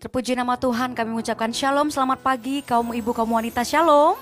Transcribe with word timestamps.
Terpuji 0.00 0.32
nama 0.32 0.56
Tuhan 0.56 0.96
kami 0.96 1.12
mengucapkan 1.12 1.52
shalom, 1.52 1.92
selamat 1.92 2.24
pagi 2.24 2.64
kaum 2.64 2.88
ibu 2.96 3.12
kaum 3.12 3.36
wanita 3.36 3.60
shalom. 3.60 4.16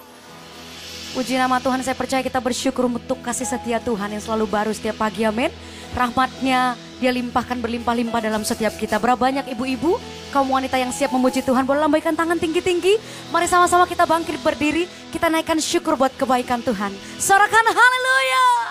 Puji 1.15 1.39
nama 1.39 1.62
Tuhan 1.62 1.79
saya 1.87 1.95
percaya 1.95 2.19
kita 2.19 2.43
bersyukur 2.43 2.91
untuk 2.91 3.23
kasih 3.23 3.47
setia 3.47 3.78
Tuhan 3.78 4.10
yang 4.10 4.18
selalu 4.18 4.50
baru 4.50 4.75
setiap 4.75 4.99
pagi 4.99 5.22
amin. 5.22 5.54
Rahmatnya 5.94 6.75
dia 6.99 7.14
limpahkan 7.14 7.62
berlimpah-limpah 7.62 8.18
dalam 8.18 8.43
setiap 8.43 8.75
kita. 8.75 8.98
Berapa 8.98 9.30
banyak 9.30 9.54
ibu-ibu, 9.54 10.02
kaum 10.34 10.50
wanita 10.50 10.82
yang 10.82 10.91
siap 10.91 11.14
memuji 11.14 11.46
Tuhan. 11.46 11.62
Boleh 11.62 11.86
lambaikan 11.86 12.18
tangan 12.18 12.42
tinggi-tinggi. 12.42 12.98
Mari 13.30 13.46
sama-sama 13.46 13.86
kita 13.86 14.02
bangkit 14.02 14.34
berdiri. 14.42 14.90
Kita 15.14 15.30
naikkan 15.30 15.62
syukur 15.62 15.95
buat 15.95 16.10
kebaikan 16.18 16.58
Tuhan. 16.58 16.90
Sorakan 17.22 17.66
haleluya. 17.70 18.68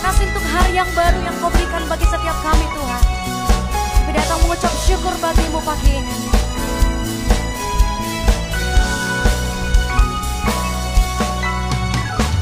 Kasih 0.00 0.24
untuk 0.32 0.44
hari 0.48 0.72
yang 0.80 0.88
baru 0.96 1.18
yang 1.20 1.36
kau 1.38 1.52
berikan 1.52 1.84
bagi 1.84 2.06
setiap 2.08 2.36
kami 2.40 2.64
Tuhan. 2.72 3.02
Kami 4.00 4.12
datang 4.16 4.38
mengucap 4.44 4.72
syukur 4.88 5.14
bagimu 5.20 5.60
pagi 5.60 5.90
ini. 6.00 6.16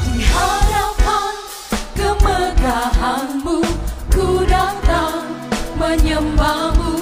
Di 0.07 0.23
hadapan 0.23 1.33
kemegahanmu 1.99 3.59
ku 4.07 4.47
datang 4.47 5.27
menyembahmu 5.75 6.95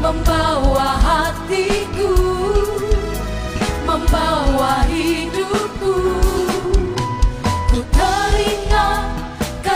membawa 0.00 0.96
hatiku 1.02 2.14
membawa 3.84 4.86
hidupku 4.86 5.69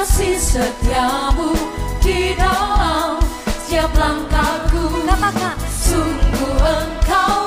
kasih 0.05 0.37
setiamu 0.37 1.57
di 2.05 2.37
dalam 2.37 3.17
setiap 3.65 3.89
langkahku 3.97 5.01
Katakan. 5.09 5.57
sungguh 5.73 6.61
engkau 6.61 7.44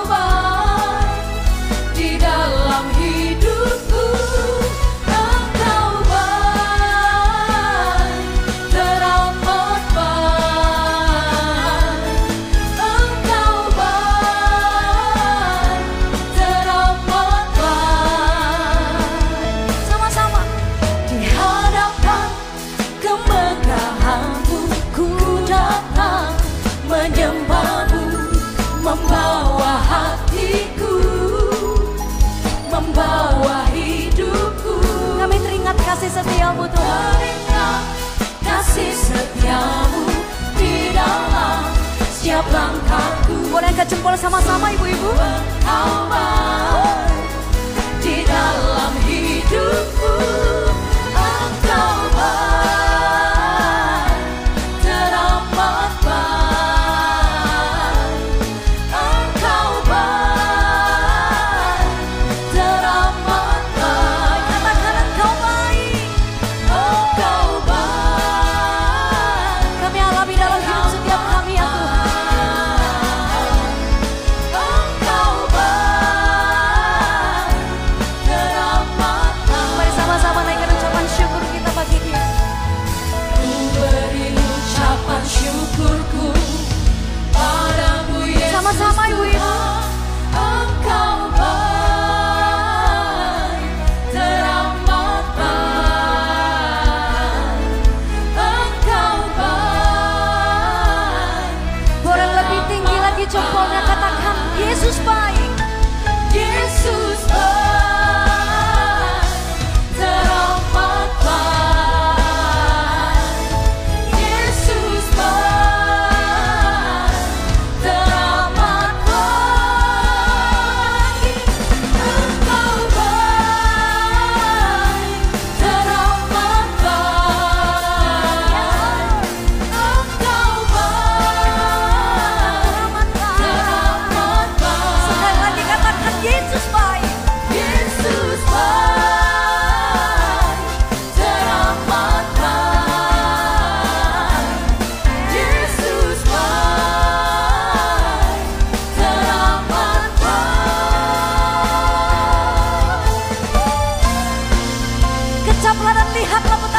Boleh 43.51 43.69
angkat 43.73 43.87
jempol 43.91 44.15
sama-sama 44.15 44.71
ibu-ibu? 44.75 45.11
engkau 45.67 46.83
di 47.99 48.23
dalam 48.23 48.93
hidupku 49.03 50.26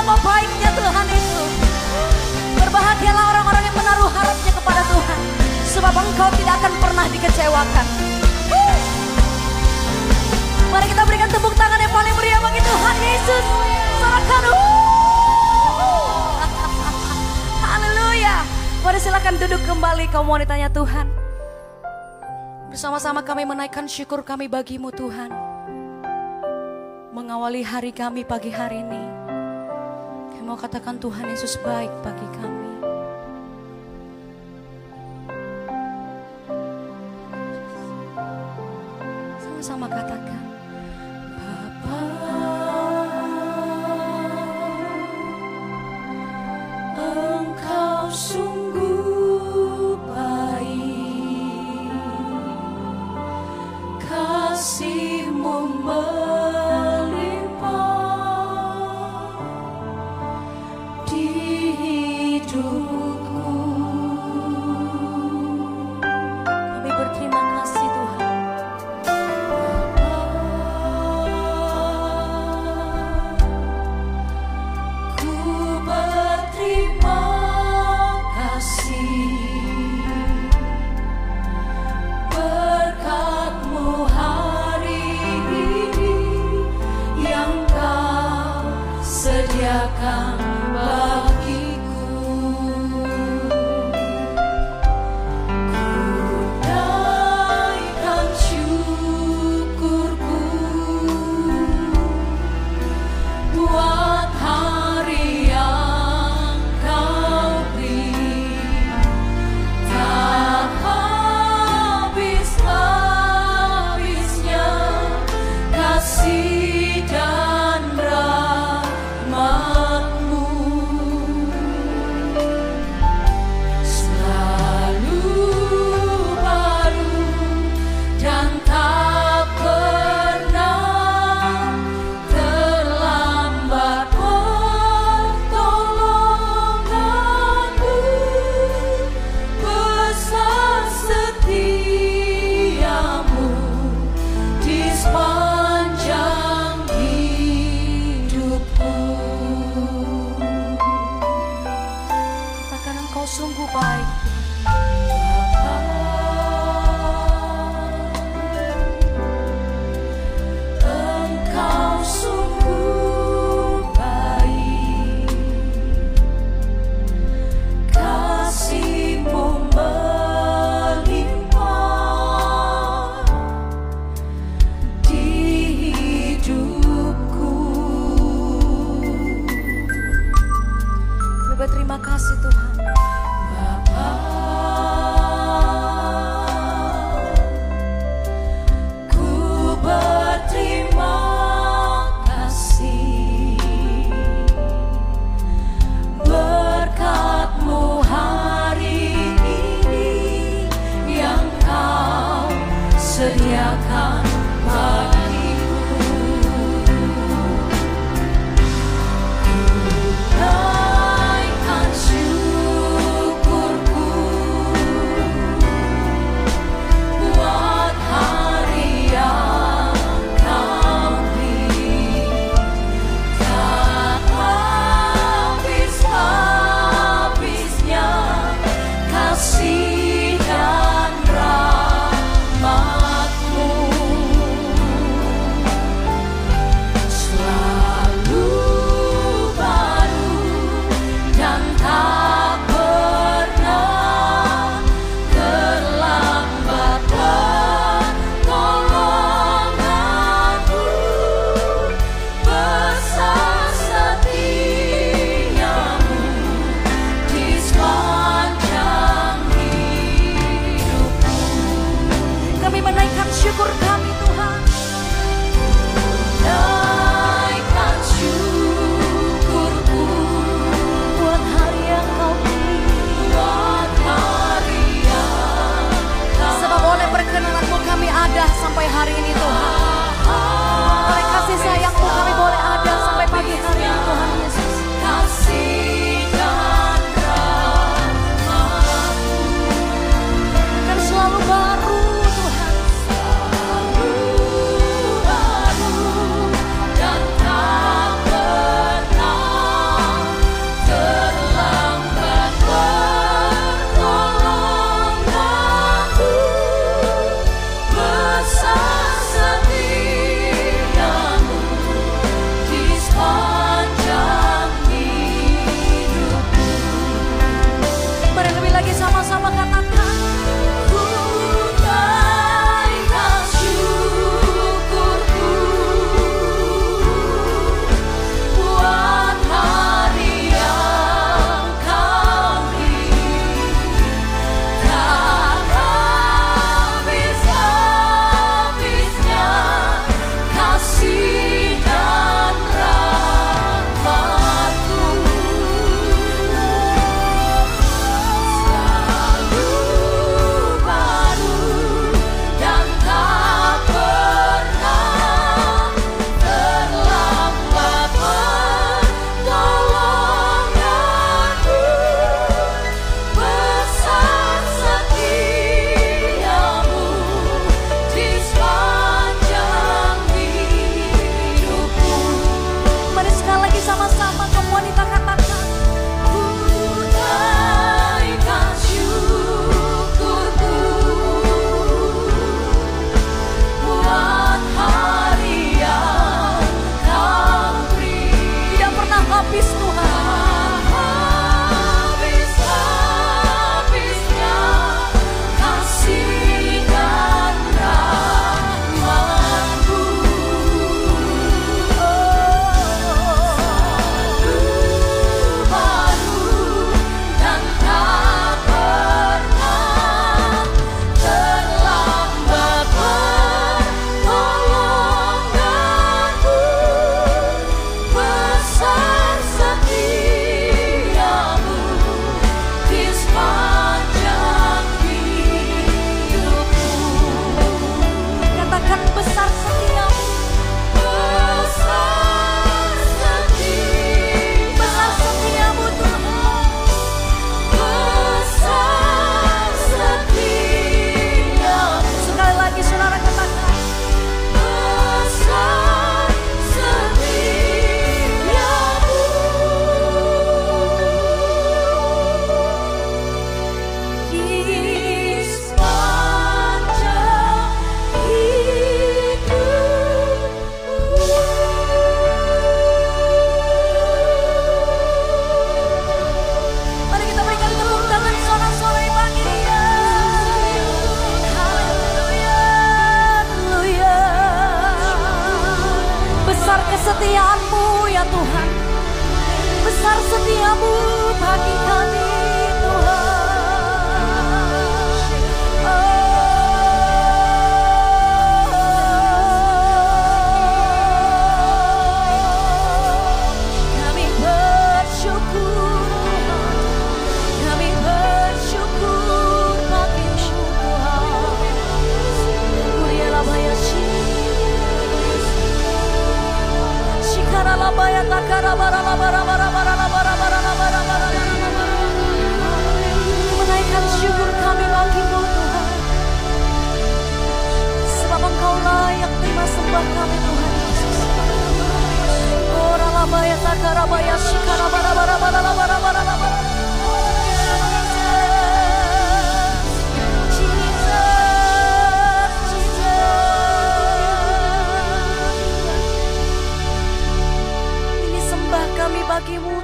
betapa 0.09 0.41
baiknya 0.41 0.73
Tuhan 0.73 1.07
itu. 1.13 1.45
Berbahagialah 2.57 3.25
orang-orang 3.29 3.61
yang 3.61 3.77
menaruh 3.77 4.09
harapnya 4.09 4.53
kepada 4.57 4.81
Tuhan. 4.89 5.19
Sebab 5.69 5.93
engkau 5.93 6.29
tidak 6.33 6.55
akan 6.65 6.73
pernah 6.81 7.05
dikecewakan. 7.13 7.87
Wuh. 8.49 8.77
Mari 10.73 10.87
kita 10.89 11.05
berikan 11.05 11.29
tepuk 11.29 11.53
tangan 11.61 11.77
yang 11.77 11.93
paling 11.93 12.15
meriah 12.17 12.41
bagi 12.41 12.61
Tuhan 12.65 12.97
Yesus. 13.05 13.45
Sorakan. 14.01 14.43
Haleluya. 17.69 18.37
Mari 18.81 18.99
silakan 19.05 19.37
duduk 19.37 19.61
kembali 19.69 20.09
kaum 20.09 20.25
wanitanya 20.25 20.73
Tuhan. 20.73 21.05
Bersama-sama 22.73 23.21
kami 23.21 23.45
menaikkan 23.45 23.85
syukur 23.85 24.25
kami 24.25 24.49
bagimu 24.49 24.89
Tuhan. 24.89 25.29
Mengawali 27.13 27.61
hari 27.61 27.93
kami 27.93 28.25
pagi 28.25 28.49
hari 28.49 28.81
ini. 28.81 29.18
Mau 30.49 30.57
katakan 30.57 30.97
Tuhan 30.97 31.29
Yesus 31.29 31.61
baik 31.61 31.93
bagi 32.01 32.25
kami. 32.41 32.73
Sama-sama 39.45 39.93
katakan. 39.93 40.18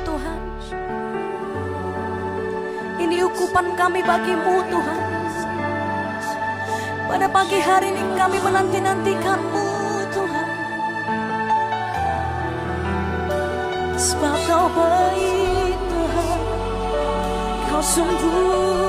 Tuhan. 0.04 0.40
Ini 3.00 3.16
ukupan 3.26 3.72
kami 3.74 4.00
bagimu 4.04 4.54
Tuhan. 4.68 5.00
Pada 7.08 7.26
pagi 7.28 7.58
hari 7.60 7.92
ini 7.92 8.04
kami 8.16 8.38
menanti-nantikanmu 8.40 9.66
Tuhan. 10.12 10.48
Sebab 13.96 14.36
kau 14.44 14.66
baik 14.72 15.78
Tuhan. 15.88 16.38
Kau 17.68 17.82
sungguh 17.82 18.83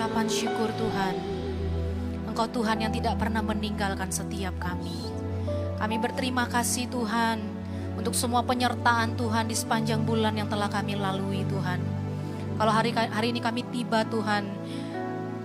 ucapan 0.00 0.32
syukur 0.32 0.72
Tuhan. 0.80 1.12
Engkau 2.32 2.48
Tuhan 2.48 2.80
yang 2.80 2.88
tidak 2.88 3.20
pernah 3.20 3.44
meninggalkan 3.44 4.08
setiap 4.08 4.56
kami. 4.56 4.96
Kami 5.76 6.00
berterima 6.00 6.48
kasih 6.48 6.88
Tuhan 6.88 7.36
untuk 8.00 8.16
semua 8.16 8.40
penyertaan 8.40 9.12
Tuhan 9.20 9.44
di 9.44 9.52
sepanjang 9.52 10.00
bulan 10.08 10.40
yang 10.40 10.48
telah 10.48 10.72
kami 10.72 10.96
lalui 10.96 11.44
Tuhan. 11.44 11.84
Kalau 12.56 12.72
hari 12.72 12.96
hari 12.96 13.36
ini 13.36 13.44
kami 13.44 13.60
tiba 13.68 14.00
Tuhan 14.08 14.48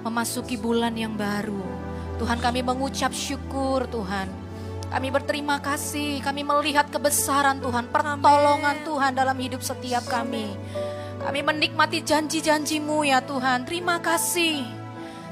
memasuki 0.08 0.56
bulan 0.56 0.96
yang 0.96 1.20
baru. 1.20 1.60
Tuhan 2.16 2.40
kami 2.40 2.64
mengucap 2.64 3.12
syukur 3.12 3.92
Tuhan. 3.92 4.32
Kami 4.88 5.08
berterima 5.12 5.60
kasih, 5.60 6.24
kami 6.24 6.48
melihat 6.48 6.88
kebesaran 6.88 7.60
Tuhan, 7.60 7.92
pertolongan 7.92 8.88
Tuhan 8.88 9.20
dalam 9.20 9.36
hidup 9.36 9.60
setiap 9.60 10.08
kami. 10.08 10.56
Kami 11.26 11.42
menikmati 11.42 12.06
janji-janjimu 12.06 13.02
ya 13.02 13.18
Tuhan. 13.18 13.66
Terima 13.66 13.98
kasih. 13.98 14.62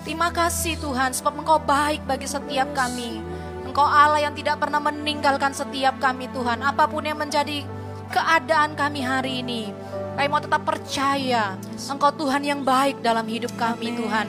Terima 0.02 0.34
kasih 0.34 0.74
Tuhan 0.82 1.14
sebab 1.14 1.46
Engkau 1.46 1.62
baik 1.62 2.02
bagi 2.10 2.26
setiap 2.26 2.74
kami. 2.74 3.22
Engkau 3.62 3.86
Allah 3.86 4.26
yang 4.26 4.34
tidak 4.34 4.58
pernah 4.58 4.82
meninggalkan 4.82 5.54
setiap 5.54 6.02
kami 6.02 6.26
Tuhan. 6.34 6.66
Apa 6.66 6.90
pun 6.90 7.06
yang 7.06 7.22
menjadi 7.22 7.62
keadaan 8.10 8.74
kami 8.74 9.06
hari 9.06 9.46
ini. 9.46 9.70
Kami 10.18 10.28
mau 10.34 10.42
tetap 10.42 10.66
percaya 10.66 11.62
Engkau 11.78 12.10
Tuhan 12.10 12.42
yang 12.42 12.66
baik 12.66 13.06
dalam 13.06 13.30
hidup 13.30 13.54
kami 13.54 13.94
Tuhan. 13.94 14.26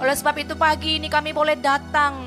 Oleh 0.00 0.16
sebab 0.16 0.40
itu 0.40 0.56
pagi 0.56 0.96
ini 0.96 1.12
kami 1.12 1.36
boleh 1.36 1.60
datang 1.60 2.24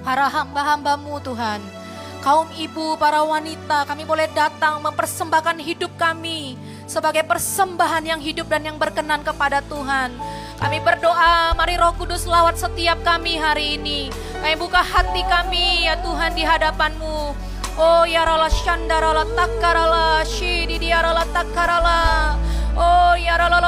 para 0.00 0.32
hamba-hambamu 0.32 1.20
Tuhan. 1.20 1.77
Kaum 2.18 2.50
ibu, 2.58 2.98
para 2.98 3.22
wanita, 3.22 3.86
kami 3.86 4.02
boleh 4.02 4.26
datang 4.34 4.82
mempersembahkan 4.82 5.54
hidup 5.62 5.94
kami 5.94 6.58
sebagai 6.90 7.22
persembahan 7.22 8.02
yang 8.02 8.20
hidup 8.20 8.50
dan 8.50 8.66
yang 8.66 8.74
berkenan 8.74 9.22
kepada 9.22 9.62
Tuhan. 9.70 10.12
Kami 10.58 10.78
berdoa, 10.82 11.54
mari 11.54 11.78
Roh 11.78 11.94
Kudus 11.94 12.26
lawat 12.26 12.58
setiap 12.58 12.98
kami 13.06 13.38
hari 13.38 13.78
ini. 13.78 14.10
Kami 14.42 14.54
buka 14.58 14.82
hati 14.82 15.22
kami 15.30 15.86
ya 15.86 15.94
Tuhan 16.02 16.34
di 16.34 16.42
hadapanmu. 16.42 17.18
Oh 17.78 18.02
ya 18.02 18.26
rala 18.26 18.50
shandarala 18.50 19.22
takarala 19.38 20.26
shidi 20.26 20.82
diarala 20.82 21.22
takarala. 21.30 22.34
Oh 22.74 23.14
ya 23.14 23.38
rala 23.38 23.62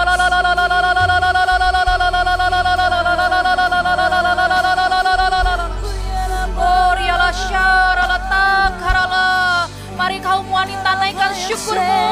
kaum 10.20 10.46
wanita 10.52 10.90
naikkan 11.00 11.32
syukurmu 11.32 12.04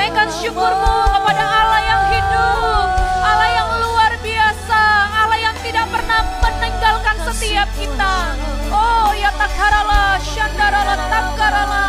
naikkan 0.00 0.28
syukurmu 0.32 0.96
kepada 1.12 1.44
Allah 1.44 1.82
yang 1.84 2.02
hidup 2.08 2.88
Allah 3.20 3.50
yang 3.52 3.70
luar 3.76 4.12
biasa 4.24 4.80
Allah 5.12 5.38
yang 5.40 5.56
tidak 5.60 5.86
pernah 5.92 6.24
meninggalkan 6.40 7.16
setiap 7.28 7.68
kita 7.76 8.14
oh 8.72 9.12
ya 9.12 9.28
takarala 9.36 10.16
syandarala 10.24 10.96
takarala 11.12 11.84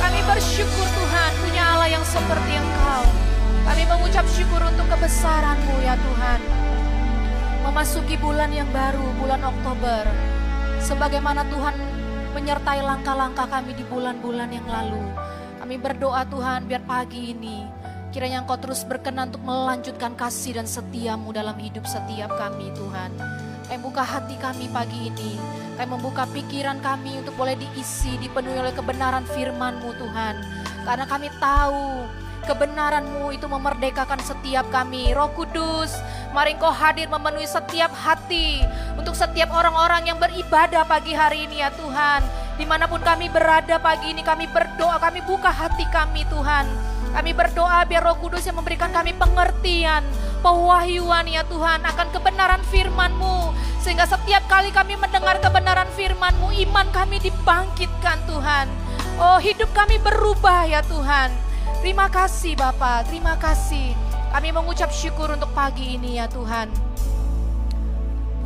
kami 0.00 0.20
bersyukur 0.24 0.86
Tuhan 0.88 1.30
punya 1.44 1.62
Allah 1.76 1.88
yang 1.92 2.04
seperti 2.08 2.52
Engkau 2.56 3.04
kami 3.68 3.82
mengucap 3.84 4.24
syukur 4.32 4.60
untuk 4.64 4.88
kebesaran-Mu 4.88 5.76
ya 5.84 5.94
Tuhan 6.00 6.67
memasuki 7.68 8.16
bulan 8.16 8.48
yang 8.48 8.68
baru, 8.72 9.04
bulan 9.20 9.44
Oktober. 9.44 10.08
Sebagaimana 10.80 11.44
Tuhan 11.52 11.76
menyertai 12.32 12.80
langkah-langkah 12.80 13.44
kami 13.44 13.76
di 13.76 13.84
bulan-bulan 13.84 14.48
yang 14.48 14.64
lalu. 14.64 15.04
Kami 15.60 15.76
berdoa 15.76 16.24
Tuhan 16.24 16.64
biar 16.64 16.80
pagi 16.88 17.36
ini 17.36 17.68
kiranya 18.08 18.40
Engkau 18.40 18.56
terus 18.56 18.88
berkenan 18.88 19.28
untuk 19.28 19.44
melanjutkan 19.44 20.16
kasih 20.16 20.56
dan 20.56 20.64
setiamu 20.64 21.28
dalam 21.28 21.60
hidup 21.60 21.84
setiap 21.84 22.32
kami 22.40 22.72
Tuhan. 22.72 23.12
Kami 23.68 23.78
buka 23.84 24.00
hati 24.00 24.40
kami 24.40 24.64
pagi 24.72 25.12
ini. 25.12 25.36
Kami 25.76 25.88
membuka 25.92 26.24
pikiran 26.32 26.80
kami 26.80 27.20
untuk 27.20 27.36
boleh 27.36 27.54
diisi, 27.54 28.16
dipenuhi 28.16 28.58
oleh 28.58 28.72
kebenaran 28.72 29.28
firman-Mu 29.28 29.92
Tuhan. 30.00 30.34
Karena 30.88 31.04
kami 31.04 31.28
tahu 31.36 32.08
kebenaran-Mu 32.48 33.36
itu 33.36 33.44
memerdekakan 33.44 34.24
setiap 34.24 34.64
kami. 34.72 35.12
Roh 35.12 35.28
Kudus, 35.36 35.92
mari 36.32 36.56
Engkau 36.56 36.72
hadir 36.72 37.04
memenuhi 37.12 37.44
setiap 37.44 37.92
hati 37.92 38.64
untuk 38.96 39.12
setiap 39.12 39.52
orang-orang 39.52 40.08
yang 40.08 40.16
beribadah 40.16 40.88
pagi 40.88 41.12
hari 41.12 41.44
ini 41.44 41.60
ya 41.60 41.68
Tuhan. 41.76 42.24
Di 42.56 42.64
mana 42.64 42.88
pun 42.88 43.04
kami 43.04 43.28
berada 43.28 43.76
pagi 43.76 44.16
ini 44.16 44.24
kami 44.24 44.48
berdoa, 44.48 44.96
kami 44.96 45.20
buka 45.28 45.52
hati 45.52 45.84
kami 45.92 46.24
Tuhan. 46.32 46.64
Kami 47.12 47.30
berdoa 47.36 47.84
biar 47.84 48.00
Roh 48.00 48.16
Kudus 48.16 48.48
yang 48.48 48.56
memberikan 48.56 48.88
kami 48.92 49.12
pengertian, 49.12 50.04
pewahyuan 50.40 51.28
ya 51.28 51.44
Tuhan 51.44 51.84
akan 51.84 52.08
kebenaran 52.16 52.64
firman-Mu. 52.72 53.52
Sehingga 53.84 54.08
setiap 54.08 54.48
kali 54.48 54.72
kami 54.72 54.96
mendengar 54.96 55.36
kebenaran 55.38 55.88
firman-Mu, 55.92 56.52
iman 56.68 56.88
kami 56.96 57.20
dibangkitkan 57.20 58.24
Tuhan. 58.24 58.66
Oh 59.18 59.38
hidup 59.42 59.68
kami 59.74 59.98
berubah 59.98 60.64
ya 60.68 60.78
Tuhan. 60.84 61.47
Terima 61.78 62.10
kasih 62.10 62.58
Bapak, 62.58 63.06
terima 63.06 63.38
kasih. 63.38 63.94
Kami 64.34 64.50
mengucap 64.50 64.90
syukur 64.90 65.30
untuk 65.30 65.46
pagi 65.54 65.94
ini 65.94 66.18
ya 66.18 66.26
Tuhan. 66.26 66.66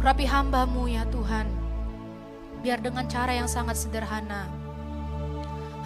Rapi 0.04 0.28
hambamu 0.28 0.84
ya 0.84 1.08
Tuhan. 1.08 1.48
Biar 2.60 2.84
dengan 2.84 3.08
cara 3.08 3.32
yang 3.32 3.48
sangat 3.48 3.80
sederhana. 3.80 4.52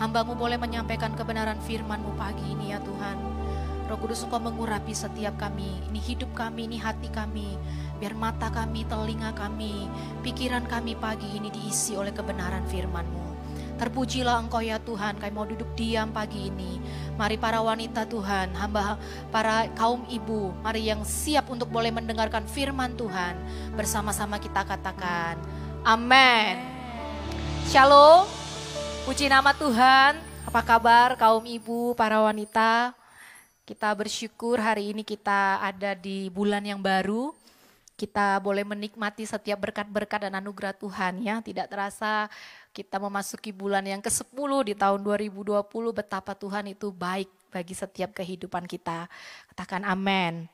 Hambamu 0.03 0.35
boleh 0.35 0.59
menyampaikan 0.59 1.15
kebenaran 1.15 1.63
firmanmu 1.63 2.19
pagi 2.19 2.43
ini 2.51 2.75
ya 2.75 2.83
Tuhan. 2.83 3.15
Roh 3.87 3.99
Kudus 4.03 4.27
Engkau 4.27 4.43
mengurapi 4.43 4.91
setiap 4.91 5.39
kami. 5.39 5.87
Ini 5.95 6.01
hidup 6.03 6.35
kami, 6.35 6.67
ini 6.67 6.83
hati 6.83 7.07
kami. 7.15 7.55
Biar 8.03 8.19
mata 8.19 8.51
kami, 8.51 8.83
telinga 8.91 9.31
kami, 9.39 9.87
pikiran 10.27 10.67
kami 10.67 10.99
pagi 10.99 11.39
ini 11.39 11.55
diisi 11.55 11.95
oleh 11.95 12.11
kebenaran 12.11 12.67
firman-Mu. 12.67 13.36
Terpujilah 13.77 14.41
Engkau 14.41 14.65
ya 14.65 14.81
Tuhan, 14.81 15.21
kami 15.21 15.33
mau 15.37 15.45
duduk 15.45 15.69
diam 15.77 16.09
pagi 16.09 16.49
ini. 16.49 16.81
Mari 17.21 17.37
para 17.37 17.61
wanita 17.61 18.09
Tuhan, 18.09 18.57
hamba 18.57 18.97
para 19.29 19.69
kaum 19.77 20.01
ibu, 20.09 20.53
mari 20.65 20.89
yang 20.89 21.05
siap 21.05 21.53
untuk 21.53 21.69
boleh 21.69 21.93
mendengarkan 21.93 22.49
firman 22.49 22.97
Tuhan. 22.97 23.37
Bersama-sama 23.77 24.41
kita 24.41 24.65
katakan, 24.65 25.37
Amin. 25.85 26.57
Shalom, 27.69 28.25
puji 29.05 29.29
nama 29.29 29.53
Tuhan. 29.53 30.25
Apa 30.49 30.65
kabar 30.65 31.13
kaum 31.21 31.45
ibu, 31.45 31.93
para 31.93 32.17
wanita? 32.25 32.97
Kita 33.69 33.93
bersyukur 33.93 34.57
hari 34.57 34.97
ini 34.97 35.05
kita 35.05 35.61
ada 35.61 35.93
di 35.93 36.33
bulan 36.33 36.65
yang 36.65 36.81
baru. 36.81 37.35
Kita 37.97 38.39
boleh 38.39 38.63
menikmati 38.63 39.25
setiap 39.25 39.59
berkat-berkat 39.59 40.29
dan 40.29 40.39
anugerah 40.39 40.77
Tuhan 40.77 41.25
ya. 41.25 41.43
Tidak 41.43 41.67
terasa 41.67 42.29
kita 42.77 43.01
memasuki 43.01 43.57
bulan 43.57 43.81
yang 43.89 44.05
ke-10 44.05 44.51
di 44.69 44.75
tahun 44.77 45.01
2020 45.01 45.65
betapa 45.97 46.37
Tuhan 46.37 46.77
itu 46.77 46.93
baik 46.93 47.33
bagi 47.49 47.73
setiap 47.73 48.13
kehidupan 48.13 48.69
kita. 48.69 49.09
Katakan 49.49 49.89
amin. 49.89 50.45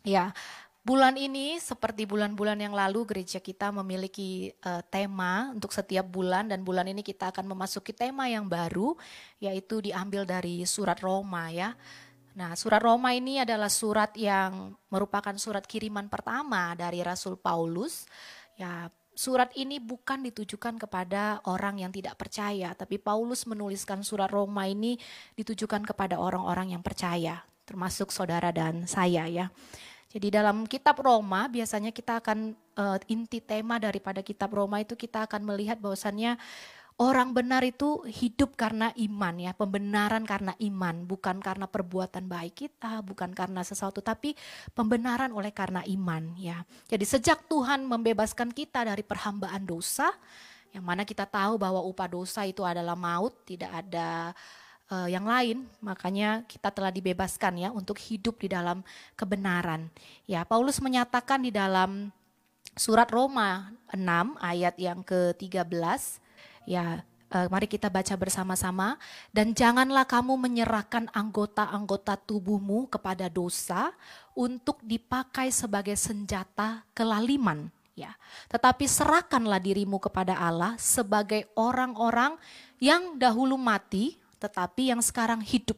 Ya, 0.00 0.32
bulan 0.80 1.20
ini 1.20 1.60
seperti 1.60 2.08
bulan-bulan 2.08 2.56
yang 2.56 2.72
lalu 2.72 3.04
gereja 3.04 3.36
kita 3.36 3.68
memiliki 3.68 4.56
uh, 4.64 4.80
tema 4.88 5.52
untuk 5.52 5.76
setiap 5.76 6.08
bulan 6.08 6.48
dan 6.48 6.64
bulan 6.64 6.88
ini 6.88 7.04
kita 7.04 7.28
akan 7.28 7.44
memasuki 7.52 7.92
tema 7.92 8.24
yang 8.32 8.48
baru 8.48 8.96
yaitu 9.36 9.84
diambil 9.84 10.24
dari 10.24 10.64
surat 10.64 10.96
Roma 11.04 11.52
ya. 11.52 11.76
Nah, 12.40 12.56
surat 12.56 12.80
Roma 12.80 13.12
ini 13.12 13.44
adalah 13.44 13.68
surat 13.68 14.16
yang 14.16 14.72
merupakan 14.88 15.36
surat 15.36 15.68
kiriman 15.68 16.08
pertama 16.08 16.72
dari 16.72 17.04
Rasul 17.04 17.36
Paulus. 17.36 18.08
Ya, 18.56 18.88
surat 19.20 19.52
ini 19.52 19.76
bukan 19.76 20.24
ditujukan 20.32 20.80
kepada 20.80 21.44
orang 21.44 21.84
yang 21.84 21.92
tidak 21.92 22.16
percaya, 22.16 22.72
tapi 22.72 22.96
Paulus 22.96 23.44
menuliskan 23.44 24.00
surat 24.00 24.32
Roma 24.32 24.64
ini 24.64 24.96
ditujukan 25.36 25.84
kepada 25.84 26.16
orang-orang 26.16 26.72
yang 26.72 26.80
percaya, 26.80 27.44
termasuk 27.68 28.08
saudara 28.08 28.48
dan 28.48 28.88
saya 28.88 29.28
ya. 29.28 29.52
Jadi 30.10 30.32
dalam 30.32 30.64
kitab 30.64 30.98
Roma 31.04 31.46
biasanya 31.52 31.92
kita 31.92 32.18
akan 32.18 32.56
uh, 32.80 32.98
inti 33.12 33.44
tema 33.44 33.76
daripada 33.76 34.24
kitab 34.24 34.56
Roma 34.56 34.80
itu 34.80 34.96
kita 34.96 35.28
akan 35.28 35.44
melihat 35.44 35.76
bahwasannya 35.78 36.34
Orang 37.00 37.32
benar 37.32 37.64
itu 37.64 38.04
hidup 38.04 38.60
karena 38.60 38.92
iman 38.92 39.32
ya, 39.40 39.56
pembenaran 39.56 40.20
karena 40.20 40.52
iman, 40.60 41.08
bukan 41.08 41.40
karena 41.40 41.64
perbuatan 41.64 42.28
baik 42.28 42.68
kita, 42.68 43.00
bukan 43.00 43.32
karena 43.32 43.64
sesuatu, 43.64 44.04
tapi 44.04 44.36
pembenaran 44.76 45.32
oleh 45.32 45.48
karena 45.48 45.80
iman 45.88 46.36
ya. 46.36 46.60
Jadi 46.92 47.08
sejak 47.08 47.48
Tuhan 47.48 47.88
membebaskan 47.88 48.52
kita 48.52 48.84
dari 48.84 49.00
perhambaan 49.00 49.64
dosa, 49.64 50.12
yang 50.76 50.84
mana 50.84 51.08
kita 51.08 51.24
tahu 51.24 51.56
bahwa 51.56 51.80
upah 51.88 52.04
dosa 52.04 52.44
itu 52.44 52.68
adalah 52.68 52.92
maut, 52.92 53.32
tidak 53.48 53.72
ada 53.80 54.36
uh, 54.92 55.08
yang 55.08 55.24
lain, 55.24 55.64
makanya 55.80 56.44
kita 56.44 56.68
telah 56.68 56.92
dibebaskan 56.92 57.64
ya 57.64 57.72
untuk 57.72 57.96
hidup 57.96 58.36
di 58.44 58.52
dalam 58.52 58.84
kebenaran. 59.16 59.88
Ya, 60.28 60.44
Paulus 60.44 60.84
menyatakan 60.84 61.40
di 61.40 61.48
dalam 61.48 62.12
surat 62.76 63.08
Roma 63.08 63.72
6 63.88 64.36
ayat 64.36 64.76
yang 64.76 65.00
ke-13 65.00 66.28
ya 66.68 67.02
uh, 67.30 67.46
mari 67.48 67.66
kita 67.66 67.88
baca 67.88 68.14
bersama-sama. 68.14 68.96
Dan 69.30 69.52
janganlah 69.52 70.06
kamu 70.06 70.36
menyerahkan 70.38 71.10
anggota-anggota 71.10 72.18
tubuhmu 72.22 72.90
kepada 72.90 73.26
dosa 73.30 73.94
untuk 74.34 74.78
dipakai 74.84 75.50
sebagai 75.50 75.94
senjata 75.98 76.86
kelaliman. 76.94 77.70
Ya 77.98 78.16
tetapi 78.48 78.88
serahkanlah 78.88 79.60
dirimu 79.60 80.00
kepada 80.00 80.32
Allah 80.38 80.72
sebagai 80.80 81.44
orang-orang 81.52 82.38
yang 82.80 83.20
dahulu 83.20 83.60
mati 83.60 84.16
tetapi 84.40 84.88
yang 84.88 85.04
sekarang 85.04 85.44
hidup 85.44 85.76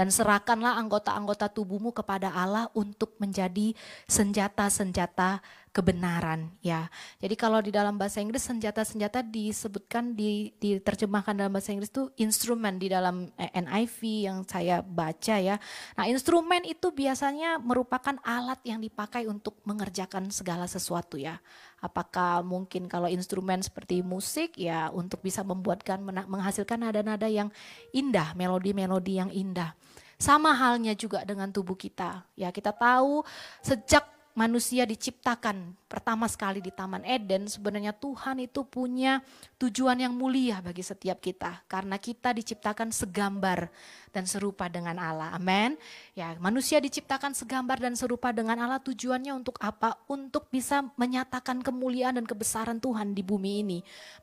dan 0.00 0.08
serahkanlah 0.08 0.80
anggota-anggota 0.80 1.52
tubuhmu 1.52 1.92
kepada 1.92 2.32
Allah 2.32 2.72
untuk 2.72 3.20
menjadi 3.20 3.76
senjata-senjata 4.08 5.44
kebenaran 5.76 6.48
ya. 6.64 6.88
Jadi 7.20 7.36
kalau 7.36 7.60
di 7.60 7.68
dalam 7.68 8.00
bahasa 8.00 8.18
Inggris 8.18 8.42
senjata-senjata 8.48 9.20
disebutkan 9.20 10.16
di 10.16 10.56
diterjemahkan 10.56 11.36
dalam 11.36 11.52
bahasa 11.52 11.76
Inggris 11.76 11.92
itu 11.92 12.08
instrumen 12.16 12.80
di 12.80 12.88
dalam 12.88 13.28
eh, 13.36 13.52
NIV 13.60 13.98
yang 14.24 14.38
saya 14.48 14.80
baca 14.80 15.36
ya. 15.36 15.60
Nah, 16.00 16.08
instrumen 16.08 16.64
itu 16.64 16.90
biasanya 16.90 17.60
merupakan 17.60 18.16
alat 18.24 18.58
yang 18.64 18.80
dipakai 18.80 19.28
untuk 19.28 19.60
mengerjakan 19.68 20.32
segala 20.32 20.64
sesuatu 20.64 21.20
ya. 21.20 21.36
Apakah 21.84 22.40
mungkin 22.40 22.88
kalau 22.88 23.12
instrumen 23.12 23.60
seperti 23.60 24.00
musik 24.00 24.56
ya 24.56 24.88
untuk 24.90 25.20
bisa 25.20 25.46
membuatkan 25.46 26.00
menghasilkan 26.02 26.82
nada-nada 26.82 27.30
yang 27.30 27.52
indah, 27.92 28.32
melodi-melodi 28.32 29.22
yang 29.22 29.30
indah. 29.30 29.76
Sama 30.20 30.52
halnya 30.52 30.92
juga 30.92 31.24
dengan 31.24 31.48
tubuh 31.48 31.74
kita. 31.74 32.28
Ya, 32.36 32.52
kita 32.52 32.76
tahu 32.76 33.24
sejak 33.64 34.04
manusia 34.36 34.86
diciptakan 34.86 35.74
pertama 35.90 36.28
sekali 36.30 36.62
di 36.62 36.70
Taman 36.70 37.02
Eden, 37.02 37.50
sebenarnya 37.50 37.90
Tuhan 37.96 38.38
itu 38.38 38.62
punya 38.62 39.24
tujuan 39.58 39.98
yang 39.98 40.14
mulia 40.14 40.62
bagi 40.62 40.84
setiap 40.84 41.18
kita. 41.18 41.64
Karena 41.66 41.98
kita 41.98 42.36
diciptakan 42.36 42.94
segambar 42.94 43.72
dan 44.14 44.24
serupa 44.28 44.70
dengan 44.70 45.00
Allah. 45.00 45.34
Amin. 45.34 45.74
Ya, 46.14 46.36
manusia 46.38 46.78
diciptakan 46.78 47.34
segambar 47.34 47.80
dan 47.82 47.96
serupa 47.98 48.30
dengan 48.30 48.60
Allah 48.60 48.80
tujuannya 48.80 49.34
untuk 49.34 49.58
apa? 49.58 49.98
Untuk 50.06 50.52
bisa 50.52 50.84
menyatakan 50.94 51.64
kemuliaan 51.64 52.20
dan 52.20 52.26
kebesaran 52.28 52.78
Tuhan 52.78 53.16
di 53.16 53.24
bumi 53.24 53.66
ini. 53.66 53.78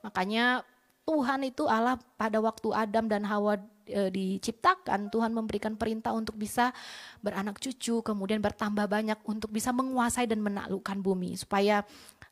Makanya 0.06 0.62
Tuhan 1.08 1.48
itu 1.48 1.66
Allah 1.72 1.96
pada 2.20 2.40
waktu 2.44 2.68
Adam 2.76 3.08
dan 3.08 3.24
Hawa 3.24 3.60
e, 3.88 4.12
diciptakan, 4.12 5.08
Tuhan 5.10 5.32
memberikan 5.32 5.80
perintah 5.80 6.12
untuk 6.12 6.36
bisa 6.36 6.76
beranak 7.24 7.58
cucu, 7.58 8.04
kemudian 8.04 8.44
bertambah 8.44 8.86
banyak 8.86 9.20
untuk 9.26 9.50
bisa 9.50 9.72
menguasai 9.72 10.28
dan 10.28 10.44
menaklukkan 10.44 11.00
bumi 11.00 11.40
supaya 11.40 11.88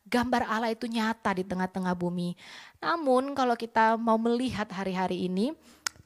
gambar 0.06 0.46
Allah 0.46 0.70
itu 0.70 0.86
nyata 0.86 1.34
di 1.34 1.44
tengah-tengah 1.48 1.96
bumi. 1.98 2.38
Namun 2.78 3.34
kalau 3.34 3.58
kita 3.58 3.98
mau 3.98 4.20
melihat 4.20 4.70
hari-hari 4.70 5.26
ini, 5.26 5.56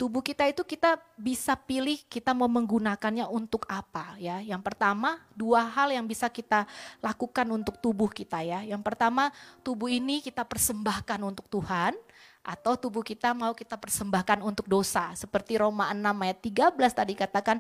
tubuh 0.01 0.25
kita 0.25 0.49
itu 0.49 0.65
kita 0.65 0.97
bisa 1.21 1.53
pilih 1.53 2.01
kita 2.09 2.33
mau 2.33 2.49
menggunakannya 2.49 3.29
untuk 3.29 3.69
apa 3.69 4.17
ya. 4.17 4.41
Yang 4.41 4.65
pertama, 4.65 5.21
dua 5.37 5.69
hal 5.69 5.93
yang 5.93 6.09
bisa 6.09 6.33
kita 6.33 6.65
lakukan 7.05 7.45
untuk 7.53 7.77
tubuh 7.77 8.09
kita 8.09 8.41
ya. 8.41 8.65
Yang 8.65 8.81
pertama, 8.81 9.29
tubuh 9.61 9.93
ini 9.93 10.25
kita 10.25 10.41
persembahkan 10.49 11.21
untuk 11.21 11.45
Tuhan 11.53 11.93
atau 12.41 12.77
tubuh 12.77 13.05
kita 13.05 13.37
mau 13.37 13.53
kita 13.53 13.77
persembahkan 13.77 14.41
untuk 14.41 14.65
dosa. 14.67 15.13
Seperti 15.13 15.61
Roma 15.61 15.93
6 15.93 16.01
ayat 16.25 16.39
13 16.41 16.99
tadi 17.01 17.15
katakan, 17.17 17.57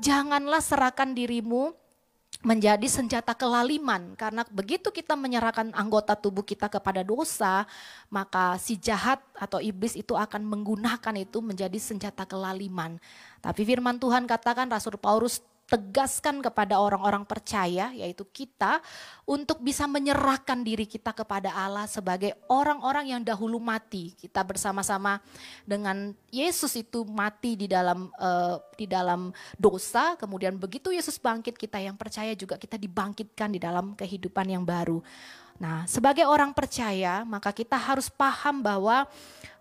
janganlah 0.00 0.60
serahkan 0.64 1.12
dirimu 1.12 1.76
menjadi 2.42 2.88
senjata 2.90 3.38
kelaliman 3.38 4.18
karena 4.18 4.42
begitu 4.50 4.90
kita 4.90 5.14
menyerahkan 5.14 5.70
anggota 5.78 6.18
tubuh 6.18 6.42
kita 6.42 6.66
kepada 6.66 7.06
dosa 7.06 7.62
maka 8.10 8.58
si 8.58 8.74
jahat 8.74 9.22
atau 9.38 9.62
iblis 9.62 9.94
itu 9.94 10.18
akan 10.18 10.42
menggunakan 10.42 11.14
itu 11.22 11.38
menjadi 11.38 11.78
senjata 11.78 12.26
kelaliman 12.26 12.98
tapi 13.38 13.62
firman 13.62 13.94
Tuhan 13.94 14.26
katakan 14.26 14.66
Rasul 14.66 14.98
Paulus 14.98 15.38
tegaskan 15.72 16.44
kepada 16.44 16.76
orang-orang 16.76 17.24
percaya, 17.24 17.88
yaitu 17.96 18.28
kita, 18.28 18.84
untuk 19.24 19.64
bisa 19.64 19.88
menyerahkan 19.88 20.60
diri 20.60 20.84
kita 20.84 21.16
kepada 21.16 21.48
Allah 21.48 21.88
sebagai 21.88 22.36
orang-orang 22.52 23.16
yang 23.16 23.22
dahulu 23.24 23.56
mati. 23.56 24.12
Kita 24.12 24.44
bersama-sama 24.44 25.24
dengan 25.64 26.12
Yesus 26.28 26.76
itu 26.76 27.08
mati 27.08 27.56
di 27.56 27.64
dalam 27.64 28.12
uh, 28.20 28.60
di 28.76 28.84
dalam 28.84 29.32
dosa, 29.56 30.12
kemudian 30.20 30.60
begitu 30.60 30.92
Yesus 30.92 31.16
bangkit, 31.16 31.56
kita 31.56 31.80
yang 31.80 31.96
percaya 31.96 32.36
juga 32.36 32.60
kita 32.60 32.76
dibangkitkan 32.76 33.48
di 33.48 33.56
dalam 33.56 33.96
kehidupan 33.96 34.52
yang 34.52 34.68
baru. 34.68 35.00
Nah, 35.62 35.86
sebagai 35.86 36.26
orang 36.26 36.50
percaya, 36.50 37.22
maka 37.22 37.54
kita 37.54 37.78
harus 37.78 38.10
paham 38.10 38.66
bahwa 38.66 39.06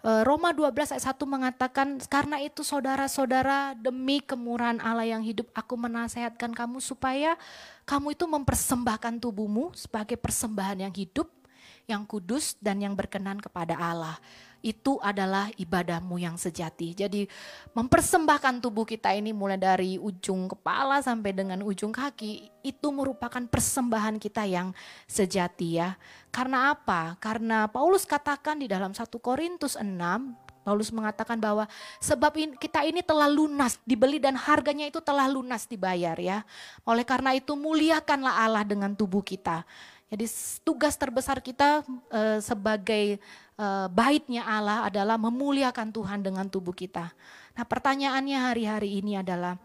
eh, 0.01 0.21
Roma 0.25 0.49
12 0.49 0.97
ayat 0.97 1.13
1 1.13 1.29
mengatakan, 1.29 2.01
karena 2.09 2.41
itu 2.41 2.65
saudara-saudara 2.65 3.77
demi 3.77 4.17
kemurahan 4.17 4.81
Allah 4.81 5.05
yang 5.05 5.21
hidup, 5.21 5.53
aku 5.53 5.77
menasehatkan 5.77 6.57
kamu 6.57 6.81
supaya 6.81 7.37
kamu 7.85 8.17
itu 8.17 8.25
mempersembahkan 8.25 9.21
tubuhmu 9.21 9.77
sebagai 9.77 10.17
persembahan 10.17 10.89
yang 10.89 10.93
hidup, 10.97 11.29
yang 11.85 12.01
kudus 12.09 12.57
dan 12.57 12.81
yang 12.81 12.97
berkenan 12.97 13.37
kepada 13.37 13.77
Allah 13.77 14.17
itu 14.62 15.02
adalah 15.02 15.50
ibadahmu 15.58 16.21
yang 16.21 16.38
sejati. 16.38 16.93
Jadi 16.93 17.26
mempersembahkan 17.74 18.62
tubuh 18.62 18.86
kita 18.86 19.13
ini 19.13 19.34
mulai 19.34 19.58
dari 19.58 19.97
ujung 19.97 20.50
kepala 20.50 21.02
sampai 21.02 21.34
dengan 21.34 21.65
ujung 21.65 21.89
kaki 21.89 22.50
itu 22.62 22.88
merupakan 22.93 23.41
persembahan 23.41 24.21
kita 24.21 24.45
yang 24.45 24.74
sejati 25.10 25.82
ya. 25.82 25.97
Karena 26.30 26.74
apa? 26.74 27.17
Karena 27.17 27.65
Paulus 27.67 28.06
katakan 28.06 28.62
di 28.62 28.69
dalam 28.69 28.93
1 28.93 29.02
Korintus 29.17 29.76
6 29.76 30.52
Paulus 30.62 30.93
mengatakan 30.93 31.41
bahwa 31.41 31.65
sebab 31.97 32.38
kita 32.62 32.86
ini 32.86 33.02
telah 33.02 33.26
lunas 33.26 33.82
dibeli 33.82 34.21
dan 34.21 34.38
harganya 34.38 34.86
itu 34.86 35.02
telah 35.02 35.26
lunas 35.26 35.65
dibayar 35.65 36.13
ya. 36.21 36.45
Oleh 36.86 37.02
karena 37.02 37.34
itu 37.34 37.58
muliakanlah 37.58 38.45
Allah 38.45 38.62
dengan 38.62 38.93
tubuh 38.93 39.26
kita. 39.26 39.65
Jadi 40.12 40.28
tugas 40.67 41.00
terbesar 41.00 41.39
kita 41.39 41.88
uh, 42.12 42.43
sebagai 42.43 43.15
uh, 43.56 43.88
baitnya 43.88 44.43
Allah 44.43 44.84
adalah 44.84 45.15
memuliakan 45.15 45.88
Tuhan 45.88 46.19
dengan 46.19 46.52
tubuh 46.52 46.76
kita. 46.76 47.15
Nah 47.56 47.63
pertanyaannya 47.63 48.36
hari-hari 48.36 49.00
ini 49.00 49.15
adalah 49.15 49.56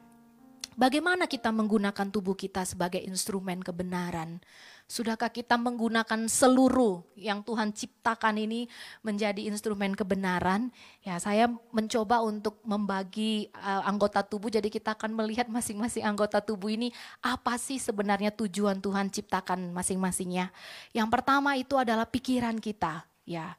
bagaimana 0.79 1.27
kita 1.27 1.51
menggunakan 1.51 2.15
tubuh 2.15 2.39
kita 2.39 2.63
sebagai 2.63 3.03
instrumen 3.03 3.59
kebenaran? 3.59 4.39
Sudahkah 4.87 5.35
kita 5.35 5.59
menggunakan 5.59 6.31
seluruh 6.31 7.03
yang 7.19 7.43
Tuhan 7.43 7.75
ciptakan 7.75 8.39
ini 8.39 8.71
menjadi 9.03 9.43
instrumen 9.51 9.99
kebenaran? 9.99 10.71
Ya, 11.03 11.19
saya 11.19 11.51
mencoba 11.75 12.23
untuk 12.23 12.63
membagi 12.63 13.51
uh, 13.59 13.83
anggota 13.83 14.23
tubuh 14.23 14.47
jadi 14.47 14.71
kita 14.71 14.95
akan 14.95 15.11
melihat 15.19 15.51
masing-masing 15.51 16.07
anggota 16.07 16.39
tubuh 16.39 16.71
ini 16.71 16.95
apa 17.19 17.59
sih 17.59 17.83
sebenarnya 17.83 18.31
tujuan 18.39 18.79
Tuhan 18.79 19.11
ciptakan 19.11 19.75
masing-masingnya. 19.75 20.55
Yang 20.95 21.09
pertama 21.11 21.59
itu 21.59 21.75
adalah 21.75 22.07
pikiran 22.07 22.63
kita, 22.63 23.03
ya. 23.27 23.59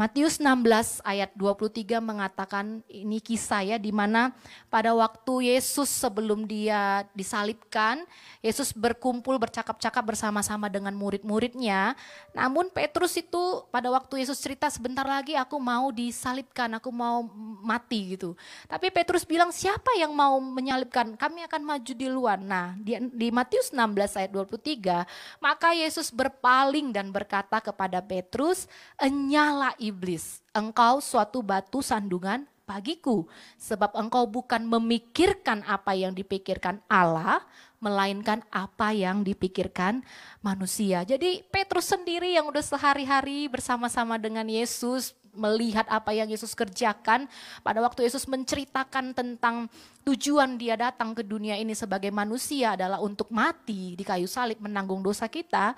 Matius 0.00 0.40
16 0.40 1.04
ayat 1.04 1.28
23 1.36 2.00
mengatakan 2.00 2.80
ini 2.88 3.20
kisah 3.20 3.60
ya 3.60 3.76
di 3.76 3.92
mana 3.92 4.32
pada 4.72 4.96
waktu 4.96 5.52
Yesus 5.52 5.92
sebelum 5.92 6.48
dia 6.48 7.04
disalibkan, 7.12 8.08
Yesus 8.40 8.72
berkumpul 8.72 9.36
bercakap-cakap 9.36 10.00
bersama-sama 10.00 10.72
dengan 10.72 10.96
murid-muridnya. 10.96 11.92
Namun 12.32 12.72
Petrus 12.72 13.12
itu 13.20 13.68
pada 13.68 13.92
waktu 13.92 14.24
Yesus 14.24 14.40
cerita 14.40 14.72
sebentar 14.72 15.04
lagi 15.04 15.36
aku 15.36 15.60
mau 15.60 15.92
disalibkan, 15.92 16.80
aku 16.80 16.88
mau 16.88 17.28
mati 17.60 18.16
gitu. 18.16 18.32
Tapi 18.72 18.88
Petrus 18.88 19.28
bilang 19.28 19.52
siapa 19.52 19.92
yang 20.00 20.16
mau 20.16 20.40
menyalibkan? 20.40 21.12
Kami 21.12 21.44
akan 21.44 21.60
maju 21.60 21.92
di 21.92 22.08
luar. 22.08 22.40
Nah, 22.40 22.72
di, 22.80 22.96
di 23.12 23.28
Matius 23.28 23.68
16 23.68 24.16
ayat 24.16 24.32
23, 24.32 25.44
maka 25.44 25.76
Yesus 25.76 26.08
berpaling 26.08 26.88
dan 26.88 27.12
berkata 27.12 27.60
kepada 27.60 28.00
Petrus, 28.00 28.64
"Enyala 28.96 29.76
iblis, 29.90 30.40
engkau 30.54 31.02
suatu 31.02 31.42
batu 31.42 31.82
sandungan 31.82 32.46
bagiku, 32.70 33.26
sebab 33.58 33.98
engkau 33.98 34.30
bukan 34.30 34.62
memikirkan 34.62 35.66
apa 35.66 35.98
yang 35.98 36.14
dipikirkan 36.14 36.78
Allah, 36.86 37.42
melainkan 37.82 38.46
apa 38.54 38.94
yang 38.94 39.26
dipikirkan 39.26 40.06
manusia. 40.38 41.02
Jadi 41.02 41.42
Petrus 41.50 41.90
sendiri 41.90 42.38
yang 42.38 42.46
udah 42.46 42.62
sehari-hari 42.62 43.50
bersama-sama 43.50 44.14
dengan 44.22 44.46
Yesus, 44.46 45.18
melihat 45.34 45.86
apa 45.86 46.10
yang 46.10 46.30
Yesus 46.30 46.54
kerjakan 46.54 47.26
pada 47.62 47.78
waktu 47.82 48.06
Yesus 48.06 48.26
menceritakan 48.26 49.14
tentang 49.14 49.70
tujuan 50.02 50.58
dia 50.58 50.74
datang 50.74 51.14
ke 51.14 51.22
dunia 51.22 51.54
ini 51.58 51.74
sebagai 51.74 52.10
manusia 52.10 52.74
adalah 52.74 52.98
untuk 52.98 53.30
mati 53.30 53.94
di 53.94 54.02
kayu 54.02 54.26
salib 54.26 54.58
menanggung 54.58 55.02
dosa 55.02 55.30
kita. 55.30 55.74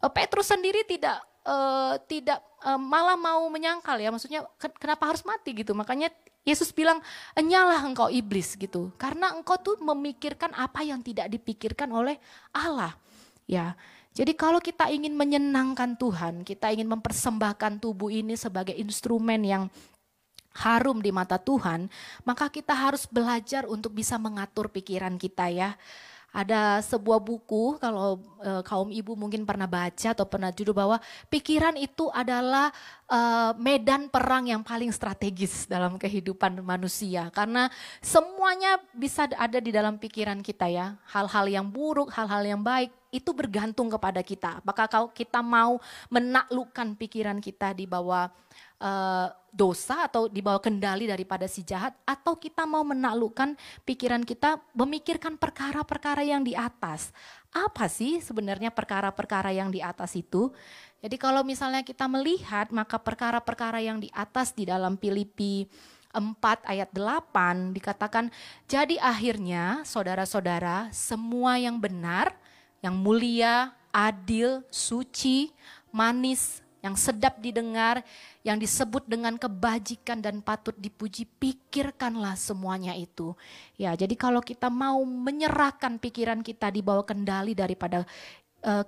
Eh, 0.00 0.12
Petrus 0.12 0.48
sendiri 0.48 0.84
tidak 0.88 1.29
uh, 1.44 1.94
tidak 2.08 2.40
uh, 2.64 2.80
malah 2.80 3.16
mau 3.16 3.44
menyangkal 3.48 3.96
ya, 4.00 4.12
maksudnya 4.12 4.44
kenapa 4.78 5.12
harus 5.12 5.22
mati 5.24 5.54
gitu. 5.56 5.72
Makanya 5.72 6.12
Yesus 6.40 6.72
bilang, 6.72 7.04
"Enyalah 7.36 7.84
engkau 7.84 8.08
iblis" 8.08 8.56
gitu. 8.56 8.88
Karena 8.96 9.36
engkau 9.36 9.60
tuh 9.60 9.76
memikirkan 9.80 10.56
apa 10.56 10.80
yang 10.80 11.04
tidak 11.04 11.28
dipikirkan 11.28 11.92
oleh 11.92 12.16
Allah. 12.56 12.96
Ya. 13.44 13.76
Jadi 14.10 14.34
kalau 14.34 14.58
kita 14.58 14.90
ingin 14.90 15.14
menyenangkan 15.14 15.94
Tuhan, 15.94 16.42
kita 16.42 16.74
ingin 16.74 16.90
mempersembahkan 16.90 17.78
tubuh 17.78 18.10
ini 18.10 18.34
sebagai 18.34 18.74
instrumen 18.74 19.38
yang 19.46 19.70
harum 20.50 20.98
di 20.98 21.14
mata 21.14 21.38
Tuhan, 21.38 21.86
maka 22.26 22.50
kita 22.50 22.74
harus 22.74 23.06
belajar 23.06 23.70
untuk 23.70 23.94
bisa 23.94 24.18
mengatur 24.18 24.66
pikiran 24.66 25.14
kita 25.14 25.46
ya. 25.54 25.78
Ada 26.30 26.78
sebuah 26.86 27.18
buku 27.18 27.82
kalau 27.82 28.22
e, 28.38 28.62
kaum 28.62 28.88
ibu 28.94 29.18
mungkin 29.18 29.42
pernah 29.42 29.66
baca 29.66 30.14
atau 30.14 30.22
pernah 30.24 30.54
judul 30.54 30.70
bahwa 30.70 30.96
pikiran 31.26 31.74
itu 31.74 32.06
adalah 32.14 32.70
e, 33.10 33.18
medan 33.58 34.06
perang 34.06 34.46
yang 34.46 34.62
paling 34.62 34.94
strategis 34.94 35.66
dalam 35.66 35.98
kehidupan 35.98 36.62
manusia 36.62 37.28
karena 37.34 37.66
semuanya 37.98 38.78
bisa 38.94 39.26
ada 39.34 39.58
di 39.58 39.74
dalam 39.74 39.98
pikiran 39.98 40.38
kita 40.38 40.70
ya. 40.70 40.94
Hal-hal 41.10 41.50
yang 41.50 41.66
buruk, 41.66 42.14
hal-hal 42.14 42.46
yang 42.46 42.62
baik 42.62 42.94
itu 43.10 43.34
bergantung 43.34 43.90
kepada 43.90 44.22
kita. 44.22 44.62
Apakah 44.62 44.86
kalau 44.86 45.08
kita 45.10 45.42
mau 45.42 45.82
menaklukkan 46.08 46.94
pikiran 46.94 47.42
kita 47.42 47.74
di 47.74 47.84
bawah 47.84 48.30
uh, 48.80 49.28
dosa 49.50 50.06
atau 50.06 50.26
di 50.30 50.40
bawah 50.40 50.62
kendali 50.62 51.10
daripada 51.10 51.44
si 51.50 51.66
jahat 51.66 51.92
atau 52.06 52.38
kita 52.38 52.64
mau 52.64 52.86
menaklukkan 52.86 53.58
pikiran 53.82 54.22
kita 54.22 54.62
memikirkan 54.72 55.36
perkara-perkara 55.36 56.24
yang 56.24 56.42
di 56.46 56.56
atas. 56.56 57.12
Apa 57.50 57.90
sih 57.90 58.22
sebenarnya 58.22 58.70
perkara-perkara 58.70 59.50
yang 59.50 59.68
di 59.74 59.82
atas 59.82 60.14
itu? 60.14 60.54
Jadi 61.02 61.16
kalau 61.18 61.42
misalnya 61.42 61.82
kita 61.82 62.06
melihat 62.06 62.70
maka 62.70 62.96
perkara-perkara 62.96 63.82
yang 63.82 63.98
di 63.98 64.08
atas 64.14 64.54
di 64.54 64.64
dalam 64.66 64.94
Filipi 64.96 65.66
4 66.10 66.66
ayat 66.66 66.90
8 66.90 67.74
dikatakan 67.74 68.34
jadi 68.66 68.98
akhirnya 68.98 69.86
saudara-saudara 69.86 70.90
semua 70.90 71.58
yang 71.58 71.78
benar, 71.78 72.34
yang 72.82 72.98
mulia, 72.98 73.74
adil, 73.90 74.62
suci, 74.70 75.50
manis, 75.90 76.62
yang 76.80 76.96
sedap 76.96 77.36
didengar, 77.38 78.00
yang 78.40 78.56
disebut 78.56 79.04
dengan 79.04 79.36
kebajikan 79.36 80.24
dan 80.24 80.40
patut 80.40 80.72
dipuji, 80.80 81.28
pikirkanlah 81.28 82.36
semuanya 82.40 82.96
itu. 82.96 83.36
Ya, 83.76 83.92
jadi 83.92 84.16
kalau 84.16 84.40
kita 84.40 84.72
mau 84.72 85.00
menyerahkan 85.04 86.00
pikiran 86.00 86.40
kita 86.40 86.72
di 86.72 86.80
bawah 86.80 87.04
kendali 87.04 87.52
daripada 87.52 88.08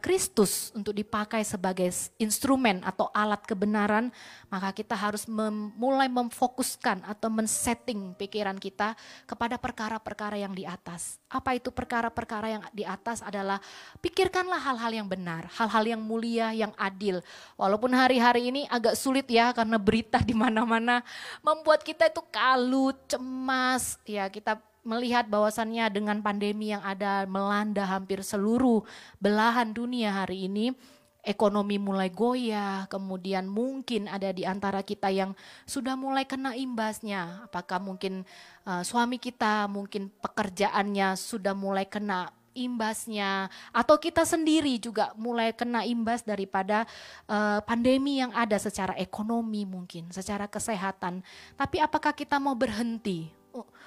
Kristus 0.04 0.68
uh, 0.68 0.84
untuk 0.84 0.92
dipakai 0.92 1.40
sebagai 1.48 1.88
instrumen 2.20 2.84
atau 2.84 3.08
alat 3.16 3.40
kebenaran, 3.48 4.12
maka 4.52 4.68
kita 4.76 4.92
harus 4.92 5.24
mem 5.24 5.72
mulai 5.80 6.12
memfokuskan 6.12 7.00
atau 7.08 7.32
men-setting 7.32 8.12
pikiran 8.20 8.60
kita 8.60 8.92
kepada 9.24 9.56
perkara-perkara 9.56 10.36
yang 10.36 10.52
di 10.52 10.68
atas. 10.68 11.16
Apa 11.32 11.56
itu 11.56 11.72
perkara-perkara 11.72 12.46
yang 12.52 12.62
di 12.76 12.84
atas 12.84 13.24
adalah 13.24 13.56
pikirkanlah 14.04 14.60
hal-hal 14.60 14.92
yang 14.92 15.08
benar, 15.08 15.48
hal-hal 15.56 15.96
yang 15.96 16.02
mulia, 16.04 16.52
yang 16.52 16.76
adil. 16.76 17.24
Walaupun 17.56 17.96
hari-hari 17.96 18.52
ini 18.52 18.68
agak 18.68 18.92
sulit 18.92 19.24
ya 19.32 19.56
karena 19.56 19.80
berita 19.80 20.20
di 20.20 20.36
mana-mana 20.36 21.00
membuat 21.40 21.80
kita 21.80 22.12
itu 22.12 22.20
kalut, 22.28 23.00
cemas, 23.08 23.96
ya 24.04 24.28
kita 24.28 24.60
melihat 24.82 25.30
bahwasannya 25.30 25.86
dengan 25.94 26.18
pandemi 26.20 26.74
yang 26.74 26.82
ada 26.82 27.26
melanda 27.26 27.86
hampir 27.86 28.22
seluruh 28.26 28.82
belahan 29.22 29.70
dunia 29.70 30.10
hari 30.10 30.50
ini, 30.50 30.74
ekonomi 31.22 31.78
mulai 31.78 32.10
goyah, 32.10 32.90
kemudian 32.90 33.46
mungkin 33.46 34.10
ada 34.10 34.34
di 34.34 34.42
antara 34.42 34.82
kita 34.82 35.06
yang 35.14 35.38
sudah 35.64 35.94
mulai 35.94 36.26
kena 36.26 36.58
imbasnya. 36.58 37.46
Apakah 37.46 37.78
mungkin 37.78 38.26
uh, 38.66 38.82
suami 38.82 39.22
kita, 39.22 39.70
mungkin 39.70 40.10
pekerjaannya 40.18 41.14
sudah 41.14 41.54
mulai 41.54 41.86
kena 41.86 42.34
imbasnya 42.52 43.48
atau 43.72 43.96
kita 43.96 44.28
sendiri 44.28 44.76
juga 44.76 45.16
mulai 45.16 45.56
kena 45.56 45.88
imbas 45.88 46.20
daripada 46.20 46.84
uh, 47.24 47.64
pandemi 47.64 48.20
yang 48.20 48.28
ada 48.36 48.60
secara 48.60 48.92
ekonomi 49.00 49.64
mungkin, 49.64 50.12
secara 50.12 50.50
kesehatan. 50.50 51.24
Tapi 51.56 51.80
apakah 51.80 52.12
kita 52.12 52.36
mau 52.36 52.52
berhenti 52.52 53.41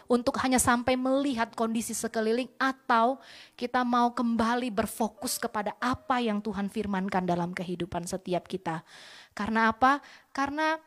untuk 0.06 0.38
hanya 0.45 0.62
sampai 0.62 0.93
melihat 0.93 1.51
kondisi 1.58 1.97
sekeliling 1.97 2.49
atau 2.62 3.17
kita 3.58 3.82
mau 3.82 4.13
kembali 4.13 4.69
berfokus 4.69 5.41
kepada 5.41 5.73
apa 5.82 6.21
yang 6.21 6.39
Tuhan 6.39 6.69
firmankan 6.69 7.25
dalam 7.25 7.51
kehidupan 7.51 8.06
setiap 8.06 8.45
kita. 8.45 8.86
Karena 9.34 9.73
apa? 9.73 9.99
Karena 10.30 10.78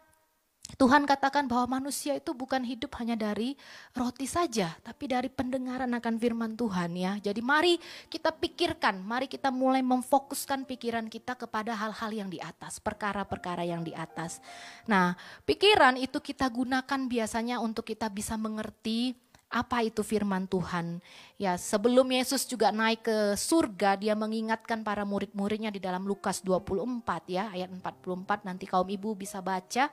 Tuhan 0.77 1.09
katakan 1.09 1.49
bahwa 1.49 1.81
manusia 1.81 2.13
itu 2.13 2.37
bukan 2.37 2.61
hidup 2.61 2.93
hanya 3.01 3.17
dari 3.17 3.57
roti 3.97 4.29
saja, 4.29 4.77
tapi 4.85 5.09
dari 5.09 5.33
pendengaran 5.33 5.89
akan 5.97 6.15
firman 6.21 6.53
Tuhan 6.61 6.93
ya. 6.93 7.17
Jadi 7.17 7.41
mari 7.41 7.81
kita 8.13 8.37
pikirkan, 8.37 9.01
mari 9.01 9.33
kita 9.33 9.49
mulai 9.49 9.81
memfokuskan 9.81 10.69
pikiran 10.69 11.09
kita 11.09 11.41
kepada 11.41 11.73
hal-hal 11.73 12.13
yang 12.13 12.29
di 12.29 12.37
atas, 12.37 12.85
perkara-perkara 12.85 13.65
yang 13.65 13.81
di 13.81 13.97
atas. 13.97 14.45
Nah, 14.85 15.17
pikiran 15.49 15.97
itu 15.97 16.21
kita 16.21 16.45
gunakan 16.53 17.01
biasanya 17.09 17.65
untuk 17.65 17.89
kita 17.89 18.13
bisa 18.13 18.37
mengerti 18.37 19.17
apa 19.49 19.81
itu 19.81 20.05
firman 20.05 20.45
Tuhan. 20.45 21.01
Ya, 21.41 21.57
sebelum 21.57 22.05
Yesus 22.13 22.45
juga 22.45 22.69
naik 22.69 23.09
ke 23.09 23.17
surga, 23.33 23.97
dia 23.97 24.13
mengingatkan 24.13 24.85
para 24.85 25.09
murid-muridnya 25.09 25.73
di 25.73 25.81
dalam 25.81 26.05
Lukas 26.05 26.45
24 26.45 27.25
ya, 27.33 27.49
ayat 27.49 27.73
44 27.73 28.45
nanti 28.45 28.69
kaum 28.69 28.85
ibu 28.85 29.17
bisa 29.17 29.41
baca 29.41 29.89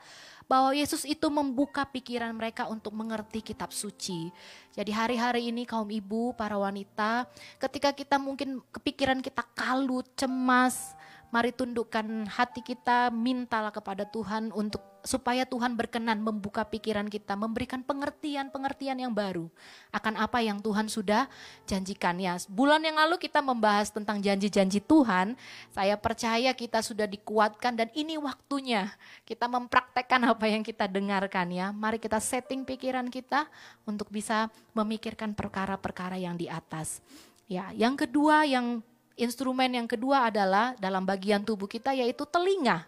bahwa 0.46 0.76
Yesus 0.76 1.08
itu 1.08 1.26
membuka 1.32 1.88
pikiran 1.88 2.36
mereka 2.36 2.68
untuk 2.68 2.92
mengerti 2.94 3.40
kitab 3.40 3.72
suci. 3.72 4.28
Jadi 4.76 4.92
hari-hari 4.92 5.48
ini 5.50 5.64
kaum 5.64 5.88
ibu, 5.88 6.36
para 6.36 6.60
wanita, 6.60 7.24
ketika 7.58 7.96
kita 7.96 8.20
mungkin 8.20 8.60
kepikiran 8.76 9.24
kita 9.24 9.42
kalut, 9.56 10.06
cemas, 10.20 10.96
Mari 11.36 11.52
tundukkan 11.52 12.32
hati 12.32 12.64
kita, 12.64 13.12
mintalah 13.12 13.68
kepada 13.68 14.08
Tuhan 14.08 14.56
untuk 14.56 14.95
supaya 15.06 15.46
Tuhan 15.46 15.78
berkenan 15.78 16.20
membuka 16.20 16.66
pikiran 16.66 17.06
kita, 17.08 17.38
memberikan 17.38 17.86
pengertian-pengertian 17.86 18.98
yang 19.00 19.14
baru 19.14 19.48
akan 19.94 20.18
apa 20.18 20.42
yang 20.42 20.60
Tuhan 20.60 20.90
sudah 20.90 21.30
janjikan 21.70 22.18
ya. 22.18 22.36
Bulan 22.50 22.82
yang 22.82 22.98
lalu 22.98 23.22
kita 23.22 23.40
membahas 23.40 23.94
tentang 23.94 24.20
janji-janji 24.20 24.82
Tuhan. 24.82 25.38
Saya 25.72 25.96
percaya 25.96 26.52
kita 26.52 26.82
sudah 26.82 27.06
dikuatkan 27.06 27.78
dan 27.78 27.88
ini 27.94 28.18
waktunya 28.18 28.90
kita 29.24 29.46
mempraktekkan 29.46 30.26
apa 30.26 30.46
yang 30.50 30.66
kita 30.66 30.90
dengarkan 30.90 31.54
ya. 31.54 31.70
Mari 31.70 32.02
kita 32.02 32.18
setting 32.18 32.66
pikiran 32.66 33.08
kita 33.08 33.46
untuk 33.86 34.10
bisa 34.10 34.50
memikirkan 34.74 35.38
perkara-perkara 35.38 36.18
yang 36.18 36.36
di 36.36 36.50
atas. 36.50 37.00
Ya, 37.46 37.70
yang 37.78 37.94
kedua 37.94 38.42
yang 38.50 38.82
Instrumen 39.16 39.72
yang 39.72 39.88
kedua 39.88 40.28
adalah 40.28 40.76
dalam 40.76 41.08
bagian 41.08 41.40
tubuh 41.40 41.72
kita 41.72 41.96
yaitu 41.96 42.28
telinga. 42.28 42.84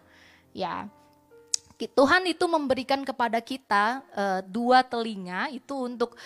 Ya. 0.52 0.84
Tuhan 1.86 2.26
itu 2.26 2.42
memberikan 2.50 3.06
kepada 3.06 3.38
kita 3.38 4.02
e, 4.10 4.24
dua 4.50 4.82
telinga 4.82 5.46
itu 5.54 5.86
untuk 5.86 6.18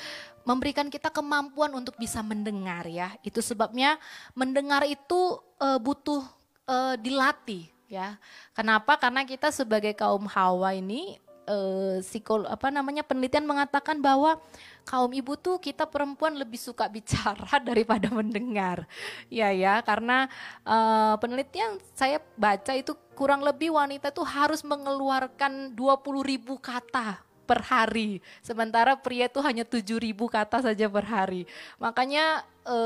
memberikan 0.49 0.89
kita 0.89 1.13
kemampuan 1.13 1.77
untuk 1.77 2.01
bisa 2.01 2.25
mendengar 2.25 2.89
ya. 2.89 3.13
Itu 3.21 3.45
sebabnya 3.45 4.01
mendengar 4.33 4.89
itu 4.89 5.37
e, 5.61 5.69
butuh 5.77 6.25
e, 6.65 6.77
dilatih 7.05 7.69
ya. 7.93 8.17
Kenapa? 8.57 8.97
Karena 8.97 9.29
kita 9.29 9.53
sebagai 9.53 9.93
kaum 9.93 10.25
Hawa 10.25 10.73
ini 10.73 11.21
uh, 11.49 11.99
psikol 12.05 12.47
apa 12.47 12.69
namanya 12.71 13.03
penelitian 13.07 13.47
mengatakan 13.47 13.99
bahwa 13.99 14.39
kaum 14.83 15.11
ibu 15.15 15.39
tuh 15.39 15.59
kita 15.63 15.87
perempuan 15.87 16.35
lebih 16.35 16.59
suka 16.59 16.87
bicara 16.87 17.59
daripada 17.69 18.11
mendengar. 18.11 18.85
Ya 19.33 19.51
ya, 19.55 19.81
karena 19.83 20.27
uh, 20.67 21.15
penelitian 21.19 21.79
saya 21.95 22.21
baca 22.35 22.75
itu 22.75 22.95
kurang 23.17 23.43
lebih 23.43 23.75
wanita 23.75 24.11
tuh 24.11 24.27
harus 24.27 24.67
mengeluarkan 24.67 25.75
20 25.75 25.79
ribu 26.23 26.59
kata 26.59 27.32
per 27.45 27.61
hari. 27.67 28.23
Sementara 28.41 28.95
pria 28.95 29.27
itu 29.27 29.43
hanya 29.43 29.67
7000 29.67 30.15
kata 30.15 30.59
saja 30.63 30.87
per 30.87 31.05
hari. 31.05 31.43
Makanya 31.77 32.47
e, 32.63 32.77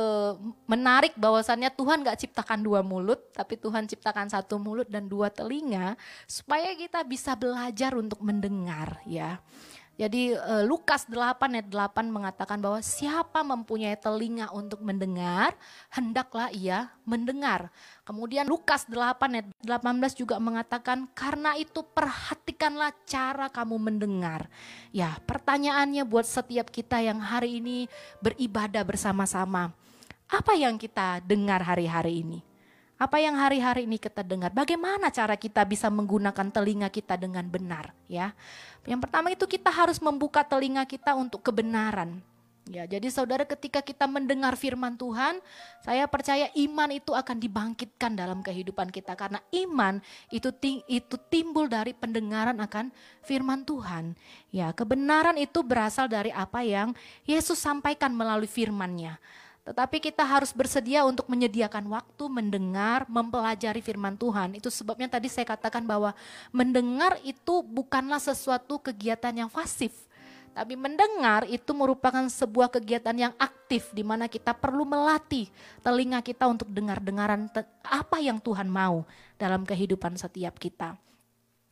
menarik 0.64 1.14
bahwasannya 1.14 1.70
Tuhan 1.72 2.02
gak 2.02 2.18
ciptakan 2.26 2.60
dua 2.64 2.80
mulut, 2.80 3.20
tapi 3.36 3.60
Tuhan 3.60 3.84
ciptakan 3.86 4.32
satu 4.32 4.56
mulut 4.56 4.88
dan 4.88 5.06
dua 5.06 5.28
telinga 5.28 5.94
supaya 6.24 6.72
kita 6.74 7.04
bisa 7.04 7.36
belajar 7.36 7.94
untuk 7.94 8.20
mendengar 8.24 9.00
ya. 9.04 9.38
Jadi 9.96 10.36
uh, 10.36 10.60
Lukas 10.68 11.08
8 11.08 11.40
ayat 11.56 11.68
8 11.72 12.12
mengatakan 12.12 12.60
bahwa 12.60 12.84
siapa 12.84 13.40
mempunyai 13.40 13.96
telinga 13.96 14.52
untuk 14.52 14.84
mendengar, 14.84 15.56
hendaklah 15.88 16.52
ia 16.52 16.92
mendengar. 17.08 17.72
Kemudian 18.04 18.44
Lukas 18.44 18.84
8 18.84 19.16
ayat 19.40 19.48
18 19.64 20.20
juga 20.20 20.36
mengatakan 20.36 21.08
karena 21.16 21.56
itu 21.56 21.80
perhatikanlah 21.80 22.92
cara 23.08 23.48
kamu 23.48 23.80
mendengar. 23.80 24.52
Ya, 24.92 25.16
pertanyaannya 25.24 26.04
buat 26.04 26.28
setiap 26.28 26.68
kita 26.68 27.00
yang 27.00 27.16
hari 27.16 27.64
ini 27.64 27.88
beribadah 28.20 28.84
bersama-sama. 28.84 29.72
Apa 30.28 30.52
yang 30.60 30.76
kita 30.76 31.24
dengar 31.24 31.64
hari-hari 31.64 32.20
ini? 32.20 32.55
Apa 32.96 33.20
yang 33.20 33.36
hari-hari 33.36 33.84
ini 33.84 34.00
kita 34.00 34.24
dengar? 34.24 34.48
Bagaimana 34.56 35.12
cara 35.12 35.36
kita 35.36 35.68
bisa 35.68 35.92
menggunakan 35.92 36.48
telinga 36.48 36.88
kita 36.88 37.20
dengan 37.20 37.44
benar, 37.44 37.92
ya? 38.08 38.32
Yang 38.88 39.00
pertama 39.04 39.28
itu 39.28 39.44
kita 39.44 39.68
harus 39.68 40.00
membuka 40.00 40.40
telinga 40.40 40.88
kita 40.88 41.12
untuk 41.12 41.44
kebenaran. 41.44 42.24
Ya, 42.66 42.82
jadi 42.82 43.06
saudara 43.14 43.46
ketika 43.46 43.78
kita 43.78 44.10
mendengar 44.10 44.58
firman 44.58 44.98
Tuhan, 44.98 45.38
saya 45.86 46.02
percaya 46.10 46.50
iman 46.50 46.90
itu 46.90 47.14
akan 47.14 47.38
dibangkitkan 47.38 48.18
dalam 48.18 48.42
kehidupan 48.42 48.90
kita 48.90 49.14
karena 49.14 49.38
iman 49.54 50.02
itu 50.34 50.50
itu 50.90 51.16
timbul 51.30 51.70
dari 51.70 51.94
pendengaran 51.94 52.58
akan 52.58 52.90
firman 53.22 53.62
Tuhan. 53.62 54.18
Ya, 54.50 54.74
kebenaran 54.74 55.38
itu 55.38 55.62
berasal 55.62 56.10
dari 56.10 56.34
apa 56.34 56.66
yang 56.66 56.90
Yesus 57.22 57.62
sampaikan 57.62 58.10
melalui 58.10 58.50
firman-Nya. 58.50 59.22
Tetapi 59.66 59.98
kita 59.98 60.22
harus 60.22 60.54
bersedia 60.54 61.02
untuk 61.02 61.26
menyediakan 61.26 61.90
waktu 61.90 62.24
mendengar, 62.30 63.02
mempelajari 63.10 63.82
firman 63.82 64.14
Tuhan. 64.14 64.54
Itu 64.54 64.70
sebabnya 64.70 65.10
tadi 65.10 65.26
saya 65.26 65.42
katakan 65.42 65.82
bahwa 65.82 66.14
mendengar 66.54 67.18
itu 67.26 67.66
bukanlah 67.66 68.22
sesuatu 68.22 68.78
kegiatan 68.78 69.34
yang 69.34 69.50
pasif 69.50 70.06
tapi 70.56 70.72
mendengar 70.72 71.44
itu 71.52 71.68
merupakan 71.76 72.24
sebuah 72.32 72.72
kegiatan 72.72 73.12
yang 73.12 73.34
aktif 73.36 73.92
di 73.92 74.00
mana 74.00 74.24
kita 74.24 74.56
perlu 74.56 74.88
melatih 74.88 75.52
telinga 75.84 76.24
kita 76.24 76.48
untuk 76.48 76.72
dengar-dengaran 76.72 77.52
apa 77.84 78.16
yang 78.24 78.40
Tuhan 78.40 78.64
mau 78.64 79.04
dalam 79.36 79.68
kehidupan 79.68 80.16
setiap 80.16 80.56
kita. 80.56 80.96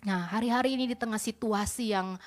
Nah, 0.04 0.28
hari-hari 0.28 0.76
ini 0.76 0.84
di 0.92 0.96
tengah 1.00 1.16
situasi 1.16 1.96
yang 1.96 2.20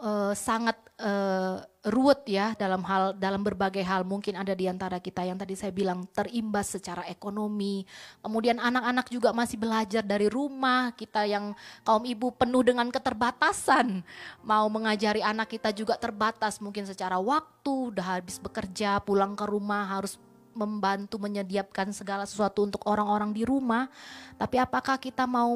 uh, 0.00 0.32
sangat 0.36 0.76
uh, 1.00 1.60
ruwet 1.86 2.26
ya 2.26 2.52
dalam 2.58 2.82
hal 2.82 3.14
dalam 3.16 3.40
berbagai 3.40 3.80
hal 3.84 4.02
mungkin 4.02 4.34
ada 4.34 4.52
di 4.52 4.66
antara 4.66 4.98
kita 4.98 5.22
yang 5.22 5.38
tadi 5.38 5.54
saya 5.54 5.70
bilang 5.70 6.04
terimbas 6.10 6.76
secara 6.76 7.06
ekonomi. 7.06 7.86
Kemudian 8.20 8.58
anak-anak 8.58 9.06
juga 9.08 9.30
masih 9.30 9.56
belajar 9.60 10.02
dari 10.02 10.26
rumah. 10.26 10.92
Kita 10.92 11.24
yang 11.24 11.54
kaum 11.86 12.04
ibu 12.04 12.34
penuh 12.34 12.66
dengan 12.66 12.88
keterbatasan. 12.90 14.02
Mau 14.44 14.66
mengajari 14.68 15.22
anak 15.22 15.52
kita 15.56 15.70
juga 15.72 15.94
terbatas 15.96 16.58
mungkin 16.58 16.84
secara 16.84 17.16
waktu. 17.20 17.94
Udah 17.94 18.18
habis 18.18 18.40
bekerja 18.42 19.00
pulang 19.04 19.38
ke 19.38 19.44
rumah 19.46 19.86
harus 19.98 20.18
membantu 20.56 21.20
menyediakan 21.20 21.92
segala 21.92 22.24
sesuatu 22.24 22.64
untuk 22.64 22.80
orang-orang 22.88 23.30
di 23.36 23.44
rumah. 23.44 23.92
Tapi 24.40 24.56
apakah 24.56 24.96
kita 24.96 25.28
mau 25.28 25.52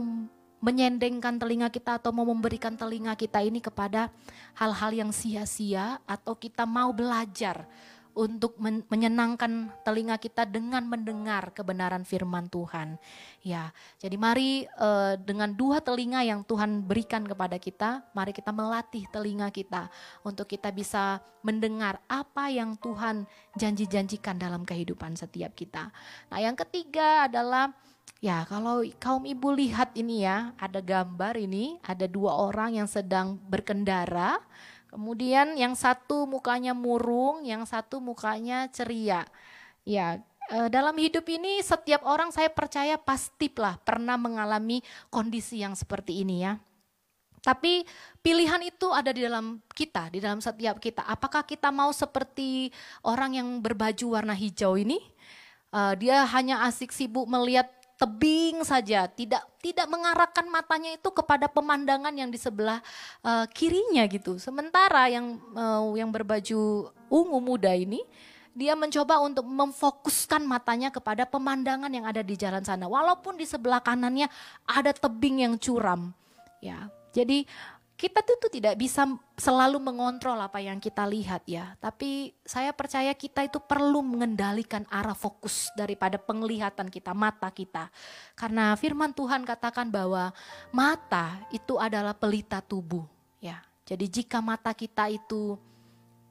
menyendengkan 0.61 1.41
telinga 1.41 1.73
kita 1.73 1.97
atau 1.97 2.13
mau 2.13 2.29
memberikan 2.29 2.77
telinga 2.77 3.17
kita 3.17 3.41
ini 3.41 3.59
kepada 3.65 4.13
hal-hal 4.57 4.93
yang 4.93 5.11
sia-sia 5.11 5.99
atau 6.05 6.37
kita 6.37 6.69
mau 6.69 6.93
belajar 6.93 7.65
untuk 8.11 8.59
menyenangkan 8.91 9.71
telinga 9.87 10.19
kita 10.19 10.43
dengan 10.43 10.83
mendengar 10.83 11.55
kebenaran 11.55 12.03
firman 12.03 12.51
Tuhan. 12.51 12.99
Ya, 13.41 13.71
jadi 14.03 14.19
mari 14.19 14.67
uh, 14.77 15.15
dengan 15.15 15.55
dua 15.55 15.79
telinga 15.79 16.21
yang 16.27 16.43
Tuhan 16.43 16.83
berikan 16.85 17.23
kepada 17.23 17.57
kita, 17.57 18.05
mari 18.13 18.35
kita 18.35 18.51
melatih 18.51 19.07
telinga 19.15 19.49
kita 19.55 19.89
untuk 20.27 20.51
kita 20.51 20.75
bisa 20.75 21.23
mendengar 21.47 22.03
apa 22.11 22.51
yang 22.51 22.75
Tuhan 22.77 23.25
janji-janjikan 23.57 24.37
dalam 24.37 24.67
kehidupan 24.67 25.15
setiap 25.15 25.55
kita. 25.55 25.95
Nah, 26.29 26.39
yang 26.43 26.59
ketiga 26.59 27.31
adalah 27.31 27.73
Ya, 28.21 28.45
kalau 28.45 28.85
kaum 29.01 29.25
ibu 29.25 29.49
lihat 29.57 29.97
ini 29.97 30.29
ya, 30.29 30.53
ada 30.61 30.85
gambar 30.85 31.41
ini, 31.41 31.81
ada 31.81 32.05
dua 32.05 32.37
orang 32.37 32.77
yang 32.77 32.85
sedang 32.85 33.41
berkendara. 33.49 34.37
Kemudian 34.93 35.57
yang 35.57 35.73
satu 35.73 36.29
mukanya 36.29 36.77
murung, 36.77 37.49
yang 37.49 37.65
satu 37.65 37.97
mukanya 37.97 38.69
ceria. 38.69 39.25
Ya, 39.89 40.21
eh, 40.53 40.69
dalam 40.69 40.93
hidup 41.01 41.25
ini 41.33 41.65
setiap 41.65 42.05
orang 42.05 42.29
saya 42.29 42.53
percaya 42.53 43.01
pasti 43.01 43.49
lah 43.57 43.81
pernah 43.81 44.21
mengalami 44.21 44.85
kondisi 45.09 45.65
yang 45.65 45.73
seperti 45.73 46.21
ini 46.21 46.45
ya. 46.45 46.61
Tapi 47.41 47.89
pilihan 48.21 48.61
itu 48.69 48.93
ada 48.93 49.17
di 49.17 49.25
dalam 49.25 49.65
kita, 49.73 50.13
di 50.13 50.21
dalam 50.21 50.45
setiap 50.45 50.77
kita. 50.77 51.09
Apakah 51.09 51.41
kita 51.49 51.73
mau 51.73 51.89
seperti 51.89 52.69
orang 53.01 53.41
yang 53.41 53.49
berbaju 53.65 54.21
warna 54.21 54.37
hijau 54.37 54.77
ini? 54.77 55.01
Uh, 55.73 55.97
dia 55.97 56.21
hanya 56.37 56.69
asik 56.69 56.93
sibuk 56.93 57.25
melihat 57.25 57.80
tebing 58.01 58.65
saja, 58.65 59.05
tidak 59.13 59.45
tidak 59.61 59.85
mengarahkan 59.93 60.49
matanya 60.49 60.97
itu 60.97 61.13
kepada 61.13 61.53
pemandangan 61.53 62.17
yang 62.17 62.33
di 62.33 62.41
sebelah 62.41 62.81
uh, 63.21 63.45
kirinya 63.53 64.09
gitu. 64.09 64.41
Sementara 64.41 65.13
yang 65.13 65.37
uh, 65.53 65.85
yang 65.93 66.09
berbaju 66.09 66.89
ungu 67.13 67.39
muda 67.45 67.77
ini 67.77 68.01
dia 68.57 68.73
mencoba 68.73 69.21
untuk 69.21 69.47
memfokuskan 69.47 70.43
matanya 70.43 70.89
kepada 70.91 71.29
pemandangan 71.29 71.93
yang 71.93 72.09
ada 72.09 72.25
di 72.25 72.35
jalan 72.35 72.65
sana 72.65 72.89
walaupun 72.89 73.39
di 73.39 73.47
sebelah 73.47 73.79
kanannya 73.85 74.27
ada 74.65 74.97
tebing 74.97 75.45
yang 75.45 75.55
curam. 75.61 76.11
Ya. 76.59 76.89
Jadi 77.11 77.45
kita 78.01 78.25
tentu 78.25 78.49
tidak 78.49 78.81
bisa 78.81 79.05
selalu 79.37 79.77
mengontrol 79.77 80.41
apa 80.41 80.57
yang 80.57 80.81
kita 80.81 81.05
lihat 81.05 81.45
ya. 81.45 81.77
Tapi 81.77 82.33
saya 82.49 82.73
percaya 82.73 83.13
kita 83.13 83.45
itu 83.45 83.61
perlu 83.61 84.01
mengendalikan 84.01 84.89
arah 84.89 85.13
fokus 85.13 85.69
daripada 85.77 86.17
penglihatan 86.17 86.89
kita, 86.89 87.13
mata 87.13 87.53
kita. 87.53 87.93
Karena 88.33 88.73
firman 88.73 89.13
Tuhan 89.13 89.45
katakan 89.45 89.93
bahwa 89.93 90.33
mata 90.73 91.45
itu 91.53 91.77
adalah 91.77 92.17
pelita 92.17 92.65
tubuh 92.65 93.05
ya. 93.37 93.61
Jadi 93.85 94.09
jika 94.09 94.41
mata 94.41 94.73
kita 94.73 95.13
itu 95.13 95.61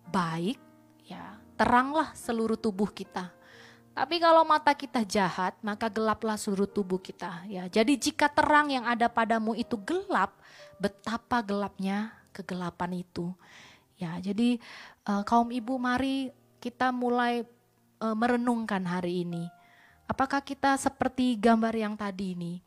baik 0.09 0.57
ya, 1.05 1.37
teranglah 1.53 2.17
seluruh 2.17 2.57
tubuh 2.57 2.89
kita. 2.89 3.29
Tapi 3.93 4.15
kalau 4.17 4.41
mata 4.41 4.73
kita 4.73 5.05
jahat, 5.05 5.53
maka 5.61 5.85
gelaplah 5.85 6.39
seluruh 6.39 6.65
tubuh 6.65 6.97
kita 6.97 7.45
ya. 7.45 7.69
Jadi 7.69 7.93
jika 7.99 8.25
terang 8.25 8.73
yang 8.73 8.89
ada 8.89 9.05
padamu 9.05 9.53
itu 9.53 9.77
gelap, 9.85 10.38
betapa 10.79 11.43
gelapnya 11.43 12.15
kegelapan 12.31 13.03
itu. 13.03 13.35
Ya, 13.99 14.15
jadi 14.23 14.57
uh, 15.03 15.27
kaum 15.27 15.51
ibu 15.51 15.75
mari 15.75 16.31
kita 16.63 16.95
mulai 16.95 17.43
uh, 17.99 18.15
merenungkan 18.15 18.81
hari 18.87 19.27
ini. 19.27 19.51
Apakah 20.09 20.41
kita 20.41 20.73
seperti 20.79 21.37
gambar 21.37 21.75
yang 21.75 21.93
tadi 21.99 22.33
ini? 22.33 22.63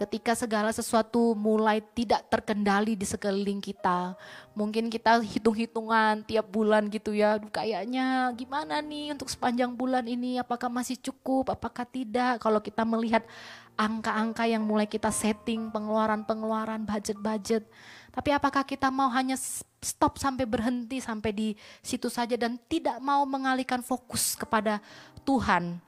Ketika 0.00 0.32
segala 0.32 0.72
sesuatu 0.72 1.36
mulai 1.36 1.84
tidak 1.92 2.24
terkendali 2.32 2.96
di 2.96 3.04
sekeliling 3.04 3.60
kita, 3.60 4.16
mungkin 4.56 4.88
kita 4.88 5.20
hitung-hitungan 5.20 6.24
tiap 6.24 6.48
bulan 6.48 6.88
gitu 6.88 7.12
ya, 7.12 7.36
kayaknya 7.38 8.32
gimana 8.32 8.80
nih 8.80 9.12
untuk 9.12 9.28
sepanjang 9.28 9.70
bulan 9.76 10.02
ini, 10.08 10.40
apakah 10.40 10.72
masih 10.72 10.96
cukup, 10.96 11.52
apakah 11.52 11.84
tidak? 11.84 12.40
Kalau 12.40 12.58
kita 12.64 12.82
melihat 12.88 13.22
angka-angka 13.76 14.48
yang 14.48 14.64
mulai 14.64 14.88
kita 14.88 15.12
setting, 15.12 15.68
pengeluaran-pengeluaran, 15.70 16.88
budget-budget. 16.88 17.68
Tapi 18.12 18.30
apakah 18.32 18.64
kita 18.64 18.92
mau 18.92 19.08
hanya 19.12 19.36
stop 19.80 20.20
sampai 20.20 20.44
berhenti 20.44 21.00
sampai 21.00 21.30
di 21.32 21.48
situ 21.80 22.12
saja 22.12 22.36
dan 22.36 22.60
tidak 22.68 23.00
mau 23.00 23.24
mengalihkan 23.24 23.80
fokus 23.80 24.36
kepada 24.36 24.80
Tuhan 25.24 25.80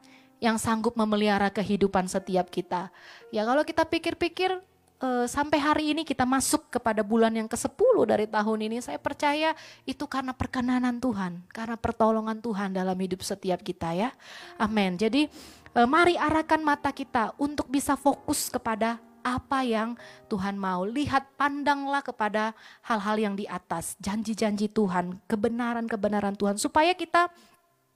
yang 0.43 0.61
sanggup 0.61 0.95
memelihara 0.99 1.49
kehidupan 1.51 2.07
setiap 2.11 2.51
kita. 2.51 2.91
Ya 3.31 3.47
kalau 3.47 3.63
kita 3.63 3.87
pikir-pikir 3.87 4.61
uh, 5.01 5.27
sampai 5.29 5.59
hari 5.61 5.85
ini 5.97 6.03
kita 6.03 6.25
masuk 6.25 6.69
kepada 6.73 7.05
bulan 7.05 7.33
yang 7.35 7.49
ke-10 7.49 7.97
dari 8.09 8.27
tahun 8.29 8.59
ini, 8.71 8.77
saya 8.81 8.97
percaya 9.01 9.53
itu 9.85 10.05
karena 10.09 10.33
perkenanan 10.33 10.97
Tuhan, 11.01 11.45
karena 11.53 11.77
pertolongan 11.77 12.39
Tuhan 12.41 12.77
dalam 12.77 12.97
hidup 12.97 13.21
setiap 13.21 13.61
kita 13.61 13.93
ya. 13.93 14.11
Amin. 14.61 14.97
Jadi 14.97 15.29
uh, 15.77 15.89
mari 15.89 16.17
arahkan 16.17 16.61
mata 16.61 16.91
kita 16.95 17.37
untuk 17.37 17.69
bisa 17.69 17.95
fokus 17.99 18.49
kepada 18.49 19.01
apa 19.25 19.65
yang 19.65 19.97
Tuhan 20.29 20.61
mau. 20.61 20.85
Lihat, 20.85 21.41
pandanglah 21.41 22.05
kepada 22.05 22.53
hal-hal 22.85 23.17
yang 23.17 23.35
di 23.35 23.49
atas, 23.49 23.97
janji-janji 23.97 24.69
Tuhan, 24.69 25.17
kebenaran-kebenaran 25.25 26.37
Tuhan, 26.37 26.61
supaya 26.61 26.93
kita 26.93 27.33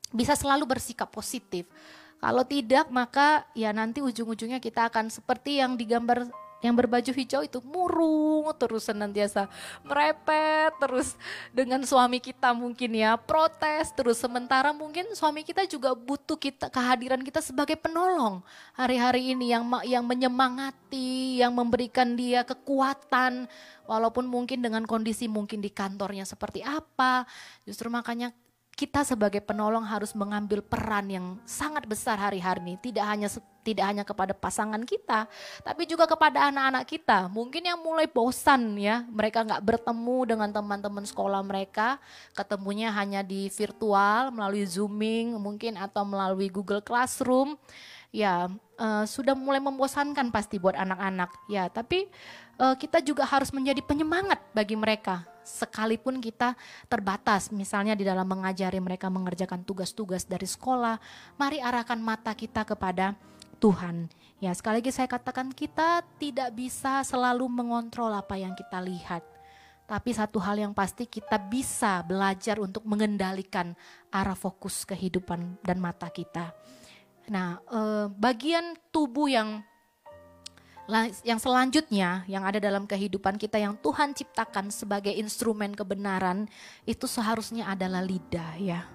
bisa 0.09 0.33
selalu 0.33 0.65
bersikap 0.65 1.13
positif. 1.13 1.69
Kalau 2.19 2.43
tidak, 2.43 2.91
maka 2.91 3.47
ya 3.55 3.71
nanti 3.71 4.03
ujung-ujungnya 4.03 4.59
kita 4.59 4.91
akan 4.91 5.07
seperti 5.07 5.63
yang 5.63 5.79
digambar 5.79 6.27
yang 6.59 6.75
berbaju 6.75 7.15
hijau 7.15 7.47
itu 7.47 7.63
murung 7.63 8.51
terus 8.59 8.91
senantiasa 8.91 9.47
merepet 9.87 10.75
terus 10.83 11.15
dengan 11.55 11.79
suami 11.87 12.19
kita 12.19 12.51
mungkin 12.51 12.99
ya 12.99 13.15
protes 13.15 13.95
terus. 13.95 14.19
Sementara 14.19 14.75
mungkin 14.75 15.15
suami 15.15 15.47
kita 15.47 15.71
juga 15.71 15.95
butuh 15.95 16.35
kita 16.35 16.67
kehadiran 16.67 17.23
kita 17.23 17.39
sebagai 17.39 17.79
penolong 17.79 18.43
hari-hari 18.75 19.39
ini 19.39 19.55
yang 19.55 19.63
yang 19.87 20.03
menyemangati 20.03 21.39
yang 21.39 21.55
memberikan 21.55 22.19
dia 22.19 22.43
kekuatan. 22.43 23.47
Walaupun 23.89 24.29
mungkin 24.29 24.61
dengan 24.61 24.85
kondisi 24.85 25.31
mungkin 25.31 25.65
di 25.65 25.73
kantornya 25.73 26.29
seperti 26.29 26.61
apa 26.61 27.25
justru 27.65 27.89
makanya 27.89 28.35
kita 28.79 29.03
sebagai 29.03 29.43
penolong 29.43 29.83
harus 29.83 30.15
mengambil 30.15 30.63
peran 30.63 31.11
yang 31.11 31.27
sangat 31.43 31.83
besar 31.83 32.15
hari-hari 32.15 32.63
ini. 32.63 32.75
Tidak 32.79 33.03
hanya 33.03 33.27
tidak 33.67 33.85
hanya 33.91 34.05
kepada 34.07 34.33
pasangan 34.33 34.81
kita, 34.87 35.27
tapi 35.67 35.83
juga 35.85 36.07
kepada 36.07 36.47
anak-anak 36.47 36.87
kita. 36.87 37.27
Mungkin 37.27 37.67
yang 37.67 37.83
mulai 37.83 38.07
bosan 38.07 38.79
ya, 38.79 39.03
mereka 39.11 39.43
nggak 39.43 39.61
bertemu 39.67 40.19
dengan 40.25 40.49
teman-teman 40.55 41.05
sekolah 41.05 41.43
mereka, 41.43 41.99
ketemunya 42.39 42.95
hanya 42.95 43.27
di 43.27 43.51
virtual 43.51 44.31
melalui 44.31 44.63
zooming 44.63 45.35
mungkin 45.37 45.75
atau 45.75 46.07
melalui 46.07 46.47
Google 46.47 46.81
Classroom. 46.81 47.59
Ya 48.09 48.49
uh, 48.81 49.05
sudah 49.05 49.37
mulai 49.37 49.61
membosankan 49.61 50.33
pasti 50.33 50.57
buat 50.57 50.77
anak-anak. 50.77 51.31
Ya 51.53 51.69
tapi 51.69 52.09
uh, 52.57 52.75
kita 52.75 53.05
juga 53.05 53.29
harus 53.29 53.53
menjadi 53.53 53.85
penyemangat 53.85 54.41
bagi 54.57 54.77
mereka 54.77 55.29
sekalipun 55.49 56.21
kita 56.21 56.53
terbatas 56.93 57.49
misalnya 57.49 57.97
di 57.97 58.05
dalam 58.05 58.29
mengajari 58.29 58.77
mereka 58.85 59.09
mengerjakan 59.09 59.65
tugas-tugas 59.65 60.29
dari 60.29 60.45
sekolah, 60.45 61.01
mari 61.41 61.59
arahkan 61.65 61.97
mata 61.97 62.37
kita 62.37 62.69
kepada 62.69 63.17
Tuhan. 63.59 64.13
Ya, 64.39 64.55
sekali 64.55 64.79
lagi 64.79 64.95
saya 64.95 65.11
katakan 65.11 65.51
kita 65.51 66.07
tidak 66.21 66.55
bisa 66.55 67.03
selalu 67.03 67.49
mengontrol 67.51 68.15
apa 68.15 68.39
yang 68.39 68.55
kita 68.55 68.79
lihat. 68.79 69.25
Tapi 69.89 70.13
satu 70.13 70.37
hal 70.39 70.61
yang 70.61 70.77
pasti 70.77 71.09
kita 71.09 71.41
bisa 71.41 72.05
belajar 72.05 72.61
untuk 72.61 72.85
mengendalikan 72.85 73.73
arah 74.13 74.37
fokus 74.37 74.85
kehidupan 74.85 75.59
dan 75.65 75.81
mata 75.81 76.13
kita. 76.13 76.53
Nah, 77.29 77.61
eh, 77.69 78.07
bagian 78.17 78.77
tubuh 78.89 79.29
yang 79.29 79.61
yang 81.21 81.37
selanjutnya 81.37 82.25
yang 82.25 82.49
ada 82.49 82.57
dalam 82.57 82.89
kehidupan 82.89 83.37
kita 83.37 83.61
yang 83.61 83.77
Tuhan 83.77 84.17
ciptakan 84.17 84.73
sebagai 84.73 85.13
instrumen 85.13 85.77
kebenaran 85.77 86.49
itu 86.89 87.05
seharusnya 87.05 87.69
adalah 87.69 88.01
lidah 88.01 88.57
ya. 88.57 88.89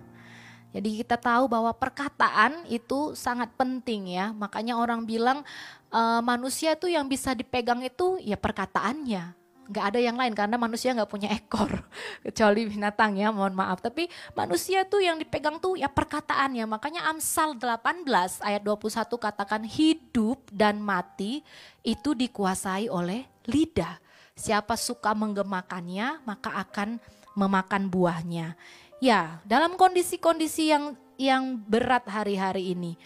Jadi 0.74 1.06
kita 1.06 1.22
tahu 1.22 1.46
bahwa 1.46 1.70
perkataan 1.70 2.66
itu 2.66 3.14
sangat 3.14 3.54
penting 3.54 4.18
ya. 4.18 4.34
Makanya 4.34 4.74
orang 4.74 5.06
bilang 5.06 5.46
e, 5.94 6.02
manusia 6.26 6.74
itu 6.74 6.90
yang 6.90 7.06
bisa 7.06 7.38
dipegang 7.38 7.86
itu 7.86 8.18
ya 8.26 8.42
perkataannya 8.42 9.43
nggak 9.74 9.86
ada 9.90 10.00
yang 10.00 10.14
lain 10.14 10.38
karena 10.38 10.54
manusia 10.62 10.94
nggak 10.94 11.10
punya 11.10 11.34
ekor. 11.34 11.82
Kecuali 12.26 12.70
binatang 12.70 13.18
ya 13.18 13.34
mohon 13.34 13.58
maaf. 13.58 13.82
Tapi 13.82 14.06
manusia 14.38 14.86
tuh 14.86 15.02
yang 15.02 15.18
dipegang 15.18 15.58
tuh 15.58 15.74
ya 15.74 15.90
perkataannya. 15.90 16.70
Makanya 16.70 17.10
Amsal 17.10 17.58
18 17.58 18.06
ayat 18.46 18.62
21 18.62 19.10
katakan 19.18 19.66
hidup 19.66 20.46
dan 20.54 20.78
mati 20.78 21.42
itu 21.82 22.14
dikuasai 22.14 22.94
oleh 22.94 23.26
lidah. 23.50 23.98
Siapa 24.38 24.78
suka 24.78 25.18
menggemakannya 25.18 26.22
maka 26.22 26.54
akan 26.62 27.02
memakan 27.34 27.90
buahnya. 27.90 28.54
Ya 29.02 29.42
dalam 29.50 29.74
kondisi-kondisi 29.74 30.70
yang 30.70 30.94
yang 31.18 31.58
berat 31.66 32.06
hari-hari 32.06 32.74
ini 32.78 32.98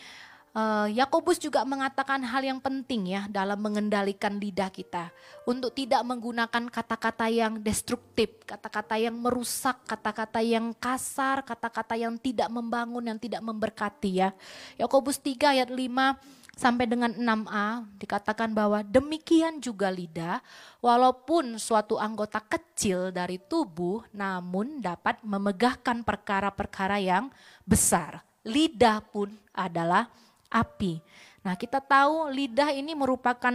Yakobus 0.89 1.37
uh, 1.37 1.43
juga 1.45 1.61
mengatakan 1.61 2.17
hal 2.25 2.41
yang 2.41 2.57
penting 2.57 3.13
ya 3.13 3.29
dalam 3.29 3.61
mengendalikan 3.61 4.41
lidah 4.41 4.73
kita 4.73 5.13
untuk 5.45 5.69
tidak 5.69 6.01
menggunakan 6.01 6.65
kata-kata 6.73 7.29
yang 7.29 7.61
destruktif, 7.61 8.41
kata-kata 8.41 8.97
yang 8.97 9.13
merusak, 9.13 9.77
kata-kata 9.85 10.41
yang 10.41 10.73
kasar, 10.73 11.45
kata-kata 11.45 11.93
yang 11.93 12.17
tidak 12.17 12.49
membangun, 12.49 13.05
yang 13.05 13.21
tidak 13.21 13.45
memberkati 13.45 14.25
ya. 14.25 14.33
Yakobus 14.81 15.21
3 15.21 15.61
ayat 15.61 15.69
5 15.69 16.57
sampai 16.57 16.89
dengan 16.89 17.13
6a 17.13 17.85
dikatakan 18.01 18.49
bahwa 18.49 18.81
demikian 18.81 19.61
juga 19.61 19.93
lidah 19.93 20.41
walaupun 20.81 21.61
suatu 21.61 22.01
anggota 22.01 22.41
kecil 22.41 23.13
dari 23.13 23.37
tubuh 23.37 24.01
namun 24.09 24.81
dapat 24.81 25.21
memegahkan 25.21 26.01
perkara-perkara 26.01 26.97
yang 26.97 27.29
besar. 27.61 28.25
Lidah 28.41 29.05
pun 29.05 29.37
adalah 29.53 30.09
api. 30.51 30.99
Nah, 31.43 31.55
kita 31.55 31.79
tahu 31.79 32.31
lidah 32.31 32.75
ini 32.75 32.91
merupakan 32.91 33.53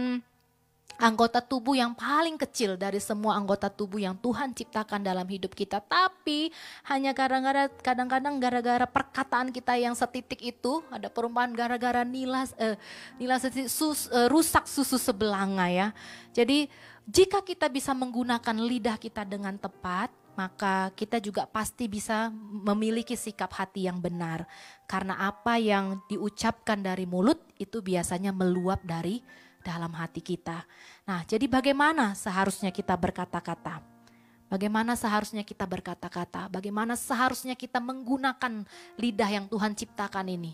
anggota 1.01 1.41
tubuh 1.41 1.73
yang 1.73 1.93
paling 1.97 2.37
kecil 2.37 2.77
dari 2.77 3.01
semua 3.01 3.37
anggota 3.37 3.69
tubuh 3.69 3.97
yang 3.97 4.13
Tuhan 4.17 4.53
ciptakan 4.53 5.01
dalam 5.01 5.25
hidup 5.25 5.53
kita. 5.57 5.81
Tapi 5.81 6.53
hanya 6.87 7.13
kadang-kadang 7.81 8.37
gara-gara 8.37 8.85
perkataan 8.85 9.49
kita 9.49 9.73
yang 9.77 9.97
setitik 9.97 10.41
itu, 10.41 10.85
ada 10.93 11.09
perumpamaan 11.09 11.53
gara-gara 11.53 12.05
nilas 12.05 12.53
eh, 12.61 12.77
nilas 13.17 13.45
sus, 13.69 14.09
eh, 14.09 14.29
rusak 14.29 14.69
susu 14.69 15.01
sebelanga 15.01 15.69
ya. 15.69 15.87
Jadi 16.33 16.69
jika 17.03 17.43
kita 17.43 17.67
bisa 17.67 17.91
menggunakan 17.91 18.55
lidah 18.63 18.95
kita 18.95 19.27
dengan 19.27 19.59
tepat, 19.59 20.07
maka 20.33 20.89
kita 20.97 21.21
juga 21.21 21.45
pasti 21.45 21.85
bisa 21.85 22.33
memiliki 22.65 23.13
sikap 23.13 23.53
hati 23.53 23.85
yang 23.85 24.01
benar. 24.01 24.45
Karena 24.89 25.17
apa 25.29 25.57
yang 25.61 26.01
diucapkan 26.09 26.81
dari 26.81 27.05
mulut 27.05 27.39
itu 27.61 27.79
biasanya 27.79 28.33
meluap 28.33 28.81
dari 28.81 29.21
dalam 29.63 29.95
hati 29.95 30.19
kita. 30.19 30.67
Nah, 31.07 31.23
jadi 31.23 31.47
bagaimana 31.47 32.13
seharusnya 32.13 32.69
kita 32.69 32.93
berkata-kata? 32.99 33.93
Bagaimana 34.51 34.93
seharusnya 34.93 35.41
kita 35.41 35.65
berkata-kata? 35.65 36.45
Bagaimana 36.45 36.93
seharusnya 36.93 37.57
kita 37.57 37.81
menggunakan 37.81 38.61
lidah 39.01 39.29
yang 39.31 39.45
Tuhan 39.49 39.73
ciptakan 39.73 40.29
ini? 40.29 40.53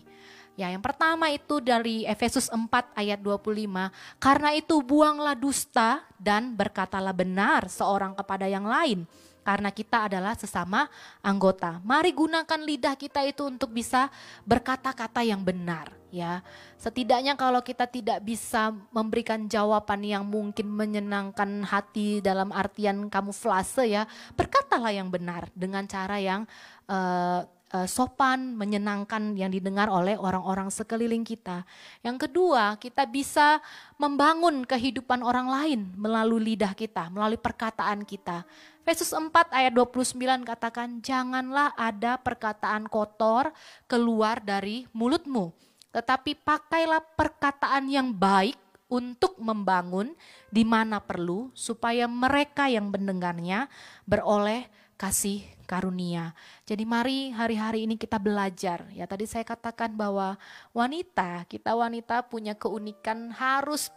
Ya, 0.56 0.72
yang 0.72 0.80
pertama 0.80 1.28
itu 1.28 1.60
dari 1.60 2.08
Efesus 2.08 2.48
4 2.48 2.96
ayat 2.96 3.20
25. 3.20 3.92
Karena 4.16 4.56
itu 4.56 4.80
buanglah 4.80 5.36
dusta 5.36 6.00
dan 6.16 6.56
berkatalah 6.56 7.12
benar 7.12 7.68
seorang 7.68 8.16
kepada 8.16 8.48
yang 8.48 8.64
lain 8.64 9.04
karena 9.40 9.70
kita 9.72 10.08
adalah 10.10 10.36
sesama 10.36 10.86
anggota. 11.24 11.80
Mari 11.82 12.12
gunakan 12.12 12.60
lidah 12.60 12.94
kita 12.94 13.24
itu 13.24 13.48
untuk 13.48 13.72
bisa 13.72 14.12
berkata-kata 14.44 15.24
yang 15.24 15.40
benar 15.40 15.92
ya. 16.12 16.42
Setidaknya 16.76 17.38
kalau 17.38 17.62
kita 17.62 17.86
tidak 17.86 18.20
bisa 18.26 18.74
memberikan 18.90 19.46
jawaban 19.46 20.02
yang 20.04 20.26
mungkin 20.26 20.68
menyenangkan 20.68 21.64
hati 21.64 22.20
dalam 22.20 22.50
artian 22.50 23.08
kamuflase 23.08 23.86
ya, 23.88 24.04
berkatalah 24.34 24.90
yang 24.90 25.08
benar 25.08 25.48
dengan 25.54 25.86
cara 25.86 26.18
yang 26.18 26.44
uh, 26.90 27.46
uh, 27.74 27.86
sopan, 27.86 28.54
menyenangkan 28.58 29.34
yang 29.38 29.50
didengar 29.50 29.86
oleh 29.90 30.18
orang-orang 30.18 30.68
sekeliling 30.70 31.22
kita. 31.22 31.62
Yang 32.02 32.28
kedua, 32.28 32.76
kita 32.76 33.06
bisa 33.06 33.62
membangun 33.96 34.66
kehidupan 34.66 35.22
orang 35.22 35.48
lain 35.50 35.80
melalui 35.94 36.54
lidah 36.54 36.74
kita, 36.74 37.08
melalui 37.10 37.38
perkataan 37.38 38.02
kita. 38.02 38.42
Efesus 38.82 39.14
4 39.14 39.30
ayat 39.54 39.70
29 39.70 40.42
katakan, 40.42 40.98
janganlah 40.98 41.70
ada 41.78 42.18
perkataan 42.18 42.90
kotor 42.90 43.54
keluar 43.86 44.42
dari 44.42 44.90
mulutmu, 44.90 45.54
tetapi 45.94 46.34
pakailah 46.42 46.98
perkataan 47.14 47.86
yang 47.86 48.10
baik 48.10 48.58
untuk 48.90 49.38
membangun 49.38 50.10
di 50.50 50.66
mana 50.66 50.98
perlu, 50.98 51.54
supaya 51.54 52.10
mereka 52.10 52.66
yang 52.66 52.90
mendengarnya 52.90 53.70
beroleh 54.02 54.66
kasih 54.98 55.46
karunia. 55.70 56.34
Jadi 56.66 56.82
mari 56.82 57.30
hari-hari 57.30 57.86
ini 57.86 57.94
kita 57.94 58.18
belajar. 58.18 58.82
Ya 58.90 59.06
tadi 59.06 59.30
saya 59.30 59.46
katakan 59.46 59.94
bahwa 59.94 60.34
wanita, 60.74 61.46
kita 61.46 61.78
wanita 61.78 62.26
punya 62.26 62.58
keunikan 62.58 63.30
harus 63.30 63.94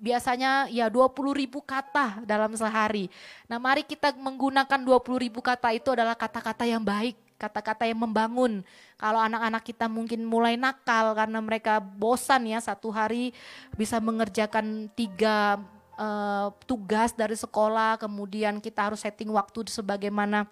biasanya 0.00 0.72
ya 0.72 0.88
20 0.88 1.12
ribu 1.36 1.60
kata 1.60 2.24
dalam 2.24 2.56
sehari. 2.56 3.12
Nah 3.44 3.60
mari 3.60 3.84
kita 3.84 4.16
menggunakan 4.16 4.80
20 4.80 5.24
ribu 5.28 5.44
kata 5.44 5.76
itu 5.76 5.92
adalah 5.92 6.16
kata-kata 6.16 6.64
yang 6.64 6.80
baik, 6.80 7.20
kata-kata 7.36 7.84
yang 7.84 8.00
membangun. 8.00 8.64
Kalau 8.96 9.20
anak-anak 9.20 9.60
kita 9.60 9.86
mungkin 9.92 10.24
mulai 10.24 10.56
nakal 10.56 11.12
karena 11.12 11.38
mereka 11.44 11.84
bosan 11.84 12.48
ya 12.48 12.64
satu 12.64 12.88
hari 12.88 13.36
bisa 13.76 14.00
mengerjakan 14.00 14.88
tiga 14.96 15.60
uh, 16.00 16.50
tugas 16.66 17.14
dari 17.14 17.38
sekolah, 17.38 18.00
kemudian 18.00 18.58
kita 18.58 18.90
harus 18.90 19.04
setting 19.04 19.30
waktu 19.30 19.68
sebagaimana 19.68 20.48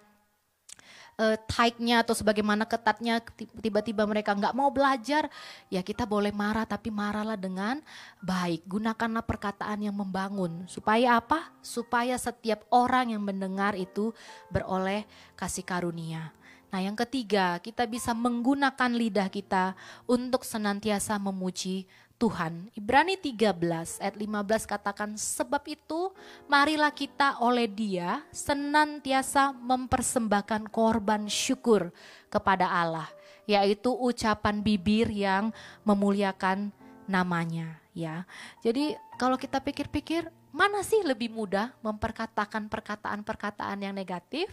uh, 1.17 1.37
tightnya 1.45 2.01
atau 2.01 2.15
sebagaimana 2.17 2.65
ketatnya 2.65 3.21
tiba-tiba 3.61 4.05
mereka 4.07 4.33
nggak 4.33 4.55
mau 4.55 4.69
belajar, 4.73 5.29
ya 5.69 5.81
kita 5.85 6.07
boleh 6.07 6.33
marah 6.33 6.65
tapi 6.65 6.89
marahlah 6.89 7.37
dengan 7.37 7.81
baik. 8.21 8.65
Gunakanlah 8.65 9.25
perkataan 9.25 9.85
yang 9.85 9.95
membangun. 9.95 10.65
Supaya 10.65 11.19
apa? 11.19 11.53
Supaya 11.61 12.17
setiap 12.17 12.65
orang 12.73 13.13
yang 13.13 13.23
mendengar 13.23 13.77
itu 13.77 14.13
beroleh 14.49 15.05
kasih 15.37 15.65
karunia. 15.65 16.33
Nah, 16.73 16.81
yang 16.81 16.97
ketiga, 16.97 17.61
kita 17.61 17.85
bisa 17.85 18.17
menggunakan 18.17 18.97
lidah 18.97 19.29
kita 19.29 19.77
untuk 20.09 20.41
senantiasa 20.41 21.21
memuji 21.21 21.85
Tuhan. 22.23 22.71
Ibrani 22.71 23.19
13 23.19 23.99
ayat 23.99 24.15
15 24.15 24.63
katakan 24.63 25.19
sebab 25.19 25.59
itu 25.67 26.07
marilah 26.47 26.95
kita 26.95 27.43
oleh 27.43 27.67
dia 27.67 28.23
senantiasa 28.31 29.51
mempersembahkan 29.51 30.71
korban 30.71 31.27
syukur 31.27 31.91
kepada 32.31 32.71
Allah 32.71 33.11
yaitu 33.43 33.91
ucapan 33.91 34.63
bibir 34.63 35.11
yang 35.11 35.51
memuliakan 35.83 36.71
namanya 37.11 37.83
ya. 37.91 38.23
Jadi 38.63 38.95
kalau 39.19 39.35
kita 39.35 39.59
pikir-pikir 39.59 40.31
mana 40.55 40.79
sih 40.79 41.03
lebih 41.03 41.27
mudah 41.27 41.75
memperkatakan 41.83 42.71
perkataan-perkataan 42.71 43.83
yang 43.83 43.91
negatif 43.91 44.47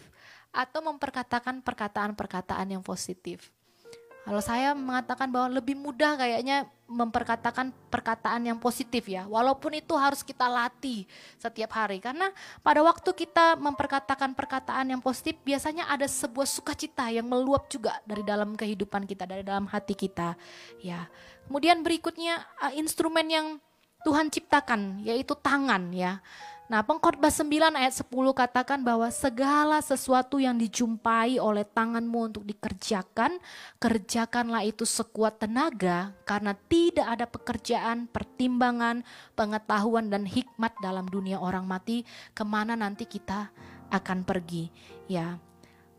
atau 0.51 0.83
memperkatakan 0.83 1.63
perkataan-perkataan 1.63 2.75
yang 2.75 2.83
positif? 2.83 3.55
Kalau 4.21 4.43
saya 4.45 4.77
mengatakan 4.77 5.33
bahwa 5.33 5.49
lebih 5.59 5.75
mudah 5.75 6.21
kayaknya 6.21 6.69
memperkatakan 6.91 7.71
perkataan 7.89 8.51
yang 8.51 8.59
positif 8.59 9.07
ya. 9.07 9.25
Walaupun 9.25 9.79
itu 9.79 9.95
harus 9.95 10.21
kita 10.27 10.51
latih 10.51 11.07
setiap 11.39 11.73
hari. 11.73 12.03
Karena 12.03 12.29
pada 12.61 12.83
waktu 12.83 13.15
kita 13.15 13.57
memperkatakan 13.57 14.35
perkataan 14.35 14.93
yang 14.93 15.01
positif 15.01 15.39
biasanya 15.41 15.87
ada 15.89 16.05
sebuah 16.05 16.45
sukacita 16.51 17.09
yang 17.09 17.31
meluap 17.31 17.71
juga 17.71 17.97
dari 18.03 18.21
dalam 18.27 18.59
kehidupan 18.59 19.07
kita, 19.07 19.25
dari 19.25 19.47
dalam 19.47 19.71
hati 19.71 19.95
kita. 19.95 20.35
Ya. 20.83 21.07
Kemudian 21.47 21.81
berikutnya 21.81 22.45
uh, 22.61 22.75
instrumen 22.77 23.27
yang 23.31 23.47
Tuhan 24.03 24.33
ciptakan 24.33 25.01
yaitu 25.07 25.33
tangan 25.39 25.95
ya. 25.95 26.19
Nah, 26.71 26.87
pengkhotbah 26.87 27.35
9 27.35 27.75
ayat 27.75 27.99
10 27.99 28.31
katakan 28.31 28.79
bahwa 28.87 29.11
segala 29.11 29.83
sesuatu 29.83 30.39
yang 30.39 30.55
dijumpai 30.55 31.43
oleh 31.43 31.67
tanganmu 31.67 32.31
untuk 32.31 32.47
dikerjakan, 32.47 33.43
kerjakanlah 33.83 34.63
itu 34.63 34.87
sekuat 34.87 35.43
tenaga 35.43 36.15
karena 36.23 36.55
tidak 36.71 37.11
ada 37.11 37.27
pekerjaan, 37.27 38.07
pertimbangan, 38.07 39.03
pengetahuan 39.35 40.15
dan 40.15 40.23
hikmat 40.23 40.71
dalam 40.79 41.11
dunia 41.11 41.43
orang 41.43 41.67
mati 41.67 42.07
ke 42.39 42.47
mana 42.47 42.79
nanti 42.79 43.03
kita 43.03 43.51
akan 43.91 44.23
pergi. 44.23 44.71
Ya, 45.11 45.43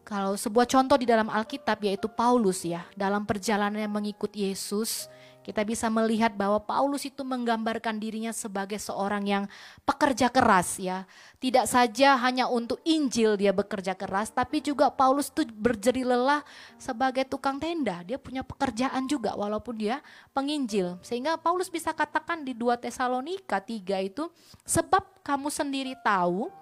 kalau 0.08 0.40
sebuah 0.40 0.72
contoh 0.72 0.96
di 0.96 1.04
dalam 1.04 1.28
Alkitab 1.28 1.84
yaitu 1.84 2.08
Paulus 2.08 2.64
ya, 2.64 2.88
dalam 2.96 3.28
perjalanannya 3.28 3.92
mengikut 3.92 4.32
Yesus, 4.32 5.12
kita 5.42 5.66
bisa 5.66 5.90
melihat 5.90 6.34
bahwa 6.38 6.62
Paulus 6.62 7.02
itu 7.04 7.26
menggambarkan 7.26 7.98
dirinya 7.98 8.30
sebagai 8.30 8.78
seorang 8.78 9.26
yang 9.26 9.44
pekerja 9.82 10.30
keras 10.30 10.78
ya. 10.78 11.10
Tidak 11.42 11.66
saja 11.66 12.14
hanya 12.22 12.46
untuk 12.46 12.78
Injil 12.86 13.34
dia 13.42 13.50
bekerja 13.50 13.98
keras, 13.98 14.30
tapi 14.30 14.62
juga 14.62 14.94
Paulus 14.94 15.34
itu 15.34 15.50
berjeri 15.50 16.06
lelah 16.06 16.46
sebagai 16.78 17.26
tukang 17.26 17.58
tenda. 17.58 18.06
Dia 18.06 18.22
punya 18.22 18.46
pekerjaan 18.46 19.10
juga 19.10 19.34
walaupun 19.34 19.82
dia 19.82 20.06
penginjil. 20.38 21.02
Sehingga 21.02 21.42
Paulus 21.42 21.74
bisa 21.74 21.90
katakan 21.90 22.46
di 22.46 22.54
2 22.54 22.78
Tesalonika 22.78 23.58
3 23.58 24.06
itu, 24.06 24.30
sebab 24.62 25.02
kamu 25.26 25.50
sendiri 25.50 25.98
tahu 26.06 26.61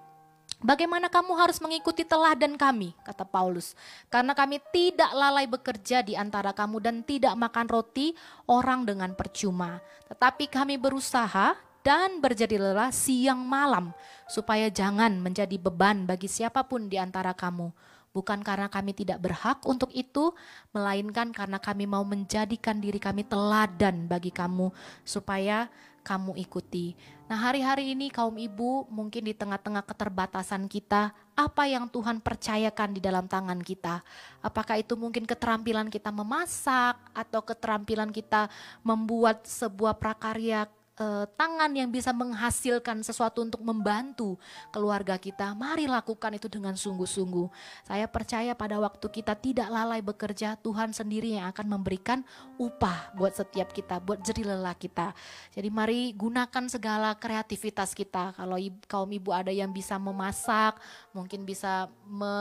Bagaimana 0.59 1.07
kamu 1.07 1.39
harus 1.39 1.63
mengikuti 1.63 2.03
teladan 2.03 2.59
kami, 2.59 2.91
kata 3.07 3.23
Paulus. 3.23 3.79
Karena 4.11 4.35
kami 4.35 4.59
tidak 4.75 5.07
lalai 5.15 5.47
bekerja 5.47 6.03
di 6.03 6.19
antara 6.19 6.51
kamu 6.51 6.83
dan 6.83 6.99
tidak 7.07 7.31
makan 7.39 7.71
roti 7.71 8.11
orang 8.43 8.83
dengan 8.83 9.15
percuma. 9.15 9.79
Tetapi 10.11 10.51
kami 10.51 10.75
berusaha 10.75 11.55
dan 11.79 12.19
berjadi 12.19 12.59
lelah 12.59 12.91
siang 12.91 13.39
malam 13.39 13.95
supaya 14.27 14.67
jangan 14.67 15.15
menjadi 15.23 15.55
beban 15.55 16.03
bagi 16.03 16.27
siapa 16.27 16.67
pun 16.67 16.91
di 16.91 16.99
antara 16.99 17.31
kamu. 17.31 17.71
Bukan 18.11 18.43
karena 18.43 18.67
kami 18.67 18.91
tidak 18.91 19.23
berhak 19.23 19.63
untuk 19.63 19.93
itu, 19.95 20.35
melainkan 20.75 21.31
karena 21.31 21.55
kami 21.55 21.87
mau 21.87 22.03
menjadikan 22.03 22.81
diri 22.83 22.99
kami 22.99 23.23
teladan 23.23 24.11
bagi 24.11 24.33
kamu 24.33 24.75
supaya 25.07 25.71
kamu 26.03 26.35
ikuti. 26.41 26.97
Nah, 27.29 27.37
hari-hari 27.37 27.93
ini 27.93 28.09
kaum 28.09 28.33
ibu 28.41 28.89
mungkin 28.89 29.29
di 29.29 29.37
tengah-tengah 29.37 29.85
keterbatasan 29.85 30.65
kita, 30.65 31.13
apa 31.37 31.69
yang 31.69 31.85
Tuhan 31.85 32.25
percayakan 32.25 32.97
di 32.97 33.01
dalam 33.05 33.29
tangan 33.29 33.61
kita? 33.61 34.01
Apakah 34.41 34.81
itu 34.81 34.97
mungkin 34.97 35.29
keterampilan 35.29 35.93
kita 35.93 36.09
memasak 36.09 36.97
atau 37.13 37.45
keterampilan 37.45 38.09
kita 38.09 38.49
membuat 38.81 39.45
sebuah 39.45 40.01
prakarya 40.01 40.65
eh, 40.99 41.25
tangan 41.39 41.71
yang 41.71 41.89
bisa 41.89 42.11
menghasilkan 42.11 43.01
sesuatu 43.01 43.41
untuk 43.41 43.63
membantu 43.63 44.35
keluarga 44.69 45.15
kita, 45.15 45.55
mari 45.55 45.87
lakukan 45.87 46.35
itu 46.35 46.51
dengan 46.51 46.75
sungguh-sungguh. 46.75 47.47
Saya 47.87 48.05
percaya 48.11 48.51
pada 48.53 48.77
waktu 48.77 49.07
kita 49.07 49.33
tidak 49.39 49.71
lalai 49.71 50.03
bekerja, 50.03 50.59
Tuhan 50.59 50.91
sendiri 50.91 51.39
yang 51.39 51.47
akan 51.55 51.79
memberikan 51.79 52.21
upah 52.59 53.15
buat 53.15 53.31
setiap 53.33 53.71
kita, 53.71 54.03
buat 54.03 54.19
jeri 54.21 54.43
lelah 54.43 54.75
kita. 54.75 55.15
Jadi 55.55 55.69
mari 55.71 56.11
gunakan 56.13 56.67
segala 56.67 57.15
kreativitas 57.15 57.95
kita. 57.95 58.35
Kalau 58.35 58.59
kaum 58.85 59.09
ibu 59.09 59.31
ada 59.31 59.49
yang 59.55 59.71
bisa 59.71 59.95
memasak, 59.95 60.75
mungkin 61.15 61.47
bisa 61.47 61.87
me 62.03 62.35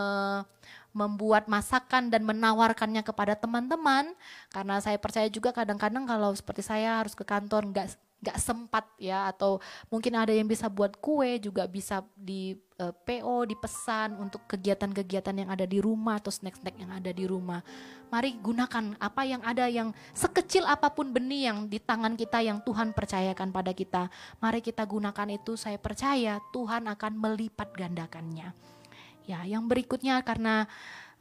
membuat 0.96 1.46
masakan 1.46 2.10
dan 2.10 2.26
menawarkannya 2.26 3.04
kepada 3.06 3.38
teman-teman 3.38 4.10
karena 4.50 4.80
saya 4.82 4.96
percaya 4.96 5.28
juga 5.30 5.54
kadang-kadang 5.54 6.08
kalau 6.08 6.34
seperti 6.34 6.64
saya 6.64 6.98
harus 6.98 7.14
ke 7.14 7.22
kantor 7.22 7.70
nggak 7.70 8.07
nggak 8.18 8.38
sempat 8.42 8.82
ya 8.98 9.30
atau 9.30 9.62
mungkin 9.86 10.18
ada 10.18 10.34
yang 10.34 10.50
bisa 10.50 10.66
buat 10.66 10.98
kue 10.98 11.38
juga 11.38 11.70
bisa 11.70 12.02
di 12.18 12.58
uh, 12.82 12.90
eh, 12.90 12.94
PO 12.94 13.46
dipesan 13.46 14.18
untuk 14.18 14.42
kegiatan-kegiatan 14.50 15.34
yang 15.38 15.50
ada 15.54 15.62
di 15.62 15.78
rumah 15.78 16.18
atau 16.18 16.34
snack-snack 16.34 16.74
yang 16.82 16.90
ada 16.90 17.14
di 17.14 17.24
rumah. 17.30 17.62
Mari 18.10 18.42
gunakan 18.42 18.98
apa 18.98 19.22
yang 19.22 19.42
ada 19.46 19.70
yang 19.70 19.94
sekecil 20.18 20.66
apa 20.66 20.90
pun 20.90 21.14
benih 21.14 21.52
yang 21.52 21.70
di 21.70 21.78
tangan 21.78 22.18
kita 22.18 22.42
yang 22.42 22.58
Tuhan 22.66 22.90
percayakan 22.90 23.54
pada 23.54 23.70
kita. 23.70 24.10
Mari 24.42 24.66
kita 24.66 24.82
gunakan 24.82 25.28
itu 25.30 25.54
saya 25.54 25.78
percaya 25.78 26.42
Tuhan 26.50 26.90
akan 26.90 27.12
melipat 27.14 27.70
gandakannya. 27.76 28.50
Ya, 29.28 29.44
yang 29.44 29.68
berikutnya 29.68 30.24
karena 30.24 30.64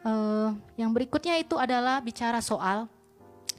uh, 0.02 0.56
yang 0.80 0.96
berikutnya 0.96 1.38
itu 1.38 1.60
adalah 1.60 2.00
bicara 2.00 2.40
soal 2.40 2.90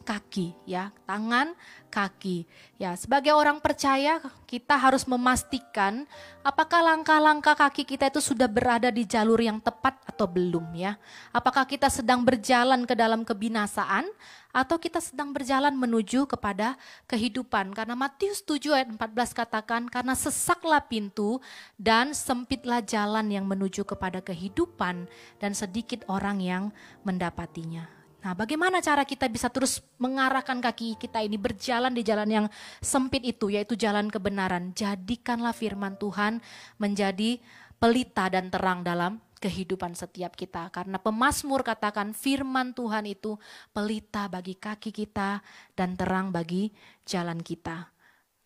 kaki 0.09 0.57
ya, 0.65 0.89
tangan, 1.05 1.53
kaki. 1.93 2.49
Ya, 2.81 2.97
sebagai 2.97 3.37
orang 3.37 3.61
percaya 3.61 4.17
kita 4.49 4.73
harus 4.81 5.05
memastikan 5.05 6.09
apakah 6.41 6.81
langkah-langkah 6.81 7.53
kaki 7.53 7.85
kita 7.85 8.09
itu 8.09 8.25
sudah 8.25 8.49
berada 8.49 8.89
di 8.89 9.05
jalur 9.05 9.37
yang 9.37 9.61
tepat 9.61 10.01
atau 10.09 10.25
belum 10.25 10.73
ya. 10.73 10.97
Apakah 11.29 11.69
kita 11.69 11.93
sedang 11.93 12.25
berjalan 12.25 12.89
ke 12.89 12.97
dalam 12.97 13.21
kebinasaan 13.21 14.09
atau 14.49 14.81
kita 14.81 14.97
sedang 15.05 15.29
berjalan 15.37 15.77
menuju 15.77 16.25
kepada 16.25 16.81
kehidupan. 17.05 17.77
Karena 17.77 17.93
Matius 17.93 18.41
7 18.41 18.73
ayat 18.73 18.89
14 18.89 19.37
katakan 19.37 19.93
karena 19.93 20.17
sesaklah 20.17 20.81
pintu 20.89 21.37
dan 21.77 22.17
sempitlah 22.17 22.81
jalan 22.81 23.29
yang 23.29 23.45
menuju 23.45 23.85
kepada 23.85 24.25
kehidupan 24.25 25.05
dan 25.37 25.53
sedikit 25.53 26.01
orang 26.09 26.41
yang 26.41 26.65
mendapatinya. 27.05 27.98
Nah, 28.19 28.35
bagaimana 28.35 28.83
cara 28.83 29.07
kita 29.07 29.31
bisa 29.31 29.47
terus 29.47 29.79
mengarahkan 29.95 30.59
kaki 30.59 30.99
kita 30.99 31.23
ini 31.23 31.39
berjalan 31.39 31.95
di 31.95 32.03
jalan 32.03 32.27
yang 32.27 32.47
sempit 32.83 33.23
itu, 33.23 33.47
yaitu 33.47 33.79
jalan 33.79 34.11
kebenaran. 34.11 34.75
Jadikanlah 34.75 35.55
firman 35.55 35.95
Tuhan 35.95 36.43
menjadi 36.83 37.39
pelita 37.79 38.27
dan 38.27 38.51
terang 38.51 38.83
dalam 38.83 39.23
kehidupan 39.39 39.95
setiap 39.95 40.35
kita. 40.35 40.67
Karena 40.75 40.99
pemazmur 40.99 41.63
katakan 41.63 42.11
firman 42.11 42.75
Tuhan 42.75 43.07
itu 43.07 43.39
pelita 43.71 44.27
bagi 44.27 44.59
kaki 44.59 44.91
kita 44.91 45.39
dan 45.79 45.95
terang 45.95 46.35
bagi 46.35 46.75
jalan 47.07 47.39
kita. 47.39 47.87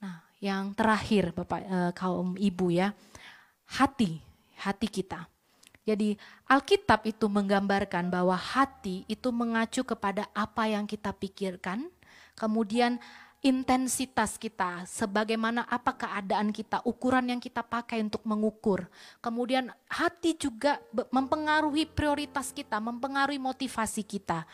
Nah, 0.04 0.20
yang 0.44 0.76
terakhir 0.76 1.32
Bapak 1.32 1.60
eh, 1.64 1.92
kaum 1.96 2.36
ibu 2.36 2.68
ya, 2.68 2.92
hati, 3.80 4.20
hati 4.60 4.88
kita. 4.92 5.31
Jadi 5.82 6.14
Alkitab 6.46 7.02
itu 7.10 7.26
menggambarkan 7.26 8.06
bahwa 8.06 8.38
hati 8.38 9.02
itu 9.10 9.34
mengacu 9.34 9.82
kepada 9.82 10.30
apa 10.30 10.70
yang 10.70 10.86
kita 10.86 11.10
pikirkan, 11.10 11.90
kemudian 12.38 13.02
intensitas 13.42 14.38
kita, 14.38 14.86
sebagaimana 14.86 15.66
apa 15.66 15.90
keadaan 15.98 16.54
kita, 16.54 16.78
ukuran 16.86 17.26
yang 17.34 17.42
kita 17.42 17.66
pakai 17.66 17.98
untuk 17.98 18.22
mengukur. 18.22 18.86
Kemudian 19.18 19.74
hati 19.90 20.38
juga 20.38 20.78
mempengaruhi 21.10 21.90
prioritas 21.90 22.54
kita, 22.54 22.78
mempengaruhi 22.78 23.42
motivasi 23.42 24.06
kita. 24.06 24.46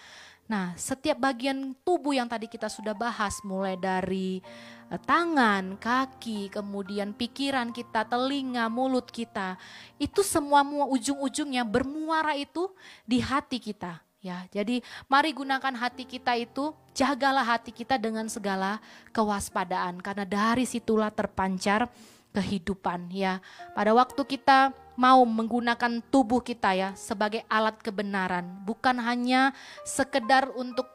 Nah, 0.49 0.73
setiap 0.81 1.21
bagian 1.21 1.77
tubuh 1.85 2.17
yang 2.17 2.25
tadi 2.25 2.49
kita 2.49 2.73
sudah 2.73 2.97
bahas, 2.97 3.37
mulai 3.45 3.77
dari 3.77 4.41
eh, 4.89 5.01
tangan, 5.05 5.77
kaki, 5.77 6.49
kemudian 6.49 7.13
pikiran 7.13 7.69
kita, 7.69 8.09
telinga, 8.09 8.73
mulut 8.73 9.13
kita, 9.13 9.61
itu 10.01 10.25
semua 10.25 10.65
ujung-ujungnya 10.89 11.69
bermuara 11.69 12.33
itu 12.33 12.73
di 13.05 13.21
hati 13.21 13.61
kita. 13.61 14.01
Ya, 14.19 14.49
jadi 14.51 14.83
mari 15.07 15.31
gunakan 15.31 15.79
hati 15.79 16.03
kita 16.03 16.35
itu, 16.35 16.75
jagalah 16.91 17.45
hati 17.45 17.71
kita 17.71 18.01
dengan 18.01 18.27
segala 18.27 18.83
kewaspadaan, 19.13 20.01
karena 20.03 20.27
dari 20.27 20.65
situlah 20.67 21.13
terpancar 21.13 21.87
kehidupan. 22.33 23.09
Ya, 23.13 23.41
pada 23.73 23.93
waktu 23.97 24.23
kita 24.25 24.73
mau 24.99 25.23
menggunakan 25.23 26.03
tubuh 26.11 26.43
kita 26.43 26.75
ya 26.75 26.91
sebagai 26.99 27.47
alat 27.47 27.79
kebenaran, 27.79 28.45
bukan 28.67 28.99
hanya 28.99 29.55
sekedar 29.87 30.51
untuk 30.59 30.91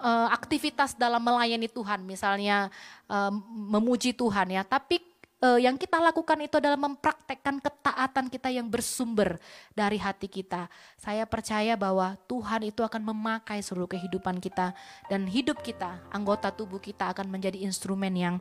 uh, 0.00 0.28
aktivitas 0.32 0.96
dalam 0.98 1.22
melayani 1.22 1.70
Tuhan, 1.70 2.02
misalnya 2.02 2.72
uh, 3.06 3.30
memuji 3.70 4.16
Tuhan 4.16 4.50
ya, 4.50 4.66
tapi 4.66 4.98
uh, 5.44 5.58
yang 5.60 5.76
kita 5.76 5.98
lakukan 5.98 6.38
itu 6.40 6.60
adalah 6.60 6.76
mempraktekkan 6.80 7.60
ketaatan 7.60 8.26
kita 8.32 8.48
yang 8.52 8.68
bersumber 8.68 9.40
dari 9.72 9.96
hati 10.00 10.28
kita. 10.28 10.68
Saya 11.00 11.24
percaya 11.24 11.74
bahwa 11.74 12.16
Tuhan 12.28 12.68
itu 12.68 12.84
akan 12.84 13.02
memakai 13.14 13.60
seluruh 13.64 13.90
kehidupan 13.90 14.38
kita 14.38 14.76
dan 15.08 15.26
hidup 15.26 15.60
kita, 15.64 16.00
anggota 16.12 16.52
tubuh 16.52 16.80
kita 16.80 17.12
akan 17.12 17.28
menjadi 17.28 17.60
instrumen 17.64 18.14
yang 18.16 18.34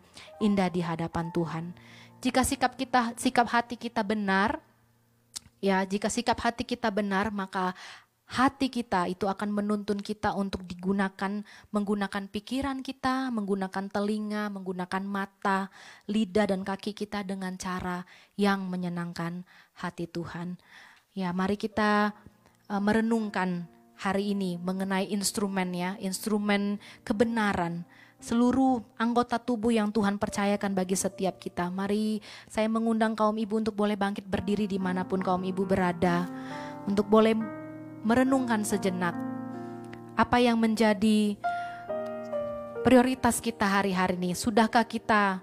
indah 0.44 0.70
di 0.72 0.84
hadapan 0.84 1.32
Tuhan. 1.32 1.66
Jika 2.20 2.44
sikap 2.44 2.76
kita, 2.76 3.16
sikap 3.16 3.48
hati 3.48 3.80
kita 3.80 4.04
benar, 4.04 4.60
Ya, 5.60 5.84
jika 5.84 6.08
sikap 6.08 6.40
hati 6.40 6.64
kita 6.64 6.88
benar, 6.88 7.36
maka 7.36 7.76
hati 8.32 8.72
kita 8.72 9.12
itu 9.12 9.28
akan 9.28 9.52
menuntun 9.52 10.00
kita 10.00 10.32
untuk 10.32 10.64
digunakan 10.64 11.44
menggunakan 11.76 12.32
pikiran 12.32 12.80
kita, 12.80 13.28
menggunakan 13.28 13.92
telinga, 13.92 14.48
menggunakan 14.48 15.04
mata, 15.04 15.68
lidah 16.08 16.48
dan 16.48 16.64
kaki 16.64 16.96
kita 16.96 17.28
dengan 17.28 17.60
cara 17.60 18.08
yang 18.40 18.72
menyenangkan 18.72 19.44
hati 19.76 20.08
Tuhan. 20.08 20.56
Ya, 21.12 21.36
mari 21.36 21.60
kita 21.60 22.16
uh, 22.72 22.80
merenungkan 22.80 23.68
hari 24.00 24.32
ini 24.32 24.56
mengenai 24.64 25.12
instrumen 25.12 25.76
ya, 25.76 26.00
instrumen 26.00 26.80
kebenaran 27.04 27.84
seluruh 28.20 28.84
anggota 29.00 29.40
tubuh 29.40 29.72
yang 29.72 29.90
Tuhan 29.90 30.20
percayakan 30.20 30.76
bagi 30.76 30.96
setiap 31.00 31.40
kita. 31.40 31.72
Mari 31.72 32.20
saya 32.52 32.68
mengundang 32.68 33.16
kaum 33.16 33.36
ibu 33.40 33.58
untuk 33.58 33.74
boleh 33.74 33.96
bangkit 33.96 34.28
berdiri 34.28 34.68
di 34.68 34.78
mana 34.78 35.08
pun 35.08 35.24
kaum 35.24 35.42
ibu 35.42 35.64
berada. 35.64 36.28
Untuk 36.84 37.08
boleh 37.08 37.36
merenungkan 38.04 38.64
sejenak 38.64 39.16
apa 40.20 40.38
yang 40.44 40.60
menjadi 40.60 41.40
prioritas 42.84 43.40
kita 43.40 43.64
hari-hari 43.68 44.20
ini. 44.20 44.32
Sudahkah 44.36 44.84
kita 44.84 45.40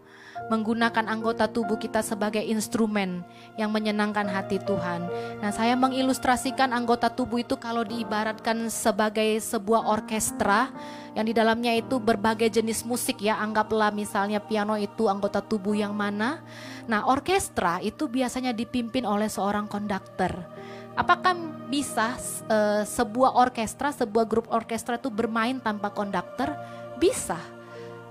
menggunakan 0.46 1.10
anggota 1.10 1.50
tubuh 1.50 1.74
kita 1.74 2.02
sebagai 2.06 2.42
instrumen 2.42 3.26
yang 3.58 3.74
menyenangkan 3.74 4.30
hati 4.30 4.62
Tuhan. 4.62 5.10
Nah, 5.42 5.50
saya 5.50 5.74
mengilustrasikan 5.74 6.70
anggota 6.70 7.10
tubuh 7.10 7.42
itu 7.42 7.58
kalau 7.58 7.82
diibaratkan 7.82 8.70
sebagai 8.70 9.42
sebuah 9.42 9.90
orkestra 9.90 10.70
yang 11.18 11.26
di 11.26 11.34
dalamnya 11.34 11.74
itu 11.74 11.98
berbagai 11.98 12.62
jenis 12.62 12.86
musik 12.86 13.18
ya. 13.18 13.42
Anggaplah 13.42 13.90
misalnya 13.90 14.38
piano 14.38 14.78
itu 14.78 15.10
anggota 15.10 15.42
tubuh 15.42 15.74
yang 15.74 15.96
mana. 15.96 16.44
Nah, 16.86 17.10
orkestra 17.10 17.82
itu 17.82 18.06
biasanya 18.06 18.54
dipimpin 18.54 19.02
oleh 19.02 19.26
seorang 19.26 19.66
konduktor. 19.66 20.30
Apakah 20.96 21.36
bisa 21.68 22.16
uh, 22.48 22.80
sebuah 22.86 23.36
orkestra, 23.36 23.92
sebuah 23.92 24.24
grup 24.24 24.46
orkestra 24.48 24.96
itu 24.96 25.12
bermain 25.12 25.60
tanpa 25.60 25.92
konduktor? 25.92 26.56
Bisa. 26.96 27.36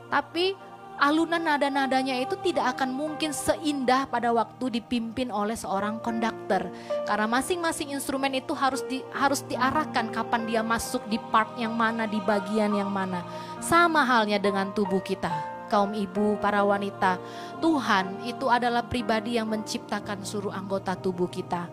Tapi 0.06 0.54
alunan 1.00 1.44
nada-nadanya 1.44 2.18
itu 2.24 2.36
tidak 2.42 2.78
akan 2.78 2.96
mungkin 2.96 3.36
seindah 3.36 4.08
pada 4.08 4.32
waktu 4.32 4.80
dipimpin 4.80 5.30
oleh 5.30 5.56
seorang 5.56 6.00
konduktor. 6.00 6.72
Karena 7.06 7.28
masing-masing 7.28 7.94
instrumen 7.94 8.34
itu 8.36 8.56
harus 8.56 8.82
di, 8.88 9.04
harus 9.12 9.44
diarahkan 9.46 10.12
kapan 10.12 10.48
dia 10.48 10.62
masuk 10.64 11.04
di 11.12 11.20
part 11.32 11.52
yang 11.60 11.76
mana 11.76 12.08
di 12.08 12.20
bagian 12.24 12.74
yang 12.74 12.90
mana. 12.90 13.24
Sama 13.60 14.04
halnya 14.08 14.40
dengan 14.40 14.72
tubuh 14.72 15.04
kita. 15.04 15.56
Kaum 15.66 15.98
ibu 15.98 16.38
para 16.38 16.62
wanita 16.62 17.18
Tuhan 17.58 18.22
itu 18.30 18.46
adalah 18.54 18.86
pribadi 18.86 19.42
yang 19.42 19.50
menciptakan 19.50 20.22
seluruh 20.22 20.54
anggota 20.54 20.94
tubuh 20.94 21.26
kita 21.26 21.66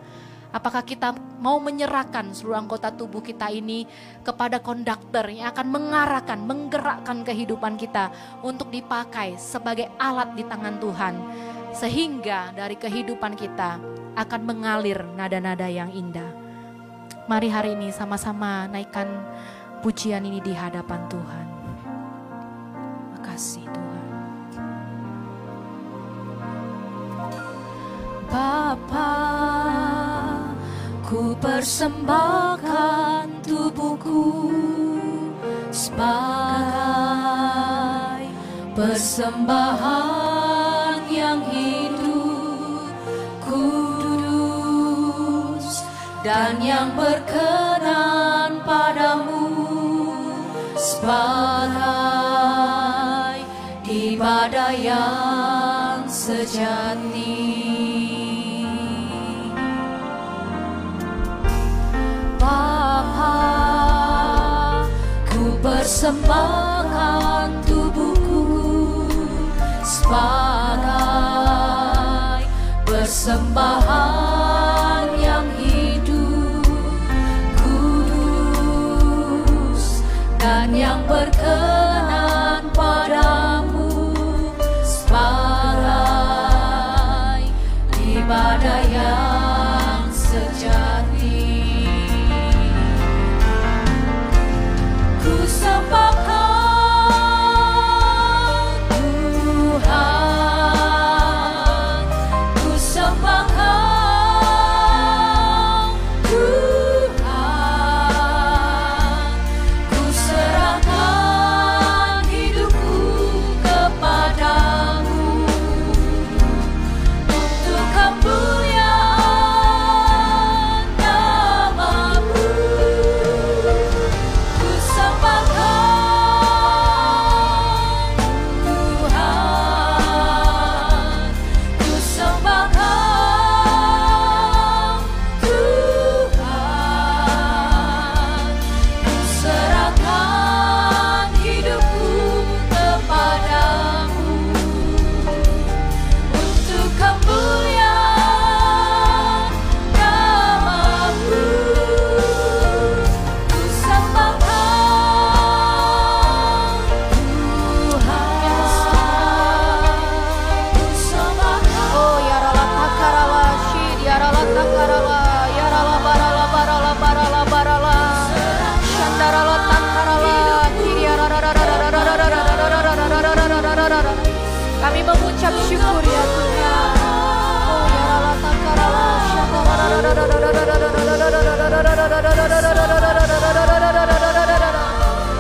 Apakah 0.53 0.85
kita 0.85 1.17
mau 1.41 1.57
menyerahkan 1.57 2.37
seluruh 2.37 2.61
anggota 2.61 2.93
tubuh 2.93 3.25
kita 3.25 3.49
ini 3.49 3.89
kepada 4.21 4.61
konduktor 4.61 5.33
yang 5.33 5.49
akan 5.49 5.67
mengarahkan, 5.73 6.39
menggerakkan 6.45 7.25
kehidupan 7.25 7.81
kita 7.81 8.13
untuk 8.45 8.69
dipakai 8.69 9.41
sebagai 9.41 9.89
alat 9.97 10.37
di 10.37 10.45
tangan 10.45 10.77
Tuhan. 10.77 11.15
Sehingga 11.73 12.53
dari 12.53 12.77
kehidupan 12.77 13.33
kita 13.33 13.81
akan 14.13 14.41
mengalir 14.45 15.01
nada-nada 15.17 15.73
yang 15.73 15.89
indah. 15.89 16.29
Mari 17.33 17.49
hari 17.49 17.73
ini 17.73 17.89
sama-sama 17.89 18.69
naikkan 18.69 19.09
pujian 19.81 20.21
ini 20.29 20.45
di 20.45 20.53
hadapan 20.53 21.01
Tuhan. 21.09 21.47
Makasih 23.17 23.65
Tuhan. 23.73 24.09
Bapak 28.29 29.92
Ku 31.13 31.37
persembahkan 31.45 33.29
tubuhku 33.45 34.49
sebagai 35.69 36.73
persembahan 38.73 39.85
yang 41.13 41.45
hidup, 41.53 42.89
kudus 43.45 44.65
dan 46.25 46.57
yang 46.65 46.97
berkenan 46.97 48.65
padamu 48.65 49.53
sebagai 50.81 51.85
ibadah 53.85 54.73
yang 54.73 56.09
sejati. 56.09 57.62
Persembahkan 66.03 67.63
tubuhku. 67.63 69.07
Sebagai 69.87 70.83
persembahan 72.83 74.22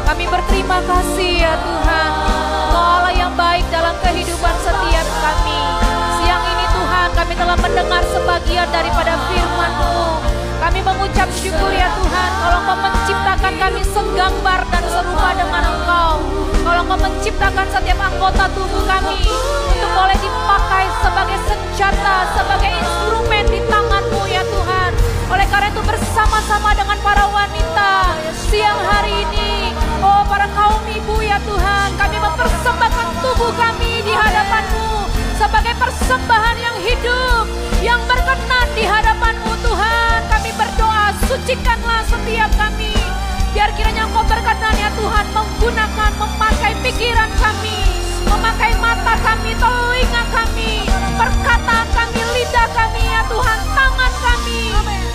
Kami 0.02 0.24
berterima 0.26 0.82
kasih 0.82 1.46
ya 1.46 1.54
Tuhan. 1.54 2.10
Kau 2.74 2.82
Allah 2.82 3.14
yang 3.14 3.30
baik 3.38 3.62
dalam 3.70 3.94
kehidupan 4.02 4.54
setiap 4.66 5.06
kami. 5.22 5.62
Siang 6.18 6.44
ini 6.50 6.66
Tuhan 6.66 7.08
kami 7.14 7.34
telah 7.38 7.58
mendengar 7.62 8.02
sebagian 8.10 8.66
daripada 8.74 9.14
firman-Mu. 9.30 10.18
Kami 10.66 10.80
mengucap 10.82 11.30
syukur 11.30 11.70
ya 11.70 11.86
Tuhan 11.94 12.30
kalau 12.42 12.60
Kau 12.66 12.74
menciptakan 12.74 13.54
kami 13.54 13.82
segambar 13.86 14.66
dan 14.66 14.84
serupa 14.90 15.30
dengan 15.38 15.62
Engkau. 15.62 16.18
Kalau 16.66 16.82
Kau 16.90 16.98
menciptakan 16.98 17.66
setiap 17.70 17.98
anggota 18.02 18.50
tubuh 18.50 18.82
kami 18.82 19.22
boleh 20.02 20.18
dipakai 20.18 20.90
sebagai 20.98 21.38
senjata, 21.46 22.26
sebagai 22.34 22.74
instrumen 22.74 23.46
di 23.46 23.62
tangan-Mu 23.70 24.26
ya 24.26 24.42
Tuhan. 24.42 24.90
Oleh 25.30 25.46
karena 25.46 25.70
itu 25.70 25.78
bersama-sama 25.86 26.74
dengan 26.74 26.98
para 27.06 27.30
wanita 27.30 28.18
siang 28.50 28.82
hari 28.82 29.22
ini, 29.30 29.70
oh 30.02 30.26
para 30.26 30.50
kaum 30.58 30.82
ibu 30.90 31.22
ya 31.22 31.38
Tuhan, 31.46 31.94
kami 31.94 32.18
mempersembahkan 32.18 33.08
tubuh 33.22 33.54
kami 33.54 34.02
di 34.02 34.10
hadapan-Mu 34.10 35.06
sebagai 35.38 35.78
persembahan 35.78 36.56
yang 36.58 36.76
hidup, 36.82 37.46
yang 37.86 38.02
berkenan 38.10 38.66
di 38.74 38.82
hadapan-Mu 38.82 39.54
Tuhan. 39.62 40.18
Kami 40.34 40.50
berdoa, 40.58 41.14
sucikanlah 41.30 42.02
setiap 42.10 42.50
kami. 42.58 42.90
Biar 43.54 43.70
kiranya 43.78 44.10
Engkau 44.10 44.26
berkenan 44.26 44.74
ya 44.74 44.90
Tuhan 44.98 45.26
menggunakan, 45.30 46.10
memakai 46.18 46.74
pikiran 46.82 47.30
kami, 47.38 47.91
memakai 48.52 48.76
mata 48.84 49.16
kami, 49.24 49.56
telinga 49.56 50.22
kami, 50.28 50.84
perkataan 51.16 51.88
kami, 51.88 52.20
lidah 52.20 52.68
kami 52.76 53.00
ya 53.00 53.24
Tuhan, 53.24 53.60
tangan 53.72 54.12
kami, 54.20 54.60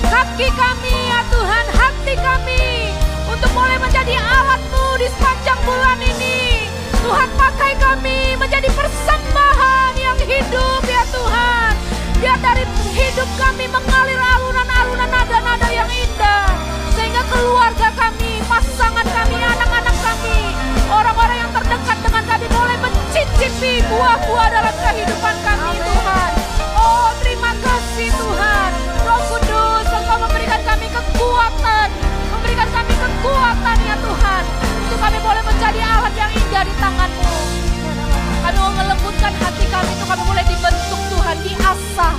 kaki 0.09 0.47
kami 0.57 0.93
ya 1.05 1.21
Tuhan, 1.29 1.65
hati 1.69 2.13
kami, 2.17 2.89
untuk 3.29 3.53
boleh 3.53 3.77
menjadi 3.77 4.17
alatmu 4.17 4.97
di 4.97 5.05
sepanjang 5.13 5.59
bulan 5.69 6.01
ini. 6.01 6.65
Tuhan 6.97 7.29
pakai 7.37 7.77
kami 7.77 8.33
menjadi 8.41 8.73
persembahan 8.73 9.93
yang 10.01 10.17
hidup 10.17 10.81
ya 10.89 11.05
Tuhan. 11.13 11.73
Biar 12.17 12.41
dari 12.41 12.65
hidup 12.89 13.29
kami 13.37 13.69
mengalir 13.69 14.17
alunan-alunan 14.17 15.13
nada-nada 15.13 15.69
yang 15.69 15.85
indah. 15.85 16.49
Sehingga 16.97 17.21
keluarga 17.29 17.93
kami, 17.93 18.41
pasangan 18.49 19.05
kami, 19.05 19.37
anak-anak 19.37 19.97
kami, 20.01 20.57
orang-orang 20.89 21.37
yang 21.37 21.51
terdekat 21.53 21.96
kami 22.37 22.53
boleh 22.53 22.77
mencicipi 22.85 23.81
buah-buah 23.89 24.47
dalam 24.53 24.75
kehidupan 24.77 25.35
kami 25.41 25.73
Tuhan. 25.81 26.31
Oh 26.77 27.09
terima 27.25 27.49
kasih 27.65 28.13
Tuhan. 28.13 28.71
Roh 29.09 29.21
Kudus 29.25 29.89
Engkau 29.89 30.21
memberikan 30.21 30.61
kami 30.61 30.85
kekuatan. 30.85 31.89
Memberikan 32.29 32.69
kami 32.69 32.93
kekuatan 32.93 33.77
ya 33.89 33.97
Tuhan. 33.97 34.43
Untuk 34.85 34.99
kami 35.01 35.17
boleh 35.17 35.43
menjadi 35.49 35.81
alat 35.81 36.13
yang 36.13 36.29
indah 36.29 36.61
di 36.61 36.73
tanganmu. 36.77 37.33
Kami 38.45 38.57
mau 38.61 38.73
melembutkan 38.85 39.33
hati 39.41 39.65
kami 39.73 39.89
untuk 39.97 40.09
kami 40.13 40.23
boleh 40.29 40.45
dibentuk 40.45 41.01
Tuhan, 41.09 41.37
diasah. 41.41 42.15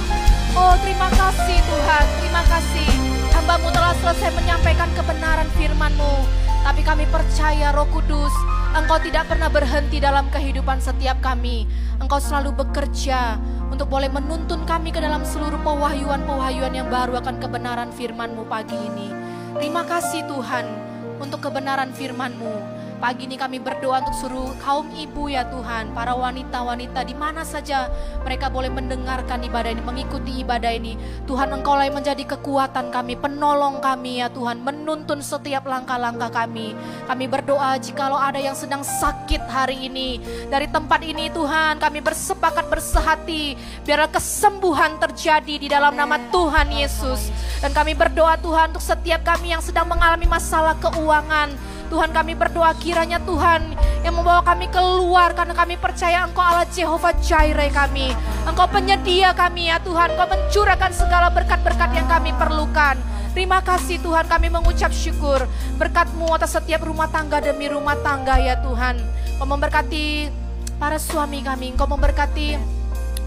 Oh 0.58 0.74
terima 0.82 1.14
kasih 1.14 1.62
Tuhan, 1.62 2.04
terima 2.18 2.42
kasih. 2.50 2.90
Hambamu 3.38 3.70
telah 3.70 3.94
selesai 4.02 4.34
menyampaikan 4.34 4.90
kebenaran 4.98 5.46
firman-Mu. 5.54 6.26
Tapi 6.66 6.82
kami 6.82 7.06
percaya 7.06 7.70
Roh 7.70 7.86
Kudus, 7.86 8.34
Engkau 8.76 9.00
tidak 9.00 9.32
pernah 9.32 9.48
berhenti 9.48 9.96
dalam 9.96 10.28
kehidupan 10.28 10.80
setiap 10.84 11.20
kami. 11.24 11.64
Engkau 12.00 12.20
selalu 12.20 12.52
bekerja 12.64 13.40
untuk 13.72 13.88
boleh 13.88 14.12
menuntun 14.12 14.68
kami 14.68 14.92
ke 14.92 15.00
dalam 15.00 15.24
seluruh 15.24 15.60
pewahyuan-pewahyuan 15.64 16.76
yang 16.76 16.88
baru 16.92 17.20
akan 17.20 17.40
kebenaran 17.40 17.88
firman-Mu 17.92 18.44
pagi 18.44 18.76
ini. 18.76 19.08
Terima 19.56 19.88
kasih 19.88 20.28
Tuhan 20.28 20.66
untuk 21.16 21.48
kebenaran 21.48 21.96
firman-Mu. 21.96 22.77
Pagi 22.98 23.30
ini 23.30 23.38
kami 23.38 23.62
berdoa 23.62 24.02
untuk 24.02 24.16
suruh 24.18 24.50
kaum 24.58 24.90
ibu 24.90 25.30
ya 25.30 25.46
Tuhan, 25.46 25.94
para 25.94 26.18
wanita-wanita 26.18 27.06
di 27.06 27.14
mana 27.14 27.46
saja 27.46 27.86
mereka 28.26 28.50
boleh 28.50 28.74
mendengarkan 28.74 29.38
ibadah 29.46 29.70
ini, 29.70 29.78
mengikuti 29.86 30.42
ibadah 30.42 30.74
ini. 30.74 30.98
Tuhan 31.22 31.54
Engkau 31.54 31.78
lah 31.78 31.86
menjadi 31.94 32.26
kekuatan 32.26 32.90
kami, 32.90 33.14
penolong 33.14 33.78
kami 33.78 34.18
ya 34.18 34.26
Tuhan, 34.26 34.66
menuntun 34.66 35.22
setiap 35.22 35.70
langkah-langkah 35.70 36.26
kami. 36.26 36.74
Kami 37.06 37.24
berdoa 37.30 37.78
jikalau 37.78 38.18
ada 38.18 38.42
yang 38.42 38.58
sedang 38.58 38.82
sakit 38.82 39.46
hari 39.46 39.86
ini, 39.86 40.18
dari 40.50 40.66
tempat 40.66 40.98
ini 41.06 41.30
Tuhan, 41.30 41.78
kami 41.78 42.02
bersepakat 42.02 42.66
bersehati, 42.66 43.54
biarlah 43.86 44.10
kesembuhan 44.10 44.98
terjadi 44.98 45.54
di 45.54 45.70
dalam 45.70 45.94
nama 45.94 46.18
Tuhan 46.34 46.74
Yesus. 46.74 47.30
Dan 47.62 47.70
kami 47.70 47.94
berdoa 47.94 48.34
Tuhan 48.42 48.74
untuk 48.74 48.82
setiap 48.82 49.22
kami 49.22 49.54
yang 49.54 49.62
sedang 49.62 49.86
mengalami 49.86 50.26
masalah 50.26 50.74
keuangan, 50.82 51.77
Tuhan 51.88 52.12
kami 52.12 52.36
berdoa 52.36 52.76
kiranya 52.76 53.18
Tuhan 53.24 53.74
yang 54.04 54.14
membawa 54.14 54.44
kami 54.44 54.68
keluar 54.68 55.32
karena 55.32 55.56
kami 55.56 55.80
percaya 55.80 56.22
Engkau 56.24 56.44
Allah 56.44 56.68
Jehovah 56.68 57.16
Jireh 57.18 57.72
kami. 57.72 58.12
Engkau 58.44 58.68
penyedia 58.68 59.32
kami 59.32 59.72
ya 59.72 59.80
Tuhan. 59.80 60.14
Engkau 60.14 60.28
mencurahkan 60.28 60.92
segala 60.92 61.32
berkat-berkat 61.32 61.90
yang 61.96 62.06
kami 62.06 62.30
perlukan. 62.36 62.96
Terima 63.32 63.60
kasih 63.64 64.00
Tuhan 64.02 64.26
kami 64.26 64.48
mengucap 64.50 64.90
syukur 64.90 65.46
berkatmu 65.78 66.26
atas 66.34 66.58
setiap 66.58 66.82
rumah 66.82 67.06
tangga 67.08 67.38
demi 67.40 67.68
rumah 67.68 67.96
tangga 68.04 68.36
ya 68.38 68.60
Tuhan. 68.60 69.00
Engkau 69.36 69.48
memberkati 69.48 70.28
para 70.76 71.00
suami 71.00 71.40
kami. 71.42 71.74
Engkau 71.74 71.88
memberkati 71.90 72.77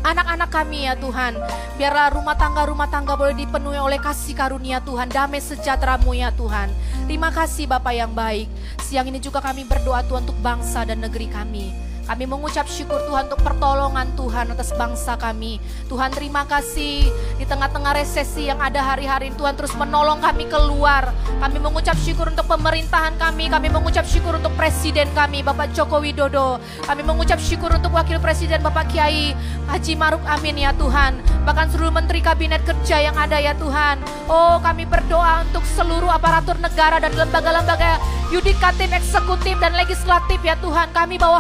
anak-anak 0.02 0.50
kami 0.50 0.90
ya 0.90 0.94
Tuhan. 0.98 1.38
Biarlah 1.78 2.14
rumah 2.14 2.38
tangga-rumah 2.38 2.90
tangga 2.90 3.14
boleh 3.18 3.34
dipenuhi 3.38 3.78
oleh 3.78 3.98
kasih 4.02 4.34
karunia 4.38 4.82
Tuhan, 4.82 5.10
damai 5.10 5.42
sejahtera-Mu 5.42 6.12
ya 6.14 6.30
Tuhan. 6.34 6.70
Terima 7.06 7.30
kasih 7.34 7.68
Bapak 7.70 7.94
yang 7.94 8.12
baik. 8.14 8.48
Siang 8.82 9.10
ini 9.10 9.20
juga 9.22 9.42
kami 9.44 9.66
berdoa 9.66 10.06
Tuhan 10.06 10.24
untuk 10.26 10.40
bangsa 10.40 10.86
dan 10.86 11.02
negeri 11.02 11.28
kami. 11.30 11.91
Kami 12.02 12.26
mengucap 12.26 12.66
syukur 12.66 12.98
Tuhan 13.06 13.30
untuk 13.30 13.42
pertolongan 13.46 14.10
Tuhan 14.18 14.52
atas 14.52 14.74
bangsa 14.74 15.16
kami. 15.16 15.62
Tuhan 15.88 16.10
terima 16.12 16.44
kasih 16.50 17.08
di 17.38 17.46
tengah-tengah 17.46 17.94
resesi 17.96 18.50
yang 18.50 18.58
ada 18.58 18.82
hari-hari 18.82 19.30
Tuhan 19.38 19.54
terus 19.54 19.72
menolong 19.78 20.20
kami 20.20 20.50
keluar. 20.50 21.14
Kami 21.40 21.58
mengucap 21.62 21.96
syukur 22.02 22.34
untuk 22.34 22.50
pemerintahan 22.50 23.16
kami. 23.16 23.48
Kami 23.48 23.68
mengucap 23.70 24.04
syukur 24.04 24.38
untuk 24.38 24.54
presiden 24.58 25.08
kami 25.14 25.46
Bapak 25.46 25.72
Joko 25.78 26.02
Widodo. 26.02 26.58
Kami 26.84 27.02
mengucap 27.06 27.38
syukur 27.38 27.70
untuk 27.74 27.94
wakil 27.94 28.18
presiden 28.18 28.66
Bapak 28.66 28.90
Kiai 28.90 29.38
Haji 29.70 29.94
Maruf 29.96 30.22
Amin 30.26 30.58
ya 30.58 30.74
Tuhan. 30.76 31.22
Bahkan 31.46 31.74
seluruh 31.74 31.94
menteri 31.94 32.20
kabinet 32.22 32.62
kerja 32.66 33.02
yang 33.02 33.16
ada 33.18 33.38
ya 33.38 33.54
Tuhan. 33.56 34.02
Oh 34.26 34.58
kami 34.60 34.90
berdoa 34.90 35.46
untuk 35.48 35.64
seluruh 35.64 36.10
aparatur 36.10 36.58
negara 36.60 37.00
dan 37.02 37.14
lembaga-lembaga 37.16 37.98
yudikatif, 38.32 38.88
eksekutif, 38.96 39.60
dan 39.60 39.76
legislatif 39.76 40.40
ya 40.42 40.56
Tuhan. 40.64 40.90
Kami 40.96 41.20
bawa 41.20 41.38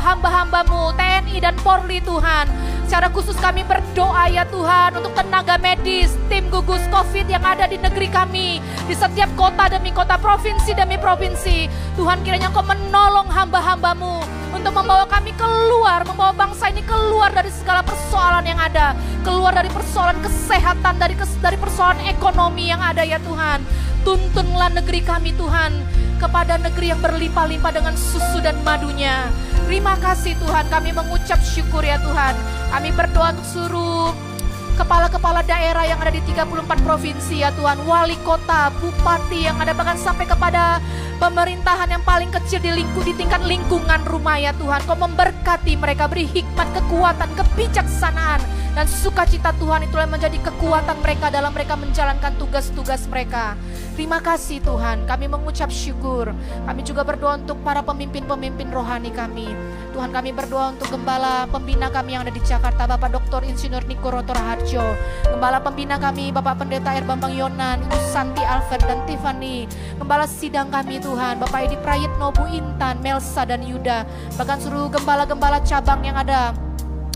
hamba-hambamu, 0.51 0.91
TNI 0.99 1.35
dan 1.39 1.55
Polri 1.63 2.03
Tuhan. 2.03 2.45
Secara 2.83 3.07
khusus 3.15 3.39
kami 3.39 3.63
berdoa 3.63 4.27
ya 4.27 4.43
Tuhan 4.51 4.99
untuk 4.99 5.15
tenaga 5.15 5.55
medis, 5.55 6.11
tim 6.27 6.43
gugus 6.51 6.83
COVID 6.91 7.23
yang 7.31 7.39
ada 7.39 7.71
di 7.71 7.79
negeri 7.79 8.11
kami. 8.11 8.59
Di 8.83 8.91
setiap 8.91 9.31
kota 9.39 9.71
demi 9.71 9.95
kota, 9.95 10.19
provinsi 10.19 10.75
demi 10.75 10.99
provinsi. 10.99 11.71
Tuhan 11.95 12.19
kiranya 12.27 12.51
Engkau 12.51 12.67
menolong 12.67 13.31
hamba-hambamu 13.31 14.27
untuk 14.51 14.75
membawa 14.75 15.07
kami 15.07 15.31
keluar, 15.39 16.03
membawa 16.03 16.35
bangsa 16.35 16.67
ini 16.67 16.83
keluar 16.83 17.31
dari 17.31 17.47
segala 17.47 17.79
persoalan 17.79 18.43
yang 18.43 18.59
ada, 18.59 18.91
keluar 19.23 19.55
dari 19.55 19.71
persoalan 19.71 20.19
kesehatan, 20.19 20.99
dari 20.99 21.15
dari 21.15 21.55
persoalan 21.55 22.03
ekonomi 22.11 22.67
yang 22.67 22.83
ada 22.83 23.07
ya 23.07 23.23
Tuhan. 23.23 23.63
Tuntunlah 24.01 24.73
negeri 24.73 25.05
kami 25.05 25.31
Tuhan 25.37 25.77
kepada 26.17 26.57
negeri 26.57 26.93
yang 26.93 27.01
berlimpah-limpah 27.01 27.73
dengan 27.73 27.93
susu 27.97 28.41
dan 28.41 28.57
madunya. 28.65 29.29
Terima 29.65 29.97
kasih 29.97 30.37
Tuhan, 30.41 30.69
kami 30.69 30.93
mengucap 30.93 31.41
syukur 31.41 31.85
ya 31.85 32.01
Tuhan. 32.01 32.33
Kami 32.73 32.89
berdoa 32.93 33.33
untuk 33.37 33.47
suruh 33.47 34.30
kepala-kepala 34.77 35.41
daerah 35.43 35.83
yang 35.87 35.99
ada 35.99 36.11
di 36.13 36.21
34 36.23 36.87
provinsi 36.87 37.43
ya 37.43 37.49
Tuhan, 37.55 37.83
wali 37.83 38.15
kota, 38.23 38.71
bupati 38.79 39.47
yang 39.47 39.57
ada 39.59 39.75
bahkan 39.75 39.97
sampai 39.97 40.27
kepada 40.27 40.79
pemerintahan 41.19 41.89
yang 41.91 42.03
paling 42.03 42.31
kecil 42.31 42.63
di 42.63 42.71
lingkup 42.71 43.03
di 43.03 43.13
tingkat 43.15 43.41
lingkungan 43.43 44.01
rumah 44.07 44.39
ya 44.39 44.51
Tuhan. 44.55 44.83
Kau 44.87 44.97
memberkati 44.97 45.75
mereka, 45.75 46.07
beri 46.07 46.27
hikmat, 46.27 46.67
kekuatan, 46.75 47.29
kebijaksanaan 47.35 48.61
dan 48.71 48.87
sukacita 48.87 49.51
Tuhan 49.59 49.83
itulah 49.83 50.07
menjadi 50.07 50.39
kekuatan 50.39 51.03
mereka 51.03 51.27
dalam 51.27 51.51
mereka 51.51 51.75
menjalankan 51.75 52.31
tugas-tugas 52.39 53.03
mereka. 53.11 53.59
Terima 53.99 54.23
kasih 54.23 54.63
Tuhan, 54.63 55.03
kami 55.03 55.27
mengucap 55.27 55.67
syukur. 55.67 56.31
Kami 56.63 56.81
juga 56.87 57.03
berdoa 57.03 57.35
untuk 57.35 57.59
para 57.67 57.83
pemimpin-pemimpin 57.83 58.71
rohani 58.71 59.11
kami. 59.11 59.51
Tuhan 59.91 60.15
kami 60.15 60.31
berdoa 60.31 60.71
untuk 60.71 60.87
gembala 60.87 61.51
pembina 61.51 61.91
kami 61.91 62.15
yang 62.15 62.23
ada 62.23 62.31
di 62.31 62.39
Jakarta, 62.39 62.87
Bapak 62.87 63.11
Dr. 63.11 63.43
Insinyur 63.43 63.83
Niko 63.83 64.07
Rotor 64.07 64.39
Harjo. 64.61 64.93
Gembala 65.25 65.57
pembina 65.57 65.97
kami, 65.97 66.29
Bapak 66.29 66.61
Pendeta 66.61 66.93
Air 66.93 67.01
Bambang 67.01 67.33
Yonan, 67.33 67.81
Ibu 67.81 67.97
Santi 68.13 68.45
Alfred 68.45 68.85
dan 68.85 69.01
Tiffany. 69.09 69.65
Gembala 69.97 70.29
sidang 70.29 70.69
kami 70.69 71.01
Tuhan, 71.01 71.41
Bapak 71.41 71.65
Edi 71.65 71.81
Prayitno, 71.81 72.29
Bu 72.29 72.45
Intan, 72.45 73.01
Melsa 73.01 73.41
dan 73.41 73.65
Yuda. 73.65 74.05
Bahkan 74.37 74.61
seluruh 74.61 74.93
gembala-gembala 74.93 75.65
cabang 75.65 76.05
yang 76.05 76.13
ada 76.13 76.53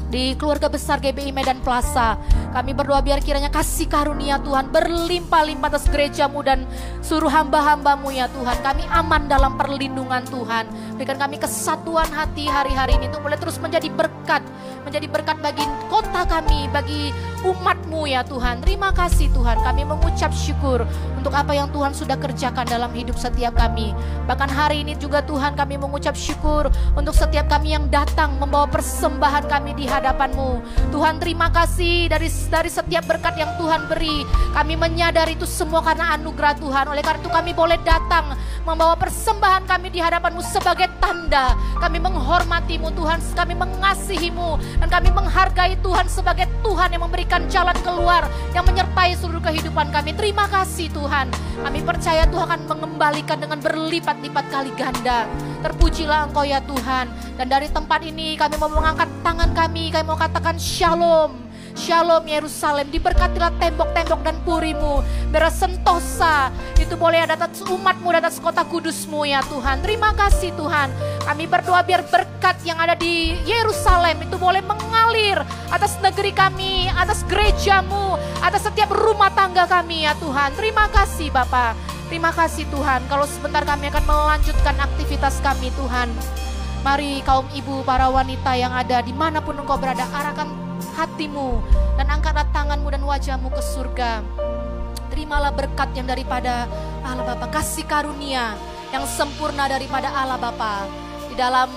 di 0.09 0.37
keluarga 0.37 0.69
besar 0.69 1.01
GBI 1.01 1.33
Medan 1.33 1.59
Plaza. 1.61 2.17
Kami 2.53 2.71
berdoa 2.71 3.03
biar 3.03 3.19
kiranya 3.19 3.51
kasih 3.51 3.89
karunia 3.89 4.39
Tuhan 4.39 4.71
berlimpah-limpah 4.71 5.67
atas 5.67 5.89
gerejamu 5.91 6.39
dan 6.45 6.63
suruh 7.03 7.27
hamba-hambamu 7.27 8.13
ya 8.13 8.31
Tuhan. 8.31 8.57
Kami 8.63 8.83
aman 8.87 9.27
dalam 9.27 9.59
perlindungan 9.59 10.23
Tuhan. 10.29 10.69
Berikan 10.95 11.19
kami 11.19 11.35
kesatuan 11.35 12.07
hati 12.13 12.47
hari-hari 12.47 12.95
ini 12.95 13.11
untuk 13.11 13.27
boleh 13.27 13.35
terus 13.35 13.59
menjadi 13.59 13.91
berkat. 13.91 14.45
Menjadi 14.87 15.07
berkat 15.09 15.37
bagi 15.41 15.65
kota 15.89 16.23
kami, 16.29 16.69
bagi 16.71 17.11
umatmu 17.45 18.09
ya 18.09 18.25
Tuhan. 18.25 18.65
Terima 18.65 18.89
kasih 18.95 19.29
Tuhan. 19.33 19.61
Kami 19.61 19.83
mengucap 19.85 20.33
syukur 20.33 20.87
untuk 21.17 21.33
apa 21.35 21.53
yang 21.53 21.69
Tuhan 21.73 21.93
sudah 21.93 22.17
kerjakan 22.17 22.65
dalam 22.65 22.93
hidup 22.93 23.17
setiap 23.17 23.57
kami. 23.57 23.93
Bahkan 24.25 24.49
hari 24.49 24.81
ini 24.81 24.97
juga 24.97 25.21
Tuhan 25.25 25.53
kami 25.53 25.77
mengucap 25.77 26.17
syukur 26.17 26.69
untuk 26.97 27.13
setiap 27.13 27.49
kami 27.49 27.77
yang 27.77 27.89
datang 27.89 28.37
membawa 28.37 28.69
persembahan 28.69 29.45
kami 29.49 29.73
di 29.77 29.85
hadapanmu. 29.99 30.63
Tuhan 30.89 31.21
terima 31.21 31.51
kasih 31.51 32.09
dari 32.09 32.31
dari 32.49 32.71
setiap 32.71 33.03
berkat 33.05 33.35
yang 33.37 33.53
Tuhan 33.59 33.85
beri. 33.85 34.25
Kami 34.55 34.73
menyadari 34.79 35.35
itu 35.37 35.45
semua 35.45 35.85
karena 35.85 36.15
anugerah 36.15 36.57
Tuhan. 36.57 36.89
Oleh 36.89 37.03
karena 37.03 37.19
itu 37.19 37.29
kami 37.29 37.51
boleh 37.51 37.77
datang 37.83 38.33
membawa 38.65 38.97
persembahan 38.97 39.69
kami 39.69 39.93
di 39.93 40.01
hadapanmu 40.01 40.41
sebagai 40.41 40.89
tanda. 40.97 41.53
Kami 41.77 42.01
menghormatimu 42.01 42.89
Tuhan, 42.97 43.21
kami 43.35 43.53
mengasihimu. 43.53 44.81
Dan 44.81 44.87
kami 44.89 45.13
menghargai 45.13 45.77
Tuhan 45.83 46.09
sebagai 46.09 46.49
Tuhan 46.65 46.89
yang 46.95 47.03
memberikan 47.05 47.45
jalan 47.51 47.77
keluar. 47.85 48.25
Yang 48.57 48.65
menyertai 48.73 49.11
seluruh 49.19 49.43
kehidupan 49.43 49.93
kami. 49.93 50.17
Terima 50.17 50.49
kasih 50.49 50.89
Tuhan. 50.89 51.29
Kami 51.61 51.79
percaya 51.85 52.25
Tuhan 52.25 52.45
akan 52.45 52.61
mengembalikan 52.71 53.41
dengan 53.41 53.59
berlipat-lipat 53.59 54.45
kali 54.47 54.71
ganda. 54.79 55.27
Terpujilah 55.65 56.29
Engkau 56.29 56.45
ya 56.45 56.61
Tuhan. 56.61 57.09
Dan 57.41 57.49
dari 57.49 57.65
tempat 57.73 58.05
ini 58.05 58.37
kami 58.37 58.53
mau 58.61 58.69
mengangkat 58.69 59.09
tangan 59.25 59.49
kami, 59.57 59.89
kami 59.89 60.05
mau 60.05 60.13
katakan 60.13 60.61
shalom. 60.61 61.44
Shalom 61.75 62.23
Yerusalem, 62.23 62.87
diberkatilah 62.87 63.51
tembok-tembok 63.59 64.23
dan 64.23 64.39
purimu. 64.47 65.03
Beras 65.27 65.59
sentosa, 65.59 66.47
itu 66.79 66.95
boleh 66.95 67.27
ada 67.27 67.35
atas 67.35 67.59
umatmu 67.67 68.15
dan 68.15 68.23
atas 68.23 68.39
kota 68.39 68.63
kudusmu 68.63 69.27
ya 69.27 69.43
Tuhan. 69.51 69.83
Terima 69.83 70.15
kasih 70.15 70.55
Tuhan. 70.55 70.87
Kami 71.27 71.43
berdoa 71.51 71.83
biar 71.83 72.07
berkat 72.07 72.63
yang 72.63 72.79
ada 72.79 72.95
di 72.95 73.35
Yerusalem 73.43 74.23
itu 74.23 74.39
boleh 74.39 74.63
mengalir 74.63 75.43
atas 75.67 75.99
negeri 75.99 76.31
kami, 76.31 76.87
atas 76.95 77.27
gerejamu, 77.27 78.15
atas 78.39 78.63
setiap 78.63 78.95
rumah 78.95 79.35
tangga 79.35 79.67
kami 79.67 80.07
ya 80.07 80.15
Tuhan. 80.23 80.55
Terima 80.55 80.87
kasih 80.87 81.27
Bapak. 81.27 81.75
Terima 82.07 82.31
kasih 82.31 82.63
Tuhan. 82.71 83.03
Kalau 83.11 83.27
sebentar 83.27 83.67
kami 83.67 83.91
akan 83.91 84.03
melanjutkan 84.07 84.79
aktivitas 84.79 85.43
kami 85.43 85.75
Tuhan. 85.75 86.07
Mari 86.87 87.19
kaum 87.27 87.51
ibu, 87.51 87.83
para 87.83 88.07
wanita 88.07 88.55
yang 88.55 88.71
ada 88.71 89.03
di 89.03 89.11
mana 89.11 89.43
pun 89.43 89.59
engkau 89.59 89.75
berada, 89.75 90.07
arahkan 90.15 90.64
hatimu 90.95 91.59
dan 91.99 92.07
angkatlah 92.07 92.47
tanganmu 92.55 92.87
dan 92.87 93.03
wajahmu 93.03 93.51
ke 93.51 93.61
surga. 93.61 94.23
Terimalah 95.11 95.51
berkat 95.51 95.91
yang 95.95 96.07
daripada 96.07 96.67
Allah 97.03 97.35
Bapa, 97.35 97.51
kasih 97.51 97.85
karunia 97.87 98.55
yang 98.95 99.03
sempurna 99.05 99.67
daripada 99.67 100.09
Allah 100.11 100.39
Bapa. 100.39 100.87
Di 101.27 101.35
dalam 101.35 101.67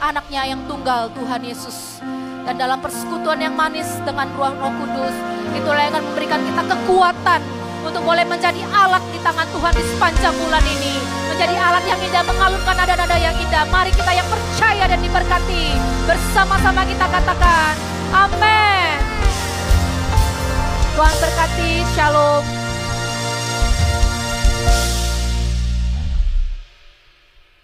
anaknya 0.00 0.48
yang 0.48 0.64
tunggal 0.64 1.12
Tuhan 1.12 1.44
Yesus. 1.44 2.00
Dan 2.44 2.60
dalam 2.60 2.76
persekutuan 2.80 3.40
yang 3.40 3.56
manis 3.56 3.88
dengan 4.04 4.28
ruang 4.36 4.52
roh 4.60 4.68
kudus 4.68 5.16
itulah 5.56 5.80
yang 5.80 5.96
akan 5.96 6.04
memberikan 6.12 6.40
kita 6.44 6.62
kekuatan 6.76 7.40
untuk 7.84 8.04
boleh 8.04 8.24
menjadi 8.28 8.60
alat 8.68 9.00
di 9.12 9.18
tangan 9.24 9.48
Tuhan 9.48 9.72
di 9.72 9.84
sepanjang 9.96 10.34
bulan 10.44 10.64
ini. 10.64 10.94
Menjadi 11.32 11.56
alat 11.56 11.84
yang 11.88 12.00
indah 12.04 12.24
mengalunkan 12.28 12.76
nada-nada 12.76 13.16
yang 13.16 13.32
indah. 13.40 13.64
Mari 13.72 13.96
kita 13.96 14.12
yang 14.12 14.28
percaya 14.28 14.84
dan 14.92 15.00
diberkati. 15.00 15.64
Bersama-sama 16.04 16.84
kita 16.84 17.06
katakan 17.08 17.94
Amin. 18.14 18.98
Tuhan 20.94 21.16
berkati, 21.18 21.82
shalom. 21.98 22.63